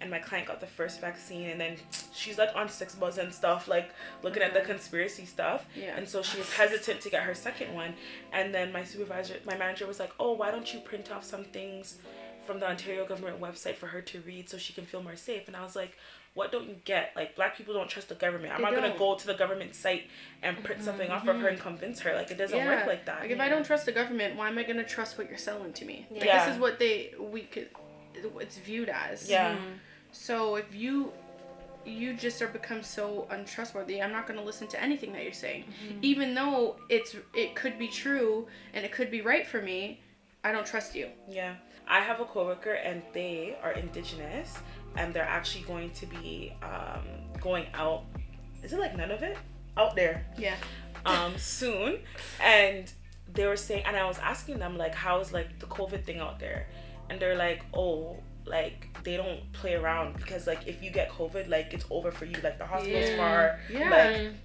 [0.00, 1.76] and my client got the first vaccine and then
[2.14, 3.90] she's like on six buzz and stuff like
[4.22, 5.96] looking at the conspiracy stuff Yeah.
[5.96, 7.92] and so she was hesitant to get her second one
[8.32, 11.44] and then my supervisor my manager was like oh why don't you print off some
[11.44, 11.98] things
[12.46, 15.46] from the ontario government website for her to read so she can feel more safe
[15.46, 15.98] and i was like
[16.34, 17.12] what don't you get?
[17.16, 18.52] Like black people don't trust the government.
[18.52, 20.04] I'm They not gonna go to the government site
[20.42, 21.68] and print something off of her and mm-hmm.
[21.68, 22.14] convince her.
[22.14, 23.22] Like it doesn't work like that.
[23.22, 25.72] Like if I don't trust the government, why am I gonna trust what you're selling
[25.74, 26.06] to me?
[26.10, 26.46] Like, Yeah.
[26.46, 27.68] This is what they we could.
[28.14, 29.28] It's viewed as.
[29.28, 29.54] yeah.
[29.54, 29.64] Mm-hmm.
[30.12, 31.12] So if you
[31.84, 35.64] you just are become so untrustworthy, I'm not gonna listen to anything that you're saying,
[35.64, 35.98] mm-hmm.
[36.02, 40.00] even though it's it could be true and it could be right for me.
[40.44, 41.08] I don't trust you.
[41.28, 41.56] Yeah.
[41.86, 44.56] I have a coworker and they are indigenous
[44.96, 47.04] and they're actually going to be um,
[47.40, 48.04] going out.
[48.62, 49.36] Is it like none of it?
[49.76, 50.56] Out there Yeah.
[51.06, 52.00] um, soon.
[52.42, 52.90] And
[53.32, 56.38] they were saying, and I was asking them, like, how's like the COVID thing out
[56.40, 56.66] there?
[57.08, 61.48] And they're like, oh, like they don't play around because like if you get COVID,
[61.48, 62.36] like it's over for you.
[62.42, 63.16] Like the hospital's Yeah.
[63.16, 63.60] far.
[63.70, 63.90] Yeah.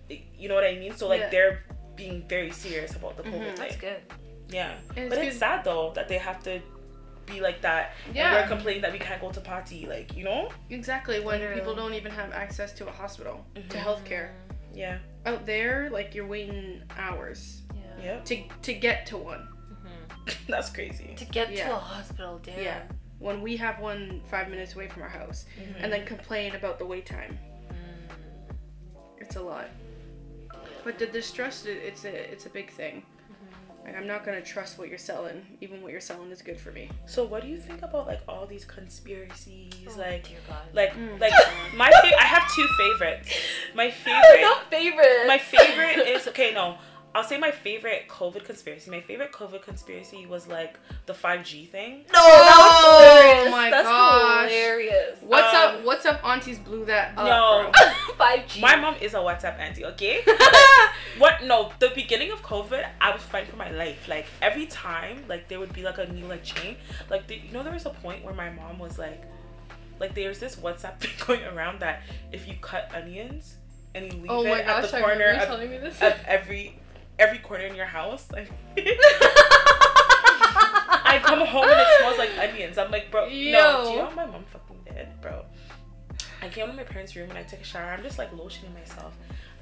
[0.09, 0.95] Like, you know what I mean?
[0.95, 1.29] So like Yeah.
[1.29, 1.63] they're
[1.95, 3.45] being very serious about the COVID Mhm.
[3.47, 3.55] thing.
[3.57, 4.01] That's good.
[4.49, 4.73] Yeah.
[4.95, 6.59] And But it's it's sad though that they have to
[7.25, 7.93] be like that.
[8.07, 8.33] And Yeah.
[8.41, 10.51] we're complaining that we can't go to party, like, you know?
[10.69, 11.19] Exactly.
[11.19, 11.59] When Literally.
[11.59, 13.83] people don't even have access to a hospital, to Mhm.
[13.83, 14.29] healthcare.
[14.73, 14.99] Yeah.
[15.25, 18.03] Out there, like you're waiting hours Yeah.
[18.03, 18.25] Yep.
[18.25, 19.47] to to get to one.
[19.71, 20.31] Mm-hmm.
[20.51, 21.15] That's crazy.
[21.17, 21.69] To get Yeah.
[21.69, 22.61] to a hospital, damn.
[22.61, 22.81] Yeah.
[23.19, 25.83] When we have one five minutes away from our house, mm-hmm.
[25.83, 27.39] and then complain about the wait time.
[27.69, 28.15] Mm.
[29.19, 29.69] It's a lot.
[30.83, 33.03] But the distrust, it's a it's a big thing.
[33.31, 33.64] Mm-hmm.
[33.85, 36.71] Like I'm not gonna trust what you're selling, even what you're selling is good for
[36.71, 36.89] me.
[37.05, 39.73] So what do you think about like all these conspiracies?
[39.87, 40.63] Oh, like dear God.
[40.73, 41.19] like Mm.
[41.19, 41.31] like
[41.75, 43.29] my fa- I have two favorites.
[43.75, 45.27] My favorite Not favorite.
[45.27, 46.77] my favorite is okay, no.
[47.15, 48.91] I'll say my favorite COVID conspiracy.
[48.91, 52.03] My favorite COVID conspiracy was like the 5G thing.
[52.13, 53.51] No, that was Oh hilarious.
[53.51, 54.49] my That's gosh.
[54.51, 55.19] hilarious.
[55.21, 55.83] What's Um, up?
[55.85, 56.25] What's up?
[56.25, 57.25] Aunties blew that up.
[57.25, 57.71] No.
[58.19, 58.59] 5G.
[58.67, 60.23] My mom is a WhatsApp auntie, okay?
[60.25, 60.35] But
[61.17, 64.09] what no, the beginning of COVID, I was fighting for my life.
[64.09, 66.75] Like every time, like there would be like a new like chain.
[67.09, 69.23] Like the, you know, there was a point where my mom was like,
[70.01, 72.01] like there's this WhatsApp thing going around that
[72.33, 73.55] if you cut onions
[73.93, 74.83] and you leave Oh my it gosh!
[74.83, 76.01] at the corner remember you of, telling me this.
[76.01, 76.77] of every
[77.19, 78.49] every corner in your house, like
[81.07, 82.77] I come home and it smells like onions.
[82.77, 83.29] I'm like, bro, no.
[83.29, 83.95] Do you Yo.
[83.95, 85.45] know what my mom fucking did, bro?
[86.41, 87.91] I came to my parents' room and I took a shower.
[87.91, 89.13] I'm just like lotioning myself,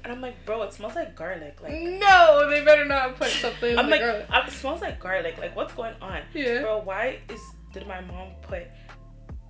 [0.02, 1.58] and I'm like, bro, it smells like garlic.
[1.62, 3.78] Like no, they better not put something.
[3.78, 4.26] I'm like, garlic.
[4.30, 5.36] uh, it smells like garlic.
[5.38, 6.60] Like what's going on, Yeah.
[6.62, 6.78] bro?
[6.80, 7.40] Why is
[7.72, 8.64] did my mom put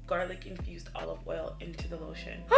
[0.06, 2.43] garlic infused olive oil into the lotion?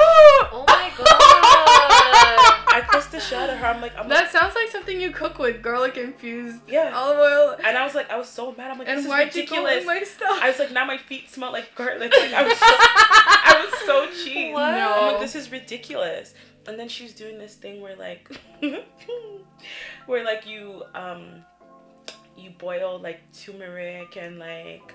[0.49, 1.07] Oh my god.
[1.09, 3.67] I pressed the shit out of her.
[3.67, 6.93] I'm like, I'm That sounds like something you cook with garlic infused Yeah.
[6.95, 7.57] olive oil.
[7.65, 8.71] and I was like, I was so mad.
[8.71, 9.81] I'm like, And this why'd is ridiculous.
[9.81, 10.39] in my stuff?
[10.43, 12.13] I was like, now my feet smell like garlic.
[12.17, 14.53] Like I was, so, I was so cheesed.
[14.53, 14.63] What?
[14.75, 16.35] I'm like, this is ridiculous.
[16.69, 18.31] And then she was doing this thing where like,
[20.07, 21.45] where like you um,
[22.37, 24.95] you boil like turmeric and like,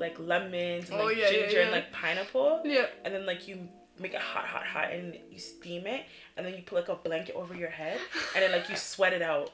[0.00, 1.76] like lemons and Oh, like yeah, yeah, ginger and yeah.
[1.76, 2.86] like pineapple, yeah.
[3.04, 3.68] and then like you
[3.98, 6.04] make it hot, hot, hot, and you steam it,
[6.36, 7.98] and then you put like a blanket over your head,
[8.34, 9.50] and then like you sweat it out.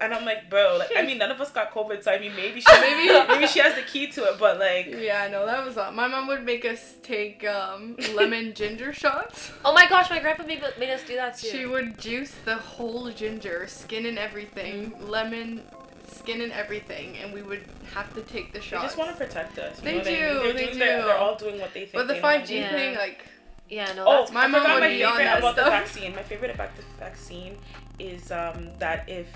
[0.00, 2.34] And I'm like, bro, like I mean, none of us got COVID, so I mean,
[2.34, 5.64] maybe she, maybe, maybe she has the key to it, but like, Yeah, no, that
[5.64, 5.94] was lot.
[5.94, 9.52] My mom would make us take um, lemon ginger shots.
[9.64, 11.46] oh my gosh, my grandpa made, made us do that too.
[11.46, 15.62] She would juice the whole ginger, skin and everything, lemon,
[16.08, 17.62] skin and everything, and we would
[17.94, 18.82] have to take the shots.
[18.82, 19.78] they just want to protect us.
[19.78, 20.18] you They know what I mean?
[20.20, 21.06] do, They're they doing their- do.
[21.06, 21.92] they're all doing what they think.
[21.94, 22.46] But the five know.
[22.46, 22.70] G Yeah.
[22.70, 23.24] thing, like,
[23.68, 26.14] yeah, no, Oh, that's my mom would my be on favorite that about the vaccine.
[26.14, 27.56] My favorite about the vaccine
[27.98, 29.26] is um that if,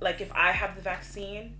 [0.00, 1.56] like, if I have the vaccine,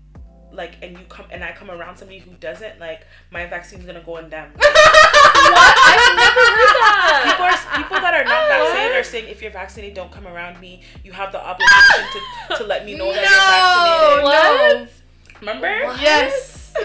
[0.51, 4.01] like, and you come and I come around somebody who doesn't, like, my vaccine's gonna
[4.03, 4.51] go on them.
[4.59, 7.21] I've never heard that.
[7.25, 10.59] people are people that are not vaccinated are saying if you're vaccinated, don't come around
[10.59, 10.81] me.
[11.03, 12.05] You have the obligation
[12.49, 14.89] to, to let me know that you're vaccinated.
[14.89, 15.41] What?
[15.41, 15.85] Remember?
[15.87, 16.01] What?
[16.01, 16.73] yes.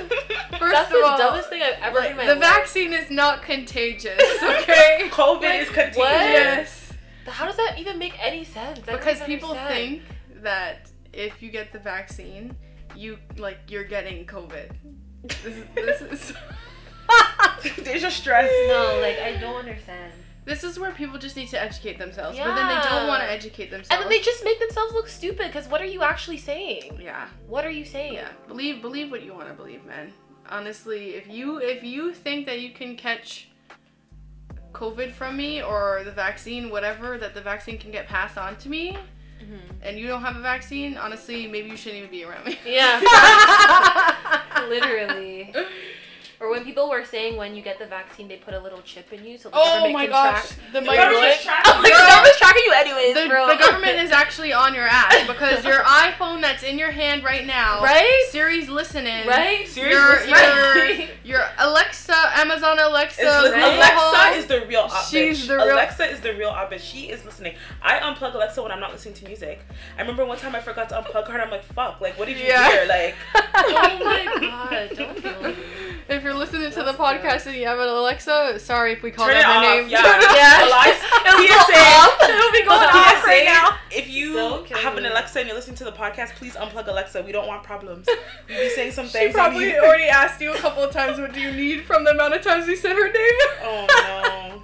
[0.58, 2.38] First That's of the all, dumbest thing I've ever heard the life.
[2.40, 5.08] vaccine is not contagious, okay?
[5.10, 5.96] COVID is contagious.
[5.96, 6.10] what?
[6.12, 6.92] yes.
[7.26, 8.78] How does that even make any sense?
[8.80, 9.74] I don't Because people understand.
[9.74, 12.56] think that if you get the vaccine,
[12.96, 14.70] you like you're getting COVID.
[15.24, 16.00] This is this
[16.30, 16.32] is
[17.84, 18.50] There's your stress.
[18.68, 20.12] No, like I don't understand.
[20.44, 23.30] this is where people just need to educate themselves, but then they don't want to
[23.30, 23.90] educate themselves.
[23.90, 26.98] And then they just make themselves look stupid because what are you actually saying?
[27.02, 28.14] yeah, What are you saying?
[28.14, 28.28] yeah.
[28.48, 30.12] Believe believe what you want to believe, man.
[30.48, 33.48] Honestly, if you if you think that you can catch
[34.72, 38.68] COVID from me or the vaccine, whatever, that the vaccine can get passed on to
[38.68, 38.96] me,
[39.50, 39.82] Mm-hmm.
[39.82, 42.56] and you don't have a vaccine, honestly, maybe you shouldn't even be around me.
[42.64, 43.00] Yeah.
[44.68, 45.52] Literally.
[46.40, 49.12] Or when people were saying when you get the vaccine, they put a little chip
[49.12, 50.58] in you so the Oh government my can gosh, track.
[50.72, 51.94] the The micro- government's tracking Oh my you.
[51.94, 53.46] the government's tracking you anyways, the, bro.
[53.46, 57.44] the government is actually on your ass because your iPhone that's in your hand right
[57.46, 57.82] now.
[57.82, 58.26] Right?
[58.30, 59.26] Siri's listening.
[59.26, 59.68] Right?
[59.68, 61.08] Siri's Your, listening.
[61.08, 61.08] your,
[61.40, 65.46] your Alexa, Amazon Alexa, It's li- Google Alexa is the real op She's bitch.
[65.48, 66.72] the real- Alexa is the real op.
[66.78, 67.54] She is listening.
[67.82, 69.60] I unplug Alexa when I'm not listening to music.
[69.98, 72.28] I remember one time I forgot to unplug her and I'm like, fuck, like what
[72.28, 72.66] did you Yeah.
[72.70, 72.86] hear?
[72.86, 73.14] Like
[73.54, 75.56] oh my god, don't kill me.
[76.10, 79.28] If you're listening to the podcast and you have an Alexa, sorry if we called
[79.28, 79.88] turn it out her name.
[79.88, 80.02] Yeah.
[80.02, 80.36] Turn it off.
[80.36, 80.66] Yeah.
[80.66, 81.78] Elias, It'll PSA.
[81.78, 82.22] off.
[82.28, 83.78] It'll be going off right now.
[83.92, 85.06] If you Don't have an.
[85.06, 87.22] Alexa and you're listening to the podcast, please unplug Alexa.
[87.22, 88.08] We don't want problems.
[88.48, 89.24] We be saying some She things.
[89.26, 92.02] and probably we- already asked you a couple of times, what do you need from
[92.02, 93.38] the amount of times we said her name?
[93.62, 94.62] Oh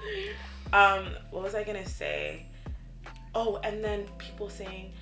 [0.72, 0.78] no.
[0.78, 2.46] Um, what was I gonna say?
[3.36, 4.92] Oh, and then people saying,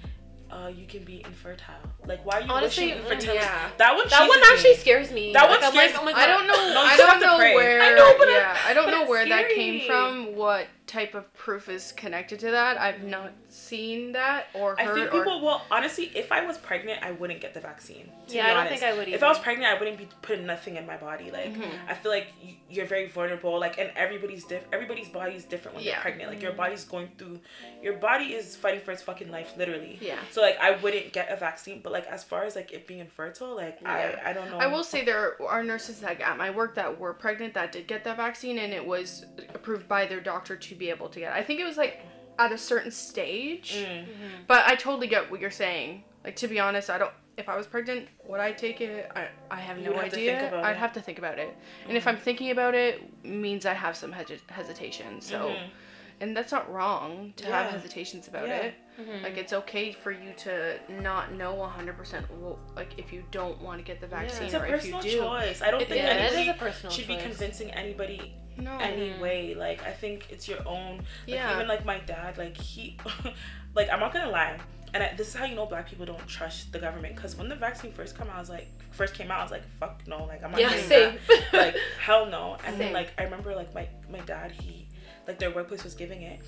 [0.50, 1.74] uh, you can be infertile.
[2.06, 3.38] Like, why are you Honestly, wishing mm, infertility?
[3.38, 3.70] yeah.
[3.78, 4.08] That one.
[4.08, 4.76] That one actually me.
[4.76, 5.32] scares me.
[5.32, 6.20] That one Like, I'm scares- like, oh my god.
[6.20, 6.74] I don't know.
[6.74, 7.80] No, I don't know where.
[7.82, 10.36] I know, but yeah, I don't know that's where that came from.
[10.36, 12.78] What type of proof is connected to that?
[12.78, 14.94] I've not seen that or I heard.
[14.96, 15.40] think or, people.
[15.40, 18.10] Well, honestly, if I was pregnant, I wouldn't get the vaccine.
[18.28, 18.80] To Yeah, be I don't honest.
[18.82, 21.30] think I would If I was pregnant, I wouldn't be putting nothing in my body.
[21.30, 21.70] Like, Mhm.
[21.88, 22.26] I feel like
[22.68, 23.58] you're very vulnerable.
[23.58, 24.74] Like, and everybody's different.
[24.74, 25.92] Everybody's body is different when Yeah.
[25.92, 26.30] you're pregnant.
[26.32, 26.58] Like, your Mm-hmm.
[26.58, 27.40] body's going through.
[27.82, 29.98] Your body is fighting for its fucking life, literally.
[30.02, 30.18] Yeah.
[30.30, 31.80] So like, I wouldn't get a vaccine.
[31.82, 34.20] But like, as far as like it being infertile, like Yeah.
[34.24, 34.58] I I don't know.
[34.58, 37.86] I will say there are nurses that at my work that were pregnant that did
[37.86, 41.32] get that vaccine, and it was approved by their doctor to be able to get.
[41.32, 41.38] it.
[41.38, 42.00] I think it was like
[42.38, 44.06] at a certain stage, Mm.
[44.48, 46.04] but I totally get what you're saying.
[46.24, 47.12] Like to be honest, I don't.
[47.36, 49.10] If I was pregnant, would I take it?
[49.16, 50.62] I, I have You no would have idea.
[50.62, 50.76] I'd it.
[50.76, 51.56] have to think about it,
[51.88, 55.20] and if I'm thinking about it, means I have some hes- hesitation.
[55.20, 55.68] So, Mhm.
[56.20, 58.56] and that's not wrong to have hesitations about Yeah.
[58.66, 58.74] it.
[59.22, 59.58] Like it's mm-hmm.
[59.62, 64.00] okay for you to not know 100% well, like if you don't want to get
[64.00, 65.18] the vaccine It's a or if you personal do.
[65.18, 65.62] choice.
[65.62, 66.06] I don't It think is.
[66.06, 68.76] Yeah, it anybody is a personal should be convincing anybody No.
[68.78, 69.54] any way.
[69.54, 70.98] Like I think it's your own.
[70.98, 71.54] Like Yeah.
[71.54, 72.96] even like my dad, like he,
[73.74, 74.58] like I'm not gonna lie.
[74.92, 77.16] And I, this is how you know black people don't trust the government.
[77.16, 79.50] Because when the vaccine first come out, I was like, first came out, I was
[79.50, 81.18] like, fuck no, like I'm not Yeah, getting same.
[81.28, 81.52] that.
[81.52, 82.58] Like hell no.
[82.64, 84.86] And then like I remember like my my dad, he
[85.26, 86.38] like their workplace was giving it.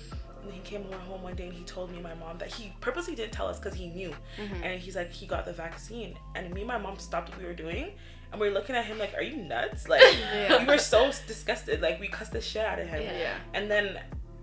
[0.47, 2.73] And he came home one day and he told me and my mom that he
[2.81, 4.11] purposely didn't tell us because he knew.
[4.37, 4.63] Mhm.
[4.63, 6.17] And he's like, he got the vaccine.
[6.35, 7.91] And me and my mom stopped what we were doing.
[8.31, 9.87] And we are looking at him like, are you nuts?
[9.87, 10.01] Like,
[10.33, 10.59] Yeah.
[10.59, 11.81] we were so disgusted.
[11.81, 13.01] Like, we cussed the shit out of him.
[13.01, 13.17] Yeah.
[13.17, 13.35] Yeah.
[13.53, 13.99] And then,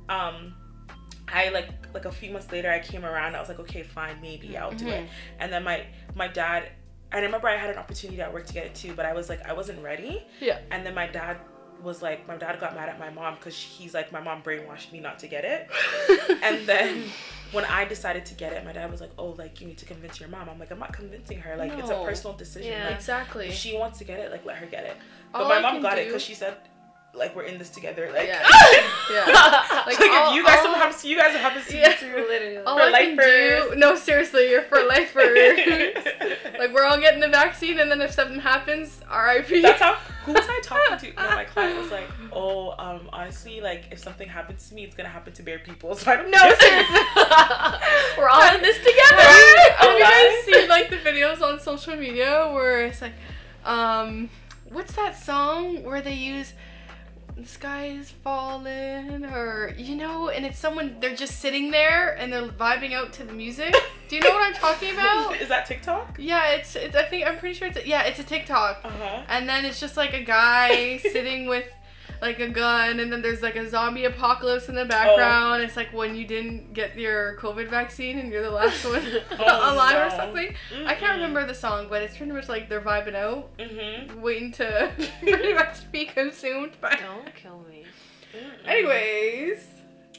[0.08, 0.54] um,
[1.28, 3.34] I like like a few months later, I came around.
[3.34, 5.04] I was like, okay, fine, maybe I'll do it.
[5.04, 5.08] Mhm.
[5.40, 6.68] And then my my dad,
[7.12, 9.28] I remember I had an opportunity at work to get it too, but I was
[9.30, 10.22] like, I wasn't ready.
[10.40, 10.58] Yeah.
[10.70, 11.38] And then my dad
[11.84, 14.90] was like, my dad got mad at my mom because he's like, my mom brainwashed
[14.92, 15.68] me not to get it.
[16.42, 17.04] And then
[17.52, 19.86] when I decided to get it, my dad was like, "Oh, like you need to
[19.86, 21.56] convince your mom." I'm like, "I'm not convincing her.
[21.56, 22.72] Like it's a personal decision.
[22.72, 22.86] Yeah.
[22.86, 23.48] Like exactly.
[23.48, 24.96] if she wants to get it, like let her get it."
[25.32, 26.56] But All my mom got it because she said,
[27.16, 28.42] "Like we're in this together." Like, Yeah.
[29.12, 29.24] Yeah.
[29.86, 31.90] like, Like, all- if you guys all- happens to you guys, it happens to Yeah.
[31.90, 32.26] you too.
[32.28, 32.58] Literally.
[32.58, 36.04] All For I can do, no, seriously, you're for lifers.
[36.58, 39.60] like we're all getting the vaccine, and then if something happens, R.I.P.
[39.62, 39.94] That's how.
[40.24, 41.22] Who was I talking to?
[41.22, 44.94] No, my client was like, "Oh, um, honestly, like if something happens to me, it's
[44.96, 46.30] gonna happen to bare people." So I don't.
[46.30, 46.38] know.
[46.38, 47.00] seriously.
[48.16, 49.22] We're all in this together.
[49.76, 53.12] Have you, guys seen like the videos on social media where it's like,
[53.66, 54.30] um,
[54.70, 56.54] what's that song where they use
[57.36, 62.32] the sky is falling or you know, and it's someone they're just sitting there and
[62.32, 63.74] they're vibing out to the music.
[64.08, 65.36] Do you know what I'm talking about?
[65.40, 66.16] Is that TikTok?
[66.18, 68.80] Yeah, it's, it's I think I'm pretty sure it's yeah, it's a TikTok.
[68.84, 69.22] Uh huh.
[69.28, 71.66] And then it's just like a guy sitting with
[72.22, 75.62] like a gun, and then there's like a zombie apocalypse in the background.
[75.62, 79.02] It's like when you didn't get your COVID vaccine and you're the last one
[79.38, 80.16] Oh, alive or no.
[80.16, 80.54] something.
[80.86, 84.20] I can't remember the song, but it's pretty much like they're vibing out, Mm-hmm.
[84.20, 86.96] waiting to pretty much be consumed by.
[87.00, 87.84] Don't kill me.
[88.64, 89.66] Anyways,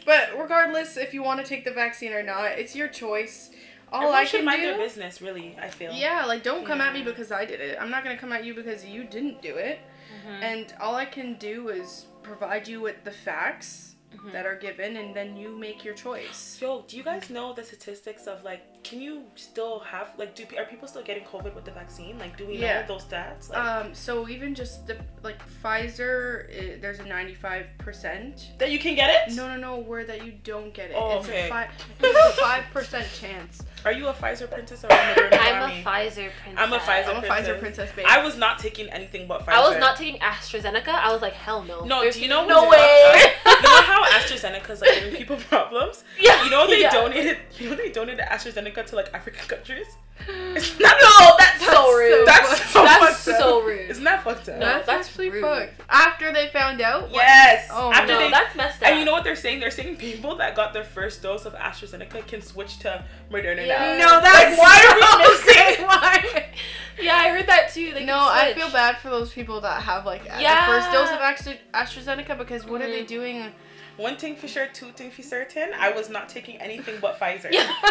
[0.06, 3.50] but regardless if you want to take the vaccine or not, it's your choice.
[3.92, 4.68] All Everyone I should can mind do.
[4.68, 5.56] their business, really.
[5.62, 5.92] I feel.
[5.94, 7.78] Yeah, like don't come at me because I did it.
[7.80, 9.80] I'm not gonna come at you because you didn't do it.
[10.26, 10.44] Mm-hmm.
[10.44, 14.32] And all I can do is provide you with the facts Mhm.
[14.32, 16.60] that are given, and then you make your choice.
[16.62, 20.46] Yo, do you guys know the statistics of like, can you still have like, do
[20.60, 22.20] are people still getting COVID with the vaccine?
[22.20, 22.82] Like, do we Yeah.
[22.82, 23.50] know those stats?
[23.50, 28.52] Like, Um, so even just the like Pfizer, i there's a 95 percent.
[28.60, 29.34] that you can get it?
[29.36, 30.96] No, no, no, where that you don't get it.
[30.96, 31.48] Oh, it's okay.
[31.48, 31.70] a five.
[32.04, 33.64] It's a five percent chance.
[33.86, 35.82] Are you a Pfizer princess or a Moderna I'm mommy?
[35.82, 36.58] a Pfizer princess.
[36.58, 37.48] I'm a Pfizer I'm a princess.
[37.48, 38.08] Pfizer princess baby.
[38.10, 39.54] I was not taking anything but Pfizer.
[39.54, 40.88] I was not taking AstraZeneca.
[40.90, 41.86] I was like, hell no.
[41.86, 43.24] No, There's do you know no way?
[43.56, 46.04] You know how AstraZeneca's like giving people problems?
[46.20, 46.44] yeah.
[46.44, 46.92] You know they yeah.
[46.92, 47.38] donated.
[47.58, 49.88] You know they donated AstraZeneca to like African countries.
[50.28, 52.28] It's not no, that's, that's so rude.
[52.28, 53.90] That's so, that's so rude.
[53.90, 54.60] Isn't that fucked up?
[54.60, 55.42] No, that's, that's actually rude.
[55.42, 55.82] fucked.
[55.90, 57.04] After they found out.
[57.04, 57.14] What?
[57.14, 57.70] Yes.
[57.72, 58.90] Oh After no, they, that's messed up.
[58.90, 59.60] And you know what they're saying?
[59.60, 63.98] They're saying people that got their first dose of AstraZeneca can switch to Moderna yeah.
[63.98, 64.08] now.
[64.08, 65.86] No, that's like, why are we missing?
[65.86, 66.54] why?
[67.00, 67.94] Yeah, I heard that too.
[67.94, 70.66] They no, I feel bad for those people that have like yeah.
[70.66, 72.90] the first dose of Astra- AstraZeneca because what mm-hmm.
[72.90, 73.08] are they mm-hmm.
[73.08, 73.52] doing?
[73.98, 75.70] One thing for sure, two things for certain.
[75.78, 77.50] I was not taking anything but Pfizer.
[77.52, 77.72] Yeah.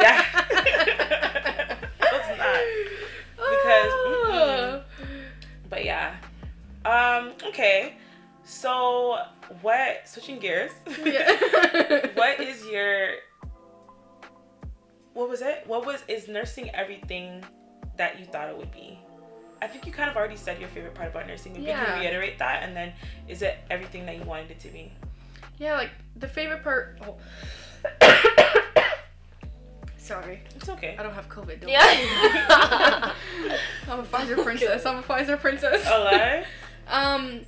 [0.00, 0.24] yeah.
[2.00, 2.60] I was not.
[3.50, 4.84] Because.
[5.68, 6.14] But yeah.
[6.84, 7.32] Um.
[7.48, 7.96] Okay.
[8.44, 9.18] So
[9.62, 10.08] what?
[10.08, 10.70] Switching gears.
[11.04, 12.06] Yeah.
[12.14, 13.10] what is your?
[15.14, 15.64] What was it?
[15.66, 17.44] What was is nursing everything
[17.96, 18.98] that you thought it would be?
[19.60, 21.52] I think you kind of already said your favorite part about nursing.
[21.52, 21.84] Maybe you Yeah.
[21.84, 22.92] can reiterate that, and then
[23.26, 24.92] is it everything that you wanted it to be?
[25.58, 27.00] Yeah, like the favorite part.
[27.02, 27.16] Oh.
[29.96, 30.96] Sorry, It's okay.
[30.98, 31.60] I don't have COVID.
[31.60, 31.80] Don't Yeah.
[33.88, 34.86] I'm a Pfizer princess.
[34.86, 35.86] I'm a Pfizer princess.
[35.86, 36.44] Oh, lie?
[36.90, 37.40] Um,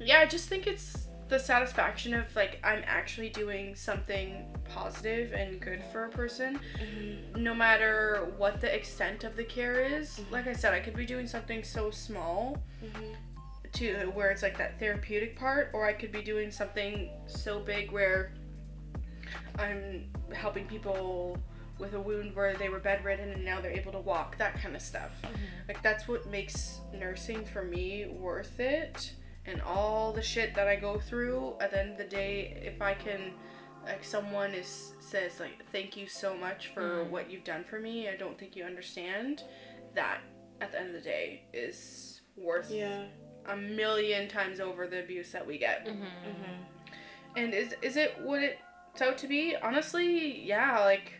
[0.00, 5.60] yeah, I just think it's the satisfaction of like I'm actually doing something positive and
[5.60, 7.42] good for a person, mm-hmm.
[7.42, 10.18] no matter what the extent of the care is.
[10.18, 10.32] Mm-hmm.
[10.32, 13.12] Like I said, I could be doing something so small mm-hmm.
[13.72, 17.90] To where it's like that therapeutic part, or I could be doing something so big
[17.92, 18.32] where
[19.58, 21.38] I'm helping people
[21.78, 24.76] with a wound where they were bedridden and now they're able to walk, that kind
[24.76, 25.12] of stuff.
[25.66, 29.14] Like that's what makes nursing for me worth it.
[29.46, 32.82] And all the shit that I go through at the end of the day, if
[32.82, 33.32] I can
[33.86, 37.10] like someone is says like thank you so much for Mhm.
[37.10, 38.10] what you've done for me.
[38.10, 39.42] I don't think you understand
[39.94, 40.20] that
[40.60, 43.06] at the end of the day is worth Yeah.
[43.50, 45.86] A million times over the abuse that we get.
[45.86, 46.00] Mhm.
[46.00, 46.62] Mm-hmm.
[47.36, 49.56] And is is it what it's out to be?
[49.62, 50.80] Honestly, yeah.
[50.80, 51.12] Like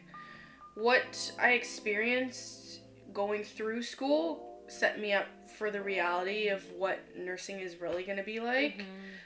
[0.74, 2.80] what I experienced
[3.12, 5.26] going through school set me up
[5.58, 8.78] for the reality of what nursing is really gonna be like.
[8.78, 8.84] Mhm.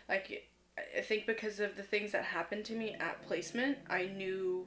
[0.09, 0.49] Like
[0.97, 4.67] I think because of the things that happened to me at placement, I knew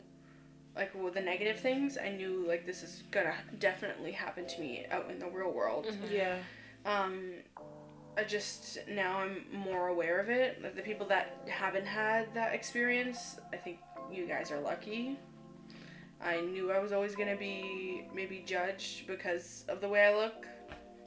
[0.76, 1.98] like well, the negative things.
[1.98, 5.86] I knew like this is gonna definitely happen to me out in the real world
[5.88, 6.12] Mhm.
[6.12, 6.38] Yeah.
[6.86, 7.34] um
[8.18, 10.62] I just now I'm more aware of it.
[10.62, 13.78] Like the people that haven't had that experience, I think
[14.12, 15.18] you guys are lucky.
[16.20, 20.48] I knew I was always gonna be maybe judged because of the way I look,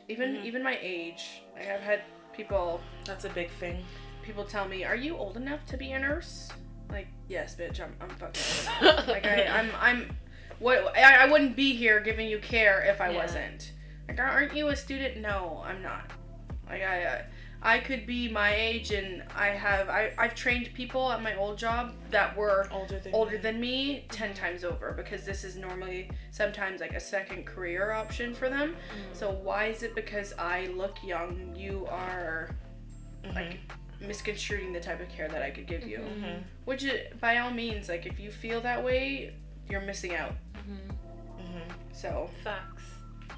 [0.08, 0.44] even Mhm.
[0.44, 1.42] even my age.
[1.54, 3.84] Like I've had people That's a big thing.
[4.22, 6.48] people tell me, "Are you old enough to be a nurse?"
[6.90, 10.16] Like, yes, bitch, I'm I'm fucking like I, I'm I'm
[10.60, 13.16] what I, I wouldn't be here giving you care if I Yeah.
[13.22, 13.72] wasn't.
[14.06, 15.16] Like, aren't you a student?
[15.16, 16.12] No, I'm not.
[16.70, 17.24] Like I, I
[17.62, 21.58] I could be my age and I have I I've trained people at my old
[21.58, 23.38] job that were Older than older me.
[23.38, 28.32] than me 10 times over because this is normally sometimes like a second career option
[28.34, 28.76] for them.
[29.12, 32.54] So why is it because I look young you are
[33.24, 33.34] Mhm.
[33.34, 33.58] like
[34.00, 35.98] misconstruing the type of care that I could give you?
[35.98, 36.42] Mhm.
[36.64, 39.34] Which i- by all means like if you feel that way,
[39.68, 40.32] you're missing out.
[40.54, 40.96] Mhm.
[41.38, 41.74] Mhm.
[41.92, 42.84] So, Facts.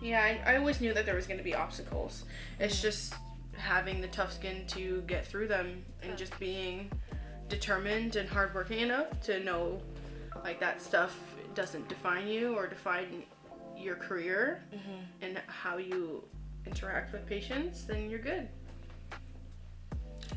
[0.03, 2.25] Yeah, I, I always knew that there was going to be obstacles.
[2.59, 3.15] It's just
[3.57, 6.91] having the tough skin to get through them and just being
[7.49, 9.81] determined and hardworking enough to know
[10.45, 11.17] like that stuff
[11.55, 13.23] doesn't define you or define
[13.77, 15.03] your career Mhm.
[15.21, 16.25] and how you
[16.67, 18.49] interact with patients, then you're good.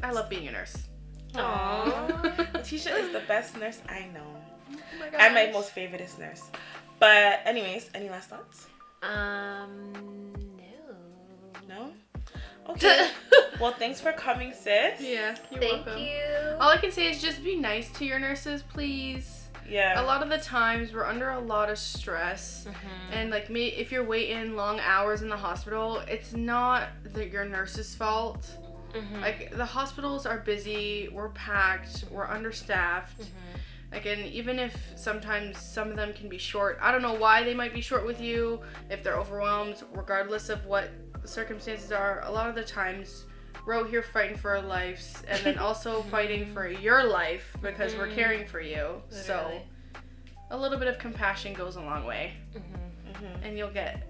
[0.04, 0.76] I love being a nurse.
[1.34, 2.54] Aww.
[2.54, 4.26] Letitia is the best nurse I know.
[4.72, 6.44] Oh my And my most favoriteest nurse.
[7.00, 8.68] But anyways, any last thoughts?
[9.02, 9.94] Um.
[11.68, 11.68] No.
[11.68, 11.92] No?
[12.68, 13.10] Okay.
[13.60, 15.00] well, thanks for coming, sis.
[15.00, 16.02] Yeah, you're Thank welcome.
[16.02, 16.20] you.
[16.60, 19.44] All I can say is just be nice to your nurses, please.
[19.70, 20.02] Yeah.
[20.02, 22.66] A lot of the times we're under a lot of stress.
[22.68, 23.16] Mhm.
[23.16, 27.46] And like me, if you're waiting long hours in the hospital, it's not the, your
[27.46, 28.48] nurse's fault.
[28.94, 29.22] Mhm.
[29.22, 33.22] Like the hospitals are busy, we're packed, we're understaffed.
[33.22, 33.28] Mhm.
[33.92, 37.44] Like and even if sometimes some of them can be short, I don't know why
[37.44, 38.62] they might be short with you.
[38.90, 40.90] If they're overwhelmed, regardless of what
[41.22, 43.26] the circumstances are, a lot of the times
[43.66, 47.96] we're out here fighting for our lives and then also fighting for your life because
[47.96, 48.16] we're Mhm.
[48.16, 49.02] caring for you.
[49.10, 49.62] So
[50.52, 53.14] a little bit of compassion goes a long way Mhm.
[53.14, 53.44] Mhm.
[53.46, 54.08] and you'll get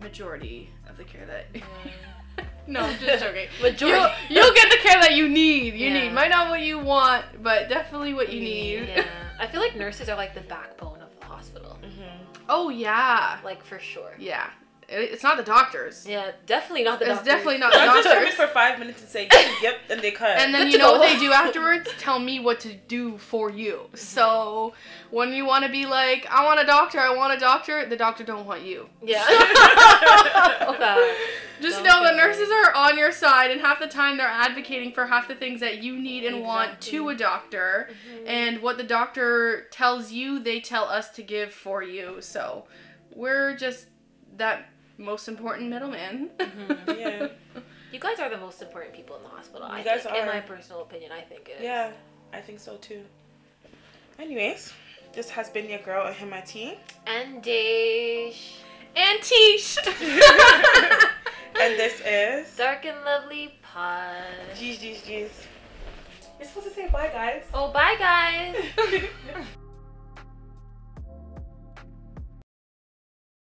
[0.00, 1.62] majority of the care that Yeah.
[2.66, 3.98] no i'm just joking Majority.
[4.28, 5.92] you'll, you'll get the care that you need you Yeah.
[6.04, 9.04] need might not what you want but definitely what you need Yeah.
[9.40, 11.76] I feel like nurses are like the backbone of the hospital.
[11.82, 12.08] Mhm.
[12.48, 14.12] oh yeah Like for sure.
[14.18, 14.52] yeah It-
[14.92, 17.26] it's not the doctors Yeah, definitely not the it's doctors.
[17.26, 19.28] It's definitely not the Don't just come in doctors for five minutes and say,
[19.62, 20.38] yep, and they cut.
[20.38, 20.98] and then Good you know go.
[20.98, 23.96] what they do afterwards tell me what to do for you mm-hmm.
[23.96, 24.74] so
[25.10, 27.96] when you want to be like i want a doctor i want a doctor the
[27.96, 29.24] doctor don't want you Yeah.
[31.60, 32.22] Just Don't know the get me.
[32.22, 35.60] nurses are on your side, and half the time they're advocating for half the things
[35.60, 37.88] that you need and want to a doctor.
[37.90, 38.26] Mm-hmm.
[38.26, 42.16] And what the doctor tells you, they tell us to give for you.
[42.20, 42.64] So
[43.14, 43.86] we're just
[44.38, 44.66] that
[45.02, 46.30] most important middleman.
[46.38, 46.90] Mm-hmm.
[46.98, 47.28] Yeah.
[47.92, 49.66] You guys are the most important people in the hospital.
[49.66, 51.62] I You guys think, in my personal opinion, I think it is.
[51.62, 51.90] Yeah,
[52.32, 53.02] I think so too.
[54.18, 54.72] Anyways,
[55.12, 56.78] this has been your girl Ahimati.
[57.06, 58.34] And Dej.
[58.96, 59.76] and Tish.
[61.60, 64.24] and this is Dark and Lovely Pod.
[64.54, 65.30] Jeez, jeez, jeez.
[66.38, 67.44] You're supposed to say bye, guys.
[67.52, 68.56] Oh, bye, guys.